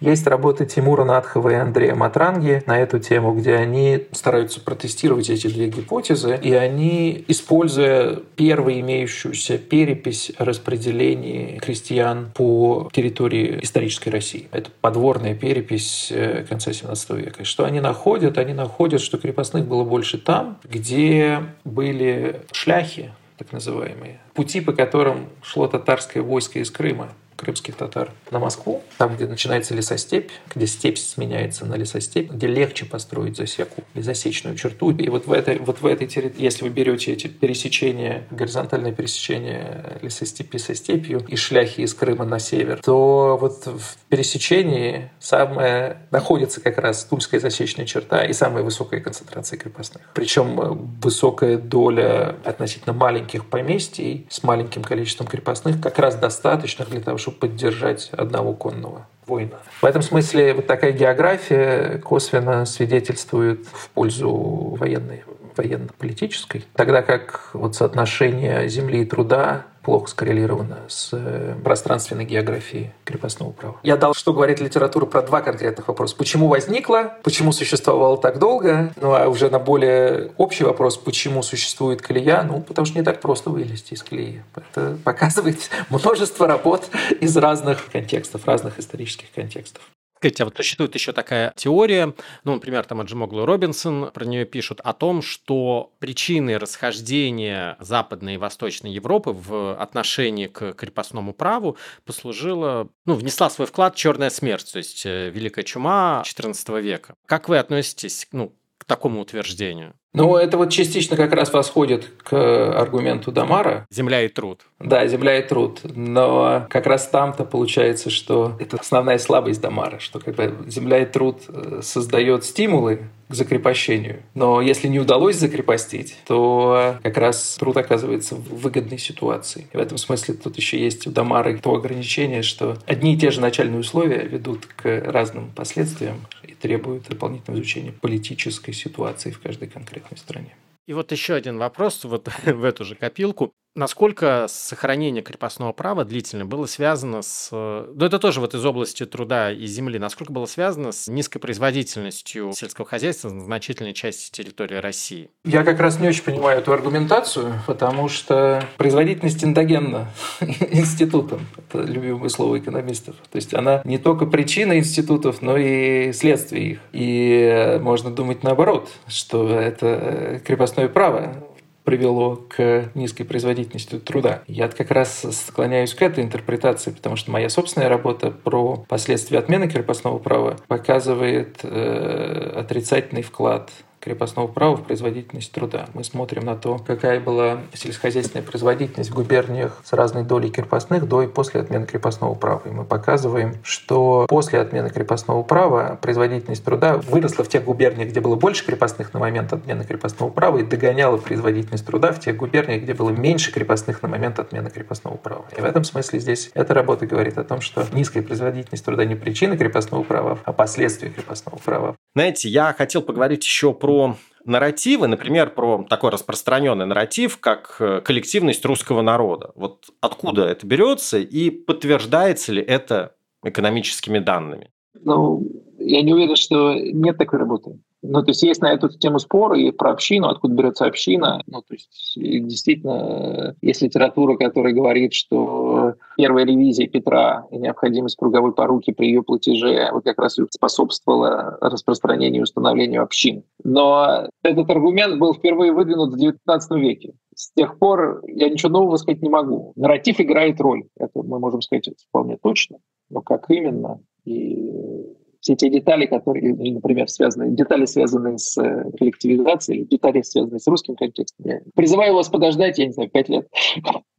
Есть 0.00 0.26
работы 0.26 0.66
Тимура 0.66 1.04
Надхова 1.04 1.48
и 1.48 1.54
Андрея 1.54 1.94
Матранги 1.94 2.62
на 2.66 2.78
эту 2.78 2.98
тему, 2.98 3.32
где 3.32 3.54
они 3.54 4.06
стараются 4.12 4.60
протестировать 4.60 5.30
эти 5.30 5.46
две 5.46 5.68
гипотезы, 5.68 6.38
и 6.42 6.52
они, 6.52 7.24
используя 7.28 8.16
первую 8.36 8.80
имеющуюся 8.80 9.56
перепись 9.56 10.32
о 10.36 10.44
распределении 10.44 11.58
крестьян 11.58 12.32
по 12.34 12.90
территории 12.92 13.60
исторической 13.62 14.10
России. 14.10 14.48
Это 14.52 14.70
подворная 14.80 15.34
перепись 15.34 16.08
э, 16.10 16.17
конца 16.48 16.72
17 16.72 17.10
века. 17.10 17.44
Что 17.44 17.64
они 17.64 17.80
находят? 17.80 18.38
Они 18.38 18.52
находят, 18.52 19.00
что 19.00 19.18
крепостных 19.18 19.66
было 19.66 19.84
больше 19.84 20.18
там, 20.18 20.58
где 20.64 21.40
были 21.64 22.42
шляхи, 22.52 23.12
так 23.36 23.52
называемые, 23.52 24.20
пути, 24.34 24.60
по 24.60 24.72
которым 24.72 25.28
шло 25.42 25.68
татарское 25.68 26.22
войско 26.22 26.58
из 26.58 26.70
Крыма 26.70 27.10
крымских 27.38 27.76
татар 27.76 28.10
на 28.30 28.38
Москву, 28.38 28.82
там, 28.98 29.14
где 29.14 29.26
начинается 29.26 29.74
лесостепь, 29.74 30.30
где 30.54 30.66
степь 30.66 30.98
сменяется 30.98 31.64
на 31.64 31.74
лесостепь, 31.74 32.30
где 32.30 32.48
легче 32.48 32.84
построить 32.84 33.36
засеку 33.36 33.84
или 33.94 34.02
засечную 34.02 34.56
черту. 34.56 34.90
И 34.90 35.08
вот 35.08 35.26
в 35.26 35.32
этой, 35.32 35.58
вот 35.58 35.80
в 35.80 35.86
этой 35.86 36.06
территории, 36.06 36.42
если 36.42 36.64
вы 36.64 36.70
берете 36.70 37.12
эти 37.12 37.28
пересечения, 37.28 38.24
горизонтальное 38.30 38.92
пересечение 38.92 39.98
лесостепи 40.02 40.56
со 40.56 40.74
степью 40.74 41.24
и 41.28 41.36
шляхи 41.36 41.82
из 41.82 41.94
Крыма 41.94 42.24
на 42.24 42.38
север, 42.38 42.80
то 42.84 43.38
вот 43.40 43.66
в 43.66 43.96
пересечении 44.08 45.10
самая 45.20 46.02
находится 46.10 46.60
как 46.60 46.78
раз 46.78 47.04
Тульская 47.04 47.40
засечная 47.40 47.86
черта 47.86 48.24
и 48.24 48.32
самая 48.32 48.64
высокая 48.64 49.00
концентрация 49.00 49.58
крепостных. 49.58 50.02
Причем 50.14 50.60
э, 50.60 50.76
высокая 51.02 51.56
доля 51.56 52.36
относительно 52.44 52.92
маленьких 52.92 53.46
поместий 53.46 54.26
с 54.28 54.42
маленьким 54.42 54.82
количеством 54.82 55.26
крепостных 55.26 55.80
как 55.80 55.98
раз 55.98 56.16
достаточно 56.16 56.84
для 56.84 57.00
того, 57.00 57.18
чтобы 57.18 57.27
чтобы 57.28 57.36
поддержать 57.36 58.10
одного 58.12 58.54
конного 58.54 59.06
воина. 59.26 59.58
В 59.80 59.84
этом 59.84 60.02
смысле 60.02 60.54
вот 60.54 60.66
такая 60.66 60.92
география 60.92 61.98
косвенно 61.98 62.64
свидетельствует 62.64 63.66
в 63.66 63.90
пользу 63.90 64.30
военной, 64.78 65.22
военно-политической, 65.58 66.64
тогда 66.74 67.02
как 67.02 67.50
вот 67.52 67.74
соотношение 67.74 68.68
земли 68.68 69.02
и 69.02 69.04
труда 69.04 69.66
плохо 69.88 70.10
скоррелировано 70.10 70.80
с 70.88 71.10
э, 71.12 71.54
пространственной 71.64 72.26
географией 72.26 72.92
крепостного 73.04 73.52
права. 73.52 73.80
Я 73.82 73.96
дал, 73.96 74.12
что 74.12 74.34
говорит 74.34 74.60
литература 74.60 75.06
про 75.06 75.22
два 75.22 75.40
конкретных 75.40 75.88
вопроса. 75.88 76.14
Почему 76.14 76.48
возникла, 76.48 77.14
почему 77.22 77.52
существовало 77.52 78.18
так 78.18 78.38
долго, 78.38 78.92
ну 79.00 79.14
а 79.14 79.28
уже 79.28 79.48
на 79.48 79.58
более 79.58 80.32
общий 80.36 80.64
вопрос, 80.64 80.98
почему 80.98 81.42
существует 81.42 82.02
колея, 82.02 82.42
ну 82.42 82.60
потому 82.60 82.84
что 82.84 82.98
не 82.98 83.04
так 83.04 83.20
просто 83.20 83.48
вылезти 83.48 83.94
из 83.94 84.02
колеи. 84.02 84.42
Это 84.54 84.98
показывает 85.04 85.70
множество 85.88 86.46
работ 86.46 86.90
из 87.20 87.34
разных 87.38 87.90
контекстов, 87.90 88.46
разных 88.46 88.78
исторических 88.78 89.30
контекстов. 89.32 89.82
Скажите, 90.18 90.42
а 90.42 90.46
вот 90.46 90.56
существует 90.56 90.94
еще 90.94 91.12
такая 91.12 91.52
теория, 91.54 92.12
ну, 92.42 92.54
например, 92.54 92.84
там 92.84 93.00
Аджимоглу 93.00 93.46
Робинсон 93.46 94.10
про 94.10 94.24
нее 94.24 94.44
пишут, 94.44 94.80
о 94.80 94.92
том, 94.92 95.22
что 95.22 95.92
причиной 96.00 96.56
расхождения 96.56 97.76
Западной 97.78 98.34
и 98.34 98.36
Восточной 98.36 98.90
Европы 98.90 99.30
в 99.30 99.76
отношении 99.76 100.48
к 100.48 100.72
крепостному 100.72 101.32
праву 101.32 101.76
послужила, 102.04 102.88
ну, 103.06 103.14
внесла 103.14 103.48
свой 103.48 103.68
вклад 103.68 103.94
черная 103.94 104.30
смерть, 104.30 104.72
то 104.72 104.78
есть 104.78 105.06
э, 105.06 105.30
Великая 105.30 105.62
чума 105.62 106.24
XIV 106.26 106.80
века. 106.80 107.14
Как 107.26 107.48
вы 107.48 107.58
относитесь 107.58 108.26
ну, 108.32 108.56
к 108.76 108.84
такому 108.86 109.20
утверждению? 109.20 109.94
Ну, 110.14 110.36
это 110.36 110.56
вот 110.56 110.70
частично 110.70 111.16
как 111.16 111.32
раз 111.32 111.52
восходит 111.52 112.10
к 112.22 112.32
аргументу 112.78 113.30
Дамара. 113.30 113.86
Земля 113.90 114.22
и 114.22 114.28
труд. 114.28 114.62
Да, 114.80 115.06
земля 115.06 115.38
и 115.38 115.46
труд. 115.46 115.80
Но 115.84 116.66
как 116.70 116.86
раз 116.86 117.08
там-то 117.08 117.44
получается, 117.44 118.10
что 118.10 118.56
это 118.58 118.78
основная 118.78 119.18
слабость 119.18 119.60
Дамара, 119.60 119.98
что 119.98 120.18
как 120.18 120.34
бы 120.34 120.54
земля 120.66 121.00
и 121.00 121.06
труд 121.06 121.42
э, 121.48 121.80
создает 121.82 122.44
стимулы 122.44 123.02
к 123.28 123.34
закрепощению. 123.34 124.22
Но 124.34 124.62
если 124.62 124.88
не 124.88 124.98
удалось 124.98 125.36
закрепостить, 125.36 126.16
то 126.26 126.96
как 127.02 127.18
раз 127.18 127.56
труд 127.60 127.76
оказывается 127.76 128.34
в 128.34 128.60
выгодной 128.62 128.98
ситуации. 128.98 129.66
И 129.72 129.76
в 129.76 129.80
этом 129.80 129.98
смысле 129.98 130.34
тут 130.34 130.56
еще 130.56 130.80
есть 130.80 131.06
у 131.06 131.10
Дамара 131.10 131.54
то 131.58 131.74
ограничение, 131.74 132.42
что 132.42 132.78
одни 132.86 133.14
и 133.14 133.18
те 133.18 133.30
же 133.30 133.40
начальные 133.40 133.80
условия 133.80 134.24
ведут 134.24 134.66
к 134.66 135.02
разным 135.04 135.50
последствиям 135.54 136.26
и 136.42 136.54
требуют 136.54 137.08
дополнительного 137.08 137.60
изучения 137.60 137.92
политической 137.92 138.72
ситуации 138.72 139.30
в 139.30 139.40
каждой 139.40 139.68
конкретной 139.68 139.97
конкретной 140.00 140.18
стране. 140.18 140.56
И 140.86 140.94
вот 140.94 141.12
еще 141.12 141.34
один 141.34 141.58
вопрос 141.58 142.04
вот 142.04 142.28
в 142.44 142.64
эту 142.64 142.84
же 142.84 142.94
копилку. 142.94 143.52
Насколько 143.78 144.46
сохранение 144.48 145.22
крепостного 145.22 145.72
права 145.72 146.04
длительно 146.04 146.44
было 146.44 146.66
связано 146.66 147.22
с... 147.22 147.50
Ну, 147.52 148.04
это 148.04 148.18
тоже 148.18 148.40
вот 148.40 148.52
из 148.52 148.64
области 148.66 149.06
труда 149.06 149.52
и 149.52 149.66
земли. 149.66 150.00
Насколько 150.00 150.32
было 150.32 150.46
связано 150.46 150.90
с 150.90 151.06
низкой 151.06 151.38
производительностью 151.38 152.50
сельского 152.54 152.84
хозяйства 152.84 153.30
на 153.30 153.44
значительной 153.44 153.94
части 153.94 154.32
территории 154.32 154.78
России? 154.78 155.30
Я 155.44 155.62
как 155.62 155.78
раз 155.78 156.00
не 156.00 156.08
очень 156.08 156.24
понимаю 156.24 156.58
эту 156.58 156.72
аргументацию, 156.72 157.52
потому 157.68 158.08
что 158.08 158.64
производительность 158.78 159.44
эндогенна 159.44 160.08
институтом. 160.40 161.46
Это 161.56 161.80
любимое 161.82 162.30
слово 162.30 162.58
экономистов. 162.58 163.14
То 163.30 163.36
есть 163.36 163.54
она 163.54 163.80
не 163.84 163.98
только 163.98 164.26
причина 164.26 164.76
институтов, 164.76 165.40
но 165.40 165.56
и 165.56 166.12
следствие 166.14 166.72
их. 166.72 166.80
И 166.90 167.78
можно 167.80 168.10
думать 168.10 168.42
наоборот, 168.42 168.88
что 169.06 169.48
это 169.48 170.42
крепостное 170.44 170.88
право 170.88 171.44
привело 171.88 172.36
к 172.36 172.90
низкой 172.94 173.24
производительности 173.24 173.98
труда. 173.98 174.42
Я 174.46 174.68
как 174.68 174.90
раз 174.90 175.24
склоняюсь 175.30 175.94
к 175.94 176.02
этой 176.02 176.22
интерпретации, 176.22 176.90
потому 176.90 177.16
что 177.16 177.30
моя 177.30 177.48
собственная 177.48 177.88
работа 177.88 178.30
про 178.30 178.84
последствия 178.88 179.38
отмены 179.38 179.70
крепостного 179.70 180.18
права 180.18 180.58
показывает 180.66 181.60
э, 181.62 182.52
отрицательный 182.56 183.22
вклад 183.22 183.70
крепостного 184.08 184.46
права 184.46 184.76
в 184.76 184.84
производительность 184.84 185.52
труда. 185.52 185.86
Мы 185.92 186.02
смотрим 186.02 186.44
на 186.46 186.56
то, 186.56 186.78
какая 186.78 187.20
была 187.20 187.60
сельскохозяйственная 187.74 188.42
производительность 188.42 189.10
в 189.10 189.14
губерниях 189.14 189.82
с 189.84 189.92
разной 189.92 190.24
долей 190.24 190.50
крепостных 190.50 191.06
до 191.06 191.22
и 191.22 191.26
после 191.26 191.60
отмены 191.60 191.84
крепостного 191.84 192.34
права. 192.34 192.62
И 192.64 192.70
мы 192.70 192.84
показываем, 192.84 193.56
что 193.62 194.24
после 194.28 194.60
отмены 194.60 194.88
крепостного 194.88 195.42
права 195.42 195.98
производительность 196.00 196.64
труда 196.64 196.96
выросла 196.96 197.44
в 197.44 197.48
тех 197.48 197.64
губерниях, 197.64 198.08
где 198.08 198.20
было 198.20 198.34
больше 198.34 198.64
крепостных 198.64 199.12
на 199.12 199.20
момент 199.20 199.52
отмены 199.52 199.84
крепостного 199.84 200.30
права, 200.30 200.58
и 200.58 200.62
догоняла 200.62 201.18
производительность 201.18 201.84
труда 201.84 202.12
в 202.12 202.20
тех 202.20 202.36
губерниях, 202.36 202.82
где 202.82 202.94
было 202.94 203.10
меньше 203.10 203.52
крепостных 203.52 204.02
на 204.02 204.08
момент 204.08 204.38
отмены 204.38 204.70
крепостного 204.70 205.16
права. 205.16 205.44
И 205.54 205.60
в 205.60 205.64
этом 205.64 205.84
смысле 205.84 206.18
здесь 206.18 206.50
эта 206.54 206.72
работа 206.72 207.04
говорит 207.06 207.36
о 207.36 207.44
том, 207.44 207.60
что 207.60 207.84
низкая 207.92 208.22
производительность 208.22 208.84
труда 208.84 209.04
не 209.04 209.16
причина 209.16 209.58
крепостного 209.58 210.02
права, 210.02 210.38
а 210.44 210.52
последствия 210.54 211.10
крепостного 211.10 211.58
права. 211.58 211.96
Знаете, 212.14 212.48
я 212.48 212.74
хотел 212.76 213.02
поговорить 213.02 213.44
еще 213.44 213.72
про 213.72 213.97
нарративы, 214.44 215.06
например, 215.08 215.50
про 215.50 215.84
такой 215.88 216.10
распространенный 216.10 216.86
нарратив, 216.86 217.38
как 217.38 217.76
э, 217.80 218.00
коллективность 218.00 218.64
русского 218.64 219.02
народа. 219.02 219.52
Вот 219.54 219.90
откуда 220.00 220.46
это 220.46 220.66
берется 220.66 221.18
и 221.18 221.50
подтверждается 221.50 222.52
ли 222.52 222.62
это 222.62 223.14
экономическими 223.44 224.18
данными? 224.18 224.70
Ну, 224.94 225.46
я 225.78 226.02
не 226.02 226.12
уверен, 226.12 226.36
что 226.36 226.74
нет 226.74 227.18
такой 227.18 227.38
работы. 227.38 227.78
Ну, 228.02 228.22
то 228.22 228.30
есть 228.30 228.42
есть 228.42 228.62
на 228.62 228.72
эту 228.72 228.88
тему 228.88 229.18
споры 229.18 229.60
и 229.60 229.72
про 229.72 229.90
общину, 229.90 230.28
откуда 230.28 230.54
берется 230.54 230.86
община. 230.86 231.42
Ну, 231.46 231.62
то 231.62 231.74
есть 231.74 232.12
действительно 232.16 233.56
есть 233.60 233.82
литература, 233.82 234.36
которая 234.36 234.72
говорит, 234.72 235.14
что 235.14 235.94
первая 236.16 236.44
ревизия 236.44 236.86
Петра 236.86 237.46
и 237.50 237.58
необходимость 237.58 238.16
круговой 238.16 238.54
поруки 238.54 238.92
при 238.92 239.06
ее 239.06 239.22
платеже 239.22 239.88
вот 239.92 240.04
как 240.04 240.18
раз 240.18 240.38
способствовала 240.50 241.58
распространению 241.60 242.40
и 242.40 242.44
установлению 242.44 243.02
общин. 243.02 243.42
Но 243.64 244.28
этот 244.42 244.70
аргумент 244.70 245.18
был 245.18 245.34
впервые 245.34 245.72
выдвинут 245.72 246.14
в 246.14 246.16
XIX 246.16 246.60
веке. 246.78 247.14
С 247.34 247.52
тех 247.52 247.78
пор 247.78 248.22
я 248.26 248.48
ничего 248.48 248.70
нового 248.70 248.96
сказать 248.96 249.22
не 249.22 249.28
могу. 249.28 249.72
Нарратив 249.74 250.20
играет 250.20 250.60
роль. 250.60 250.84
Это 250.96 251.22
мы 251.22 251.40
можем 251.40 251.62
сказать 251.62 251.88
вполне 252.08 252.36
точно. 252.36 252.78
Но 253.10 253.22
как 253.22 253.50
именно 253.50 254.00
и 254.24 255.16
все 255.40 255.54
те 255.54 255.70
детали, 255.70 256.06
которые, 256.06 256.54
например, 256.54 257.08
связаны, 257.08 257.54
детали, 257.54 257.84
связанные 257.84 258.38
с 258.38 258.56
э, 258.58 258.90
коллективизацией, 258.98 259.84
детали, 259.84 260.22
связанные 260.22 260.60
с 260.60 260.66
русским 260.66 260.96
контекстом. 260.96 261.46
Я 261.46 261.60
призываю 261.74 262.14
вас 262.14 262.28
подождать, 262.28 262.78
я 262.78 262.86
не 262.86 262.92
знаю, 262.92 263.10
пять 263.10 263.28
лет, 263.28 263.48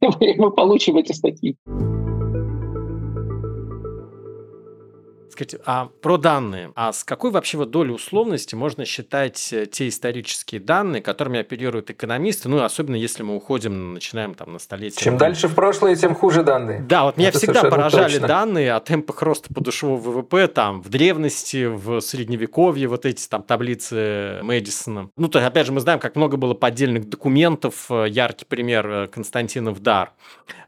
мы 0.00 0.50
получим 0.50 0.96
эти 0.96 1.12
статьи. 1.12 1.56
Скажите, 5.40 5.62
а 5.64 5.88
про 6.02 6.18
данные. 6.18 6.70
А 6.74 6.92
с 6.92 7.02
какой 7.02 7.30
вообще 7.30 7.56
вот 7.56 7.70
долей 7.70 7.92
условности 7.92 8.54
можно 8.54 8.84
считать 8.84 9.50
э, 9.54 9.64
те 9.64 9.88
исторические 9.88 10.60
данные, 10.60 11.00
которыми 11.00 11.40
оперируют 11.40 11.88
экономисты, 11.88 12.50
ну, 12.50 12.62
особенно 12.62 12.96
если 12.96 13.22
мы 13.22 13.36
уходим, 13.36 13.94
начинаем 13.94 14.34
там 14.34 14.52
на 14.52 14.58
столетие. 14.58 15.02
Чем 15.02 15.16
дальше 15.16 15.48
в 15.48 15.54
прошлое, 15.54 15.96
тем 15.96 16.14
хуже 16.14 16.42
данные. 16.42 16.80
Да, 16.80 17.04
вот 17.04 17.16
меня 17.16 17.30
Это 17.30 17.38
всегда 17.38 17.62
поражали 17.62 18.12
точно. 18.12 18.28
данные 18.28 18.74
о 18.74 18.80
темпах 18.80 19.22
роста 19.22 19.52
подушевого 19.54 20.10
ВВП 20.10 20.46
там 20.46 20.82
в 20.82 20.90
древности, 20.90 21.64
в 21.64 22.00
средневековье, 22.02 22.86
вот 22.86 23.06
эти 23.06 23.26
там 23.26 23.42
таблицы 23.42 24.40
Мэдисона. 24.42 25.08
Ну, 25.16 25.28
то 25.28 25.38
есть, 25.38 25.48
опять 25.48 25.64
же, 25.64 25.72
мы 25.72 25.80
знаем, 25.80 26.00
как 26.00 26.16
много 26.16 26.36
было 26.36 26.52
поддельных 26.52 27.08
документов, 27.08 27.86
э, 27.88 28.08
яркий 28.10 28.44
пример 28.44 28.86
э, 28.86 29.08
Константинов 29.08 29.80
дар. 29.80 30.12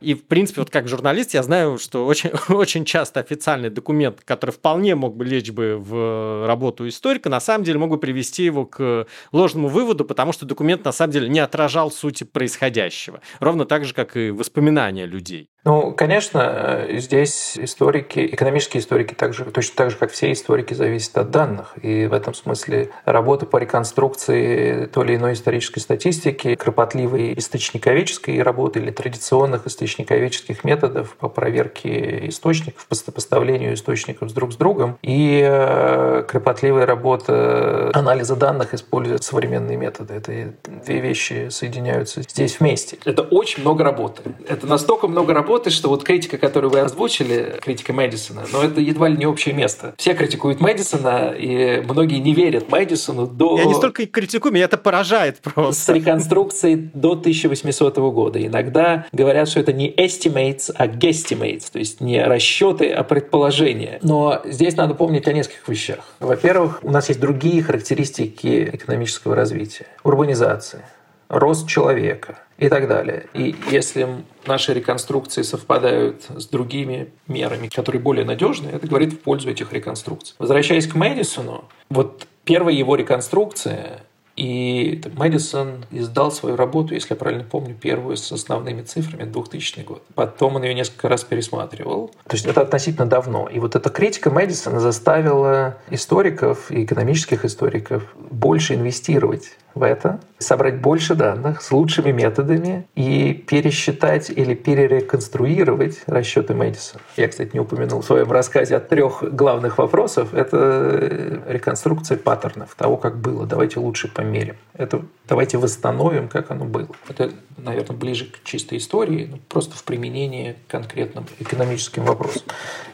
И, 0.01 0.15
в 0.15 0.25
принципе, 0.25 0.63
вот 0.63 0.71
как 0.71 0.89
журналист 0.89 1.35
я 1.35 1.43
знаю, 1.43 1.77
что 1.77 2.07
очень, 2.07 2.31
очень 2.49 2.87
часто 2.87 3.21
официальный 3.21 3.69
документ, 3.69 4.23
который 4.25 4.53
вполне 4.63 4.95
мог 4.95 5.17
бы 5.17 5.25
лечь 5.25 5.51
бы 5.51 5.77
в 5.77 6.47
работу 6.47 6.87
историка, 6.87 7.29
на 7.29 7.41
самом 7.41 7.65
деле 7.65 7.81
мог 7.81 8.01
привести 8.01 8.45
его 8.45 8.65
к 8.65 9.09
ложному 9.33 9.67
выводу, 9.67 10.05
потому 10.05 10.33
что 10.33 10.47
документ 10.47 10.85
на 10.85 10.93
самом 10.93 11.13
деле 11.13 11.29
не 11.29 11.41
отражал 11.41 11.91
сути 11.91 12.23
происходящего. 12.23 13.21
Ровно 13.41 13.65
так 13.65 13.85
же, 13.85 13.93
как 13.93 14.17
и 14.17 14.31
воспоминания 14.31 15.05
людей. 15.05 15.52
Ну, 15.65 15.93
конечно, 15.93 16.87
здесь 16.91 17.57
историки, 17.57 18.27
экономические 18.33 18.81
историки 18.81 19.15
также, 19.15 19.45
точно 19.45 19.77
так 19.77 19.91
же, 19.93 19.97
как 19.97 20.11
все 20.11 20.33
историки, 20.33 20.75
зависят 20.75 21.17
от 21.19 21.31
данных. 21.31 21.75
И 21.81 22.07
в 22.07 22.15
этом 22.15 22.35
смысле 22.35 22.91
работа 23.05 23.47
по 23.47 23.59
реконструкции 23.59 24.87
той 24.87 25.05
или 25.07 25.17
иной 25.17 25.35
исторической 25.35 25.79
статистики, 25.79 26.57
кропотливой 26.57 27.39
источниковеческой 27.39 28.43
работы 28.43 28.81
или 28.81 28.91
традиционных 28.91 29.69
источниковеческих 29.69 30.65
методов 30.65 31.15
по 31.17 31.29
проверке 31.29 32.29
источников, 32.29 32.87
по 32.89 32.97
сопоставлению 32.97 33.75
источников 33.75 34.35
друг 34.35 34.53
с 34.53 34.57
другом 34.57 34.99
и 35.03 35.41
э, 35.45 36.25
кропотливая 36.27 36.87
работа 36.87 37.93
анализа 37.95 38.35
данных, 38.35 38.75
используя 38.75 39.19
современные 39.19 39.77
методы. 39.77 40.15
Это 40.15 40.55
две 40.85 41.01
вещи 41.01 41.51
соединяются 41.51 42.23
здесь 42.23 42.59
вместе. 42.59 42.99
Это 43.05 43.23
очень 43.23 43.63
много 43.63 43.85
работы. 43.85 44.23
Это 44.49 44.67
настолько 44.67 45.07
много 45.07 45.33
работы, 45.33 45.52
работы, 45.53 45.69
что 45.69 45.91
вот 45.91 46.03
критика, 46.03 46.39
которую 46.39 46.71
вы 46.71 46.81
озвучили, 46.81 47.59
критика 47.61 47.93
Мэдисона, 47.93 48.45
но 48.51 48.63
это 48.63 48.81
едва 48.81 49.09
ли 49.09 49.19
не 49.19 49.27
общее 49.27 49.55
место. 49.55 49.93
Все 49.99 50.15
критикуют 50.15 50.61
Мэдисона, 50.61 51.35
и 51.37 51.83
многие 51.83 52.21
не 52.21 52.33
верят 52.33 52.71
Мэдисону 52.71 53.27
до... 53.27 53.59
Я 53.59 53.67
не 53.67 53.75
столько 53.75 54.07
критикую, 54.07 54.55
меня 54.55 54.65
это 54.65 54.79
поражает 54.79 55.41
просто. 55.41 55.83
С 55.83 55.89
реконструкцией 55.91 56.91
до 56.95 57.13
1800 57.13 57.99
года. 57.99 58.45
Иногда 58.45 59.05
говорят, 59.13 59.47
что 59.47 59.61
это 59.61 59.75
не 59.75 59.91
estimates, 59.91 60.73
а 60.75 60.87
guesstimates, 60.87 61.71
то 61.71 61.79
есть 61.79 62.01
не 62.01 62.25
расчеты, 62.25 62.91
а 62.91 63.05
предположения. 63.05 63.99
Но 64.03 64.41
здесь 64.47 64.77
надо 64.77 64.95
помнить 64.95 65.29
о 65.29 65.35
нескольких 65.35 65.69
вещах. 65.69 65.99
Во-первых, 66.19 66.79
у 66.83 66.91
нас 66.91 67.11
есть 67.11 67.21
другие 67.21 67.63
характеристики 67.63 68.71
экономического 68.73 69.37
развития. 69.37 69.85
Урбанизация, 70.03 70.89
рост 71.33 71.67
человека 71.67 72.39
и 72.59 72.69
так 72.69 72.87
далее. 72.87 73.27
И 73.33 73.57
если 73.71 74.07
наши 74.47 74.75
реконструкции 74.75 75.43
совпадают 75.43 76.27
с 76.29 76.47
другими 76.47 77.09
мерами, 77.27 77.69
которые 77.69 78.01
более 78.01 78.25
надежные, 78.25 78.75
это 78.75 78.87
говорит 78.87 79.15
в 79.15 79.19
пользу 79.21 79.51
этих 79.51 79.73
реконструкций. 79.73 80.37
Возвращаясь 80.39 80.87
к 80.87 80.95
Мэдисону, 80.95 81.65
вот 81.89 82.29
первая 82.45 82.75
его 82.75 82.95
реконструкция 82.97 84.03
и 84.37 85.01
Мэдисон 85.15 85.85
издал 85.91 86.31
свою 86.31 86.57
работу, 86.57 86.95
если 86.95 87.13
я 87.13 87.17
правильно 87.17 87.45
помню, 87.45 87.75
первую 87.75 88.17
с 88.17 88.33
основными 88.33 88.83
цифрами 88.83 89.25
2000 89.25 89.81
год. 89.81 90.03
Потом 90.15 90.57
он 90.57 90.63
ее 90.63 90.75
несколько 90.75 91.09
раз 91.09 91.23
пересматривал. 91.25 92.09
То 92.27 92.37
есть 92.37 92.47
это 92.47 92.63
относительно 92.63 93.07
давно. 93.07 93.49
И 93.49 93.59
вот 93.59 93.75
эта 93.77 93.91
критика 93.91 94.31
Мэдисона 94.31 94.81
заставила 94.81 95.77
историков 95.91 96.71
и 96.71 96.85
экономических 96.85 97.45
историков 97.45 98.05
больше 98.31 98.75
инвестировать 98.75 99.59
в 99.75 99.83
это, 99.83 100.21
собрать 100.39 100.81
больше 100.81 101.15
данных 101.15 101.63
с 101.63 101.71
лучшими 101.71 102.11
методами 102.11 102.87
и 102.95 103.33
пересчитать 103.33 104.31
или 104.31 104.55
перереконструировать 104.55 106.03
расчеты 106.07 106.55
Мэдисона. 106.55 107.03
Я, 107.17 107.29
кстати, 107.29 107.51
не 107.53 107.61
упомянул 107.61 108.03
в 108.03 108.05
своем 108.05 108.31
рассказе 108.31 108.77
о 108.77 108.81
трех 108.81 109.23
главных 109.35 109.79
вопросов. 109.79 110.35
Это 110.35 111.43
реконструкция 111.47 112.19
паттернов, 112.19 112.75
того, 112.75 112.97
как 112.97 113.19
было. 113.19 113.47
Давайте 113.47 113.81
лучше 113.81 114.09
померим. 114.09 114.57
Это 114.75 115.03
давайте 115.29 115.57
восстановим, 115.57 116.29
как 116.29 116.51
оно 116.51 116.65
было. 116.65 116.89
Это, 117.09 117.31
наверное, 117.57 117.97
ближе 117.97 118.27
к 118.27 118.45
чистой 118.45 118.79
истории, 118.79 119.29
но 119.31 119.39
просто 119.49 119.77
в 119.77 119.85
применении 119.85 120.57
к 120.67 120.71
конкретным 120.71 121.27
экономическим 121.39 122.05
вопросам. 122.05 122.43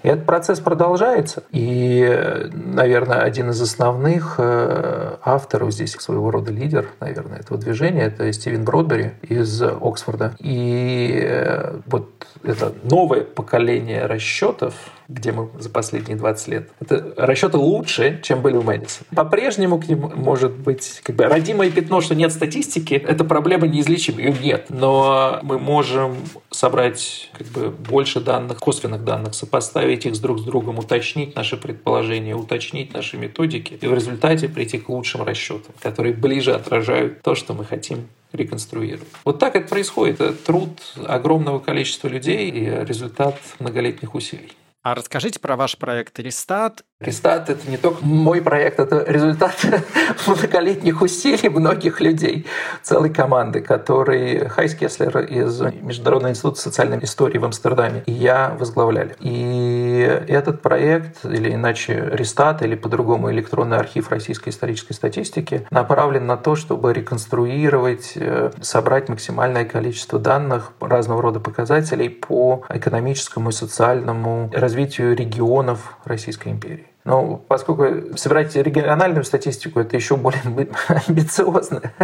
И 0.02 0.08
этот 0.08 0.24
процесс 0.26 0.60
продолжается. 0.60 1.42
И, 1.50 2.48
наверное, 2.52 3.20
один 3.20 3.50
из 3.50 3.60
основных 3.60 4.36
э, 4.38 5.16
авторов 5.22 5.72
здесь, 5.72 5.92
своего 5.92 6.30
рода 6.30 6.52
лидер, 6.52 6.67
наверное, 7.00 7.38
этого 7.38 7.58
движения, 7.58 8.02
это 8.02 8.32
Стивен 8.32 8.64
Бродбери 8.64 9.12
из 9.22 9.60
Оксфорда. 9.62 10.34
И 10.38 11.20
э, 11.22 11.80
вот 11.86 12.26
это 12.42 12.72
новое 12.82 13.22
поколение 13.22 14.06
расчетов, 14.06 14.74
где 15.08 15.32
мы 15.32 15.48
за 15.58 15.70
последние 15.70 16.16
20 16.16 16.48
лет. 16.48 16.70
Это 16.80 17.14
расчеты 17.16 17.56
лучше, 17.56 18.20
чем 18.22 18.42
были 18.42 18.56
у 18.56 18.62
Мэдисона. 18.62 19.06
По-прежнему 19.14 19.80
к 19.80 19.88
ним 19.88 20.12
может 20.14 20.52
быть 20.52 21.00
как 21.02 21.16
бы 21.16 21.24
родимое 21.24 21.70
пятно, 21.70 22.02
что 22.02 22.14
нет 22.14 22.30
статистики. 22.30 22.94
Это 22.94 23.24
проблема 23.24 23.66
неизлечима, 23.66 24.18
ее 24.20 24.32
нет. 24.32 24.66
Но 24.68 25.40
мы 25.42 25.58
можем 25.58 26.16
собрать 26.50 27.30
как 27.36 27.46
бы 27.48 27.70
больше 27.70 28.20
данных, 28.20 28.58
косвенных 28.58 29.02
данных, 29.02 29.34
сопоставить 29.34 30.04
их 30.04 30.14
с 30.14 30.20
друг 30.20 30.40
с 30.40 30.42
другом, 30.42 30.78
уточнить 30.78 31.34
наши 31.34 31.56
предположения, 31.56 32.34
уточнить 32.34 32.92
наши 32.92 33.16
методики 33.16 33.78
и 33.80 33.86
в 33.86 33.94
результате 33.94 34.48
прийти 34.48 34.78
к 34.78 34.90
лучшим 34.90 35.22
расчетам, 35.22 35.74
которые 35.80 36.12
ближе 36.14 36.52
отражают 36.52 37.22
то, 37.22 37.34
что 37.34 37.54
мы 37.54 37.64
хотим 37.64 38.08
реконструировать. 38.32 39.08
Вот 39.24 39.38
так 39.38 39.56
это 39.56 39.68
происходит. 39.68 40.20
Это 40.20 40.34
труд 40.34 40.80
огромного 41.06 41.60
количества 41.60 42.08
людей 42.08 42.50
и 42.50 42.84
результат 42.84 43.40
многолетних 43.58 44.14
усилий. 44.14 44.52
А 44.84 44.94
расскажите 44.94 45.40
про 45.40 45.56
ваш 45.56 45.76
проект 45.76 46.20
«Рестат». 46.20 46.84
«Рестат»— 47.00 47.50
это 47.50 47.68
не 47.68 47.76
только 47.76 48.04
мой 48.04 48.40
проект, 48.40 48.78
это 48.78 49.04
результат 49.06 49.56
многолетних 50.26 51.02
усилий 51.02 51.48
многих 51.48 52.00
людей, 52.00 52.46
целой 52.82 53.10
команды, 53.10 53.60
который 53.60 54.48
Хайс 54.48 54.74
Кеслер 54.74 55.18
из 55.18 55.60
Международного 55.60 56.30
института 56.30 56.60
социальной 56.60 57.02
истории 57.02 57.38
в 57.38 57.44
Амстердаме 57.44 58.04
и 58.06 58.12
я 58.12 58.56
возглавляли. 58.58 59.16
И 59.20 59.98
этот 60.28 60.62
проект, 60.62 61.24
или 61.24 61.52
иначе 61.52 62.10
«Рестат», 62.12 62.62
или 62.62 62.76
по-другому 62.76 63.32
электронный 63.32 63.78
архив 63.78 64.10
российской 64.10 64.50
исторической 64.50 64.92
статистики, 64.92 65.66
направлен 65.70 66.26
на 66.26 66.36
то, 66.36 66.54
чтобы 66.54 66.92
реконструировать, 66.92 68.12
э, 68.14 68.52
собрать 68.60 69.08
максимальное 69.08 69.64
количество 69.64 70.20
данных, 70.20 70.72
разного 70.80 71.20
рода 71.20 71.40
показателей 71.40 72.08
по 72.08 72.64
экономическому 72.68 73.50
и 73.50 73.52
социальному 73.52 74.50
развитию 74.52 74.67
развитию 74.68 75.16
регионов 75.16 75.96
Российской 76.04 76.48
империи. 76.48 76.88
Но 77.08 77.42
поскольку 77.48 78.18
собирать 78.18 78.54
региональную 78.54 79.24
статистику– 79.24 79.80
это 79.80 79.96
еще 79.96 80.14
более 80.18 80.42
амбициозная 81.08 81.94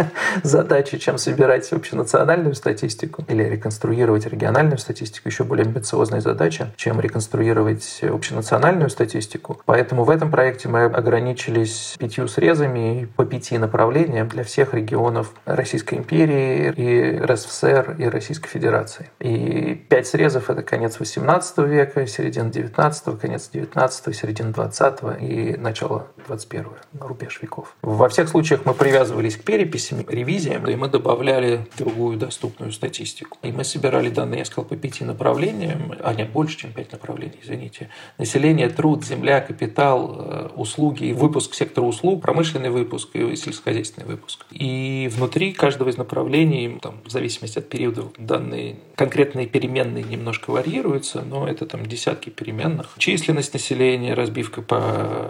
задача, 0.41 0.97
чем 0.97 1.19
собирать 1.19 1.71
общенациональную 1.71 2.55
статистику 2.55 3.23
или 3.27 3.43
реконструировать 3.43 4.25
региональную 4.25 4.79
статистику, 4.79 5.29
еще 5.29 5.43
более 5.43 5.65
амбициозная 5.65 6.21
задача, 6.21 6.73
чем 6.75 6.99
реконструировать 6.99 8.01
общенациональную 8.01 8.89
статистику. 8.89 9.61
Поэтому 9.65 10.05
в 10.05 10.09
этом 10.09 10.31
проекте 10.31 10.69
мы 10.69 10.85
ограничились 10.85 11.95
пятью 11.99 12.27
срезами 12.27 13.07
по 13.15 13.25
пяти 13.25 13.59
направлениям 13.59 14.27
для 14.27 14.43
всех 14.43 14.73
регионов 14.73 15.33
Российской 15.45 15.99
империи 15.99 16.73
и 16.75 17.19
РСФСР 17.19 17.97
и 17.99 18.05
Российской 18.05 18.47
Федерации. 18.49 19.11
И 19.19 19.75
пять 19.87 20.07
срезов— 20.07 20.49
это 20.49 20.63
конец 20.63 20.99
XVIII 20.99 21.67
века, 21.67 22.07
середина 22.07 22.47
XIX, 22.47 23.17
конец 23.19 23.51
XIX, 23.53 24.13
середина 24.13 24.51
XX 24.95 25.19
и 25.19 25.57
начало 25.57 26.07
XXI, 26.27 26.67
рубеж 26.99 27.39
веков. 27.41 27.75
Во 27.81 28.09
всех 28.09 28.29
случаях 28.29 28.61
мы 28.65 28.73
привязывались 28.73 29.37
к 29.37 29.43
переписям, 29.43 30.05
ревизиям, 30.07 30.67
и 30.67 30.75
мы 30.75 30.87
добавляли 30.87 31.67
другую 31.77 32.17
доступную 32.17 32.71
статистику. 32.71 33.37
И 33.41 33.51
мы 33.51 33.63
собирали 33.63 34.09
данные, 34.09 34.39
я 34.39 34.45
сказал, 34.45 34.65
по 34.65 34.75
пяти 34.75 35.03
направлениям, 35.03 35.93
а 36.03 36.13
нет, 36.13 36.31
больше, 36.31 36.57
чем 36.57 36.71
пять 36.71 36.91
направлений, 36.91 37.39
извините. 37.41 37.89
Население, 38.17 38.69
труд, 38.69 39.05
земля, 39.05 39.41
капитал, 39.41 40.15
э, 40.17 40.49
услуги, 40.55 41.11
выпуск 41.11 41.53
сектора 41.53 41.85
услуг, 41.85 42.21
промышленный 42.21 42.69
выпуск 42.69 43.09
и 43.13 43.35
сельскохозяйственный 43.35 44.07
выпуск. 44.07 44.45
И 44.51 45.09
внутри 45.13 45.53
каждого 45.53 45.89
из 45.89 45.97
направлений, 45.97 46.79
там, 46.81 47.01
в 47.05 47.09
зависимости 47.09 47.59
от 47.59 47.69
периода, 47.69 48.05
данные 48.17 48.77
конкретные 48.95 49.47
переменные 49.47 50.03
немножко 50.03 50.51
варьируются, 50.51 51.21
но 51.21 51.47
это 51.47 51.65
там 51.65 51.85
десятки 51.85 52.29
переменных. 52.29 52.95
Численность 52.97 53.53
населения, 53.53 54.13
разбивка 54.13 54.61
по 54.61 54.84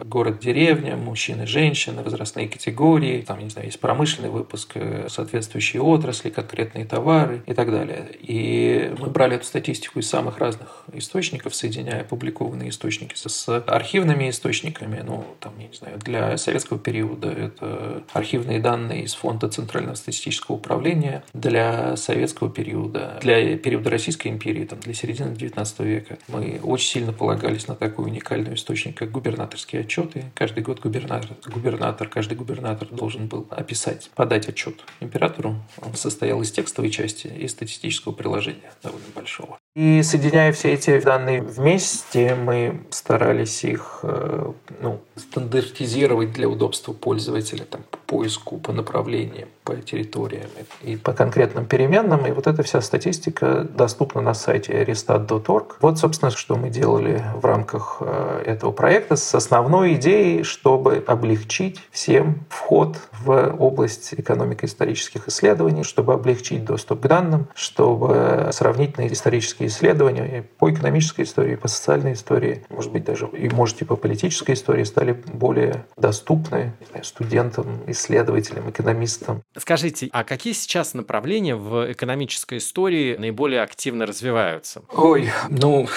город-деревня, 0.06 0.96
мужчины, 0.96 1.48
женщины, 1.48 2.04
возрастные 2.04 2.48
категории, 2.48 3.22
там, 3.22 3.40
не 3.40 3.50
знаю, 3.50 3.68
есть 3.68 3.80
промышленный 3.80 4.30
выпуск, 4.30 4.72
э, 4.76 5.08
соответствующие 5.10 5.82
отрасли, 5.82 6.30
конкретные 6.30 6.86
товары 6.86 7.44
и 7.46 7.54
так 7.54 7.72
далее. 7.72 8.08
И 8.20 8.94
мы 9.00 9.10
брали 9.10 9.36
эту 9.36 9.46
статистику 9.46 10.00
из 10.00 10.10
самых 10.10 10.38
разных 10.38 10.84
источников, 10.94 11.56
соединяя 11.56 12.02
опубликованные 12.02 12.70
источники 12.70 13.14
с 13.16 13.64
архивными 13.68 14.30
источниками, 14.30 15.04
ну, 15.06 15.26
там, 15.40 15.54
я 15.60 15.68
не 15.68 15.74
знаю, 15.74 15.98
для 16.00 16.38
советского 16.38 16.80
периода 16.80 17.30
это 17.30 18.04
архивные 18.14 18.60
данные 18.60 19.04
из 19.04 19.14
Фонда 19.16 19.50
Центрального 19.50 19.96
статистического 19.96 20.56
управления, 20.56 21.24
для 21.34 21.96
советского 21.98 22.50
периода, 22.50 23.20
для 23.22 23.58
периода 23.58 23.90
Российской 23.90 24.30
империи, 24.30 24.66
там, 24.66 24.80
для 24.80 24.94
середины 24.94 25.34
XIX 25.34 25.86
века 25.86 26.18
мы 26.28 26.60
очень 26.64 26.88
сильно 26.88 27.14
полагались 27.14 27.68
на 27.68 27.76
такой 27.76 28.06
уникальный 28.06 28.56
источник, 28.56 28.98
как 28.98 29.12
губернаторские 29.36 29.82
отчеты. 29.82 30.32
Каждый 30.34 30.64
год 30.64 30.80
губернатор, 30.80 31.36
губернатор, 31.46 32.08
каждый 32.08 32.38
губернатор 32.38 32.88
должен 32.88 33.28
был 33.28 33.48
описать, 33.50 34.10
подать 34.16 34.48
отчет 34.48 34.84
императору. 35.02 35.58
Он 35.82 35.94
состоял 35.96 36.42
из 36.42 36.52
текстовой 36.52 36.90
части 36.90 37.28
и 37.28 37.48
статистического 37.50 38.14
приложения 38.14 38.72
довольно 38.82 39.08
большого. 39.14 39.58
И 39.76 40.04
соединяя 40.04 40.54
все 40.54 40.72
эти 40.72 41.02
данные 41.02 41.42
вместе, 41.42 42.34
мы 42.34 42.80
старались 42.92 43.66
их 43.66 44.00
э, 44.04 44.54
ну, 44.80 45.02
стандартизировать 45.18 46.32
для 46.32 46.48
удобства 46.48 46.94
пользователя 46.94 47.66
там, 47.66 47.82
по 47.92 47.98
поиску, 48.06 48.58
по 48.58 48.72
направлениям, 48.72 49.50
по 49.66 49.76
территориям 49.76 50.46
и 50.82 50.96
по 50.96 51.12
конкретным 51.12 51.66
переменным. 51.66 52.26
И 52.26 52.32
вот 52.32 52.48
эта 52.48 52.64
вся 52.64 52.80
статистика 52.80 53.68
доступна 53.70 54.22
на 54.22 54.34
сайте 54.34 54.82
restat.org. 54.82 55.76
Вот, 55.82 56.00
собственно, 56.00 56.32
что 56.32 56.56
мы 56.56 56.70
делали 56.70 57.22
в 57.36 57.44
рамках 57.44 57.98
э, 58.00 58.44
этого 58.46 58.72
проекта 58.72 59.18
с 59.18 59.36
основной 59.36 59.96
идеей, 59.96 60.44
чтобы 60.44 61.04
облегчить 61.06 61.82
всем 61.92 62.46
вход 62.48 62.96
в 63.12 63.54
область 63.60 64.14
экономико-исторических 64.14 65.28
исследований, 65.28 65.84
чтобы 65.84 66.14
облегчить 66.14 66.64
доступ 66.64 67.02
к 67.02 67.08
данным, 67.08 67.50
чтобы 67.56 68.52
сравнительные 68.54 69.12
исторические 69.12 69.65
исторические 69.66 69.68
исследования 69.68 70.40
и 70.40 70.42
по 70.42 70.72
экономической 70.72 71.24
истории, 71.24 71.54
и 71.54 71.56
по 71.56 71.68
социальной 71.68 72.14
истории, 72.14 72.66
может 72.70 72.92
быть, 72.92 73.04
даже 73.04 73.28
и, 73.28 73.50
может, 73.50 73.82
и 73.82 73.86
по 73.86 73.96
политической 73.96 74.54
истории 74.54 74.84
стали 74.84 75.14
более 75.14 75.86
доступны 75.98 76.74
знаю, 76.90 77.04
студентам, 77.04 77.84
исследователям, 77.88 78.70
экономистам. 78.70 79.42
Скажите, 79.58 80.10
а 80.12 80.24
какие 80.24 80.54
сейчас 80.54 80.94
направления 80.94 81.56
в 81.56 81.92
экономической 81.92 82.58
истории 82.58 83.16
наиболее 83.18 83.62
активно 83.62 84.06
развиваются? 84.06 84.82
Ой, 84.94 85.30
ну, 85.50 85.88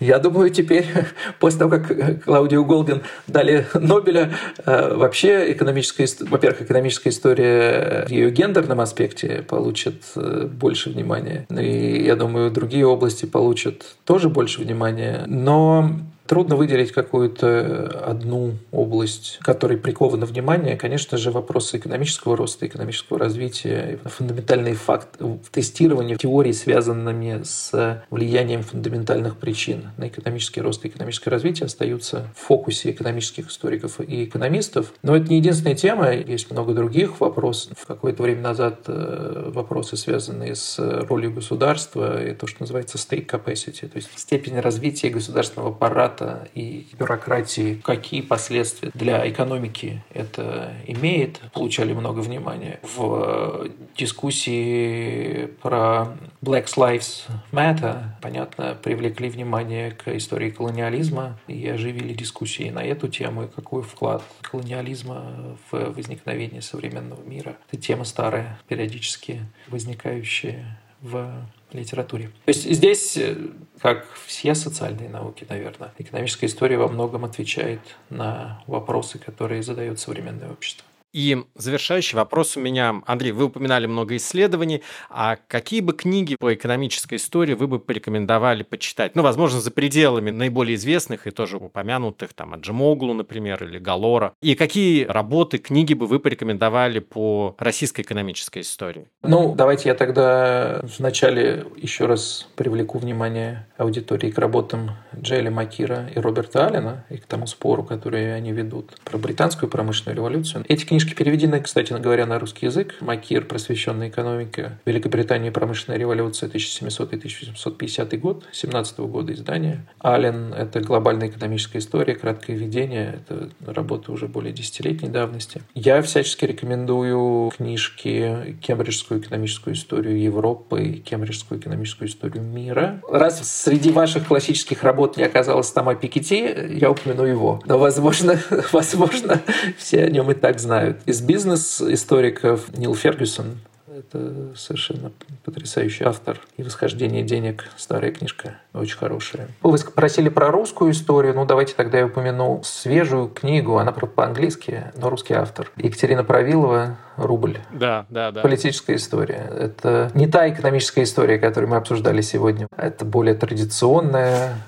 я 0.00 0.18
думаю, 0.18 0.50
теперь, 0.50 0.86
после 1.40 1.58
того, 1.58 1.70
как 1.70 2.24
Клаудио 2.24 2.64
Голдин 2.64 3.02
дали 3.26 3.66
Нобеля, 3.74 4.32
э, 4.64 4.94
вообще 4.94 5.52
экономическая, 5.52 6.06
во-первых, 6.20 6.62
экономическая 6.62 7.10
история 7.10 8.04
в 8.06 8.10
ее 8.10 8.30
гендерном 8.30 8.80
аспекте 8.80 9.44
получит 9.48 10.02
э, 10.16 10.46
больше 10.46 10.90
внимания. 10.90 11.46
Ну 11.48 11.60
и, 11.60 12.04
я 12.04 12.16
думаю, 12.16 12.50
другие 12.50 12.86
области 12.98 13.24
получат 13.26 13.96
тоже 14.04 14.28
больше 14.28 14.60
внимания. 14.60 15.24
Но 15.26 15.90
Трудно 16.28 16.56
выделить 16.56 16.92
какую-то 16.92 18.02
одну 18.04 18.52
область, 18.70 19.38
которой 19.40 19.78
приковано 19.78 20.26
внимание. 20.26 20.76
Конечно 20.76 21.16
же, 21.16 21.30
вопросы 21.30 21.78
экономического 21.78 22.36
роста, 22.36 22.66
экономического 22.66 23.18
развития, 23.18 23.98
фундаментальные 24.04 24.74
факты 24.74 25.24
в 25.24 25.48
тестировании 25.50 26.16
теорий, 26.16 26.52
связанными 26.52 27.40
с 27.44 28.04
влиянием 28.10 28.62
фундаментальных 28.62 29.38
причин 29.38 29.88
на 29.96 30.08
экономический 30.08 30.60
рост 30.60 30.84
и 30.84 30.88
экономическое 30.88 31.30
развитие, 31.30 31.64
остаются 31.64 32.28
в 32.36 32.40
фокусе 32.40 32.90
экономических 32.90 33.48
историков 33.48 33.98
и 33.98 34.24
экономистов. 34.24 34.92
Но 35.02 35.16
это 35.16 35.30
не 35.30 35.38
единственная 35.38 35.76
тема, 35.76 36.12
есть 36.12 36.50
много 36.50 36.74
других 36.74 37.20
вопросов. 37.20 37.72
Какое-то 37.86 38.22
время 38.22 38.42
назад 38.42 38.80
э, 38.86 39.50
вопросы, 39.54 39.96
связанные 39.96 40.54
с 40.54 40.78
ролью 40.78 41.32
государства 41.32 42.22
и 42.22 42.34
то, 42.34 42.46
что 42.46 42.64
называется 42.64 42.98
state 42.98 43.24
capacity, 43.24 43.88
то 43.88 43.96
есть 43.96 44.10
степень 44.14 44.60
развития 44.60 45.08
государственного 45.08 45.70
аппарата 45.70 46.17
аппарата 46.18 46.48
и 46.54 46.86
бюрократии, 46.98 47.80
какие 47.84 48.20
последствия 48.20 48.90
для 48.94 49.28
экономики 49.28 50.02
это 50.12 50.74
имеет, 50.86 51.40
получали 51.52 51.92
много 51.92 52.20
внимания. 52.20 52.80
В 52.82 53.68
дискуссии 53.96 55.46
про 55.62 56.16
Black 56.42 56.66
Lives 56.76 57.26
Matter, 57.52 58.02
понятно, 58.20 58.76
привлекли 58.82 59.28
внимание 59.28 59.92
к 59.92 60.08
истории 60.08 60.50
колониализма 60.50 61.38
и 61.46 61.66
оживили 61.68 62.12
дискуссии 62.14 62.70
на 62.70 62.84
эту 62.84 63.08
тему 63.08 63.44
и 63.44 63.48
какой 63.48 63.82
вклад 63.82 64.22
колониализма 64.42 65.56
в 65.70 65.92
возникновение 65.92 66.62
современного 66.62 67.22
мира. 67.22 67.56
Это 67.70 67.80
тема 67.80 68.04
старая, 68.04 68.58
периодически 68.68 69.40
возникающая 69.68 70.78
в 71.00 71.46
литературе. 71.72 72.28
То 72.44 72.48
есть 72.48 72.70
здесь, 72.70 73.16
э, 73.16 73.36
как 73.80 74.06
все 74.26 74.54
социальные 74.54 75.08
науки, 75.08 75.46
наверное, 75.48 75.92
экономическая 75.98 76.46
история 76.46 76.78
во 76.78 76.88
многом 76.88 77.24
отвечает 77.24 77.80
на 78.10 78.62
вопросы, 78.66 79.18
которые 79.18 79.62
задает 79.62 80.00
современное 80.00 80.50
общество. 80.50 80.87
И 81.12 81.42
завершающий 81.54 82.16
вопрос 82.16 82.56
у 82.56 82.60
меня. 82.60 83.02
Андрей, 83.06 83.32
вы 83.32 83.44
упоминали 83.44 83.86
много 83.86 84.16
исследований. 84.16 84.82
А 85.08 85.36
какие 85.48 85.80
бы 85.80 85.94
книги 85.94 86.36
по 86.38 86.52
экономической 86.52 87.14
истории 87.14 87.54
вы 87.54 87.66
бы 87.66 87.78
порекомендовали 87.78 88.62
почитать? 88.62 89.16
Ну, 89.16 89.22
возможно, 89.22 89.60
за 89.60 89.70
пределами 89.70 90.30
наиболее 90.30 90.74
известных 90.74 91.26
и 91.26 91.30
тоже 91.30 91.56
упомянутых, 91.56 92.34
там, 92.34 92.52
Аджимоглу, 92.54 93.14
например, 93.14 93.64
или 93.64 93.78
Галора. 93.78 94.34
И 94.42 94.54
какие 94.54 95.04
работы, 95.04 95.58
книги 95.58 95.94
бы 95.94 96.06
вы 96.06 96.18
порекомендовали 96.20 96.98
по 96.98 97.56
российской 97.58 98.02
экономической 98.02 98.60
истории? 98.60 99.08
Ну, 99.22 99.54
давайте 99.54 99.88
я 99.88 99.94
тогда 99.94 100.82
вначале 100.98 101.64
еще 101.76 102.04
раз 102.04 102.48
привлеку 102.54 102.98
внимание 102.98 103.66
аудитории 103.78 104.30
к 104.30 104.38
работам 104.38 104.90
Джейли 105.16 105.48
Макира 105.48 106.10
и 106.14 106.18
Роберта 106.18 106.66
Аллена 106.66 107.06
и 107.08 107.16
к 107.16 107.26
тому 107.26 107.46
спору, 107.46 107.82
который 107.82 108.36
они 108.36 108.52
ведут 108.52 109.00
про 109.04 109.16
британскую 109.16 109.70
промышленную 109.70 110.16
революцию. 110.16 110.64
Эти 110.68 110.84
книги 110.84 110.97
Книжки 110.98 111.14
переведены, 111.14 111.60
кстати 111.60 111.92
говоря, 111.92 112.26
на 112.26 112.40
русский 112.40 112.66
язык. 112.66 112.96
Макир 112.98 113.44
«Просвещенная 113.44 114.08
экономика. 114.08 114.80
Великобритания. 114.84 115.52
Промышленная 115.52 115.96
революция. 115.96 116.48
1700-1750 116.48 118.16
год. 118.16 118.44
17 118.50 118.98
года 118.98 119.32
издания. 119.32 119.86
Аллен– 120.00 120.52
это 120.58 120.80
глобальная 120.80 121.28
экономическая 121.28 121.78
история, 121.78 122.16
краткое 122.16 122.56
введение. 122.56 123.20
Это 123.20 123.48
работа 123.64 124.10
уже 124.10 124.26
более 124.26 124.52
десятилетней 124.52 125.08
давности. 125.08 125.62
Я 125.76 126.02
всячески 126.02 126.44
рекомендую 126.44 127.52
книжки 127.56 128.58
«Кембриджскую 128.60 129.20
экономическую 129.20 129.76
историю 129.76 130.20
Европы» 130.20 130.82
и 130.82 130.98
«Кембриджскую 130.98 131.60
экономическую 131.60 132.08
историю 132.08 132.42
мира». 132.42 133.00
Раз 133.08 133.48
среди 133.48 133.92
ваших 133.92 134.26
классических 134.26 134.82
работ 134.82 135.16
не 135.16 135.22
оказалось 135.22 135.70
Тома 135.70 135.94
Пикетти, 135.94 136.52
я 136.70 136.90
упомяну 136.90 137.22
его. 137.22 137.62
Но, 137.66 137.78
возможно, 137.78 138.36
возможно, 138.72 139.40
все 139.76 140.02
о 140.02 140.10
нем 140.10 140.28
и 140.32 140.34
так 140.34 140.58
знают 140.58 140.87
знают. 140.88 141.02
Из 141.06 141.20
бизнес-историков 141.20 142.76
Нил 142.76 142.94
Фергюсон 142.94 143.58
Это 143.98 144.54
совершенно 144.54 145.10
потрясающий 145.44 146.04
автор. 146.04 146.40
И 146.56 146.62
«Восхождение 146.62 147.24
денег» 147.24 147.64
старая 147.76 148.12
книжка, 148.12 148.54
очень 148.72 148.96
хорошая. 148.96 149.48
Вы 149.62 149.76
спросили 149.76 150.28
про 150.28 150.52
русскую 150.52 150.92
историю, 150.92 151.34
ну 151.34 151.44
давайте 151.44 151.74
тогда 151.74 151.98
я 151.98 152.06
упомяну 152.06 152.60
свежую 152.62 153.28
книгу, 153.28 153.76
она, 153.78 153.90
правда, 153.90 154.14
по-английски, 154.14 154.92
но 154.96 155.10
русский 155.10 155.34
автор. 155.34 155.72
Екатерина 155.76 156.22
Правилова 156.22 156.96
«Рубль». 157.16 157.58
Да, 157.72 158.06
да, 158.08 158.30
да. 158.30 158.40
Политическая 158.40 158.94
история. 158.94 159.50
Это 159.58 160.12
не 160.14 160.28
та 160.28 160.48
экономическая 160.48 161.02
история, 161.02 161.38
которую 161.38 161.70
мы 161.70 161.76
обсуждали 161.76 162.20
сегодня. 162.20 162.68
Это 162.76 163.04
более 163.04 163.34
традиционная 163.34 164.58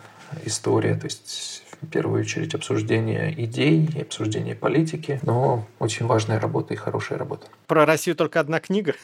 история, 0.44 0.94
то 0.94 1.04
есть 1.04 1.59
в 1.82 1.86
первую 1.86 2.20
очередь 2.22 2.54
обсуждение 2.54 3.34
идей 3.42 3.88
обсуждение 4.00 4.54
политики, 4.54 5.20
но 5.22 5.66
очень 5.78 6.06
важная 6.06 6.40
работа 6.40 6.74
и 6.74 6.76
хорошая 6.76 7.18
работа. 7.18 7.46
Про 7.66 7.86
Россию 7.86 8.16
только 8.16 8.40
одна 8.40 8.60
книга? 8.60 8.94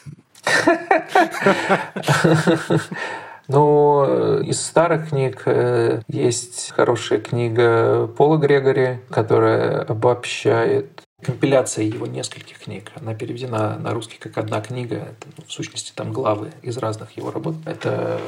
Но 3.47 4.41
из 4.43 4.61
старых 4.61 5.09
книг 5.09 5.43
э, 5.45 6.01
есть 6.09 6.71
хорошая 6.71 7.19
книга 7.19 8.07
Пола 8.07 8.37
Грегори, 8.37 8.99
которая 9.09 9.83
обобщает 9.83 11.03
компиляция 11.21 11.85
его 11.85 12.05
нескольких 12.05 12.59
книг. 12.59 12.91
Она 12.99 13.15
переведена 13.15 13.77
на 13.79 13.91
русский 13.91 14.17
как 14.19 14.37
одна 14.37 14.61
книга. 14.61 14.95
Это, 14.95 15.27
ну, 15.37 15.43
в 15.47 15.51
сущности, 15.51 15.91
там 15.95 16.11
главы 16.11 16.51
из 16.61 16.77
разных 16.77 17.11
его 17.17 17.31
работ. 17.31 17.55
Это 17.65 18.19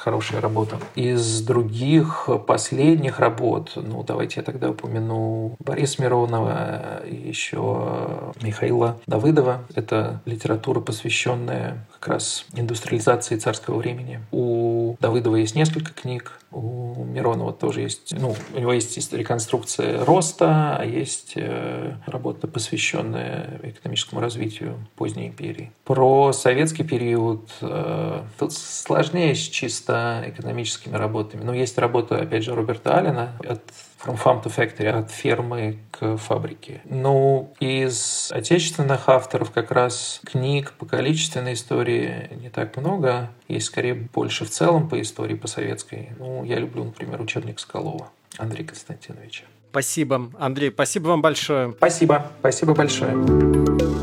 хорошая 0.00 0.40
работа. 0.40 0.78
Из 0.94 1.42
других 1.42 2.28
последних 2.46 3.20
работ, 3.20 3.72
ну, 3.76 4.02
давайте 4.02 4.40
я 4.40 4.42
тогда 4.42 4.70
упомяну 4.70 5.56
Бориса 5.58 6.02
Миронова 6.02 7.02
и 7.06 7.14
еще 7.14 8.32
Михаила 8.40 8.96
Давыдова. 9.06 9.62
Это 9.74 10.22
литература, 10.24 10.80
посвященная 10.80 11.86
как 12.00 12.14
раз 12.14 12.46
индустриализации 12.54 13.36
царского 13.36 13.76
времени. 13.76 14.20
У 14.32 14.96
Давыдова 15.00 15.36
есть 15.36 15.54
несколько 15.54 15.92
книг, 15.92 16.40
у 16.50 17.04
Миронова 17.04 17.52
тоже 17.52 17.82
есть, 17.82 18.14
ну, 18.18 18.34
у 18.54 18.58
него 18.58 18.72
есть 18.72 19.12
реконструкция 19.12 20.02
роста, 20.04 20.76
а 20.78 20.84
есть 20.84 21.34
э, 21.36 21.94
работа, 22.06 22.48
посвященная 22.48 23.60
экономическому 23.62 24.20
развитию 24.20 24.78
поздней 24.96 25.28
империи. 25.28 25.72
Про 25.84 26.32
советский 26.32 26.84
период 26.84 27.50
э, 27.60 28.22
тут 28.38 28.52
сложнее 28.54 29.34
с 29.34 29.38
чисто 29.38 30.24
экономическими 30.26 30.96
работами. 30.96 31.44
Но 31.44 31.52
есть 31.52 31.76
работа, 31.76 32.16
опять 32.16 32.44
же, 32.44 32.54
Роберта 32.54 32.96
Аллена 32.96 33.32
от 33.46 33.62
From 34.04 34.18
Farm 34.22 34.42
to 34.42 34.54
Factory, 34.54 34.88
от 34.88 35.10
фермы 35.10 35.78
к 35.90 36.16
фабрике. 36.16 36.80
Ну, 36.84 37.52
из 37.60 38.30
отечественных 38.32 39.08
авторов 39.08 39.50
как 39.50 39.70
раз 39.70 40.20
книг 40.24 40.72
по 40.78 40.86
количественной 40.86 41.52
истории 41.52 42.30
не 42.40 42.48
так 42.48 42.76
много. 42.76 43.30
Есть 43.48 43.66
скорее 43.66 43.94
больше 43.94 44.44
в 44.44 44.50
целом 44.50 44.88
по 44.88 45.00
истории, 45.00 45.34
по 45.34 45.48
советской. 45.48 46.10
Ну, 46.18 46.44
я 46.44 46.56
люблю, 46.58 46.84
например, 46.84 47.20
учебник 47.20 47.60
Скалова 47.60 48.10
Андрея 48.38 48.66
Константиновича. 48.66 49.44
Спасибо, 49.70 50.30
Андрей, 50.38 50.70
спасибо 50.70 51.08
вам 51.08 51.22
большое. 51.22 51.72
Спасибо, 51.72 52.26
спасибо 52.40 52.74
большое. 52.74 53.99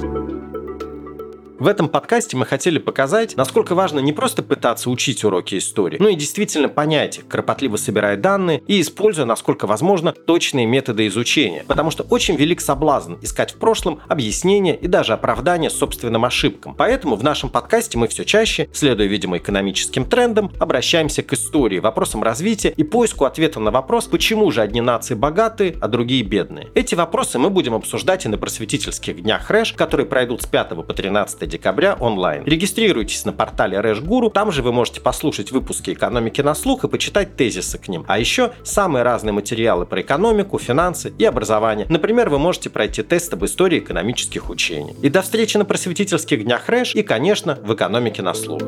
В 1.60 1.66
этом 1.66 1.90
подкасте 1.90 2.38
мы 2.38 2.46
хотели 2.46 2.78
показать, 2.78 3.36
насколько 3.36 3.74
важно 3.74 4.00
не 4.00 4.14
просто 4.14 4.44
пытаться 4.44 4.92
учить 4.92 5.24
уроки 5.24 5.58
истории, 5.58 5.98
но 6.00 6.08
и 6.08 6.14
действительно 6.14 6.70
понять 6.70 7.18
их, 7.18 7.28
кропотливо 7.28 7.78
собирая 7.78 8.16
данные 8.16 8.62
и 8.68 8.80
используя, 8.80 9.26
насколько 9.26 9.66
возможно, 9.66 10.12
точные 10.12 10.68
методы 10.68 11.08
изучения. 11.08 11.66
Потому 11.68 11.90
что 11.90 12.04
очень 12.04 12.36
велик 12.36 12.62
соблазн 12.62 13.16
искать 13.24 13.54
в 13.54 13.58
прошлом 13.58 14.02
объяснения 14.08 14.76
и 14.76 14.86
даже 14.86 15.14
оправдания 15.14 15.72
собственным 15.72 16.26
ошибкам. 16.26 16.76
Поэтому 16.76 17.16
в 17.16 17.24
нашем 17.24 17.50
подкасте 17.50 17.98
мы 17.98 18.08
все 18.08 18.24
чаще, 18.24 18.70
следуя, 18.72 19.08
видимо, 19.08 19.38
экономическим 19.38 20.06
трендам, 20.06 20.52
обращаемся 20.60 21.24
к 21.24 21.34
истории, 21.34 21.80
вопросам 21.80 22.22
развития 22.22 22.70
и 22.70 22.84
поиску 22.84 23.26
ответа 23.26 23.60
на 23.60 23.72
вопрос, 23.72 24.06
почему 24.06 24.52
же 24.52 24.62
одни 24.62 24.82
нации 24.82 25.16
богатые, 25.16 25.76
а 25.82 25.88
другие 25.88 26.22
бедные. 26.22 26.68
Эти 26.76 26.94
вопросы 26.94 27.40
мы 27.40 27.50
будем 27.50 27.74
обсуждать 27.74 28.26
и 28.26 28.30
на 28.30 28.38
просветительских 28.38 29.24
днях 29.24 29.50
Рэш, 29.50 29.74
которые 29.74 30.06
пройдут 30.06 30.44
с 30.44 30.46
5 30.46 30.86
по 30.86 30.94
13 30.94 31.47
декабря 31.48 31.96
онлайн. 32.00 32.44
Регистрируйтесь 32.46 33.26
на 33.26 33.34
портале 33.34 33.78
Гуру, 34.02 34.30
там 34.30 34.52
же 34.52 34.62
вы 34.62 34.72
можете 34.72 35.02
послушать 35.02 35.52
выпуски 35.52 35.92
экономики 35.92 36.42
на 36.42 36.56
слух 36.56 36.84
и 36.84 36.88
почитать 36.88 37.36
тезисы 37.36 37.78
к 37.78 37.88
ним. 37.88 38.06
А 38.08 38.20
еще 38.20 38.52
самые 38.64 39.04
разные 39.04 39.34
материалы 39.34 39.86
про 39.86 40.02
экономику, 40.02 40.60
финансы 40.60 41.14
и 41.18 41.26
образование. 41.26 41.86
Например, 41.90 42.30
вы 42.30 42.40
можете 42.40 42.70
пройти 42.70 43.04
тест 43.04 43.34
об 43.34 43.46
истории 43.46 43.80
экономических 43.80 44.50
учений. 44.50 44.96
И 45.02 45.10
до 45.10 45.22
встречи 45.22 45.58
на 45.58 45.66
просветительских 45.66 46.44
днях 46.44 46.68
Рэш 46.68 46.96
и, 46.96 47.04
конечно, 47.04 47.58
в 47.64 47.74
экономике 47.74 48.22
на 48.22 48.34
слух. 48.34 48.62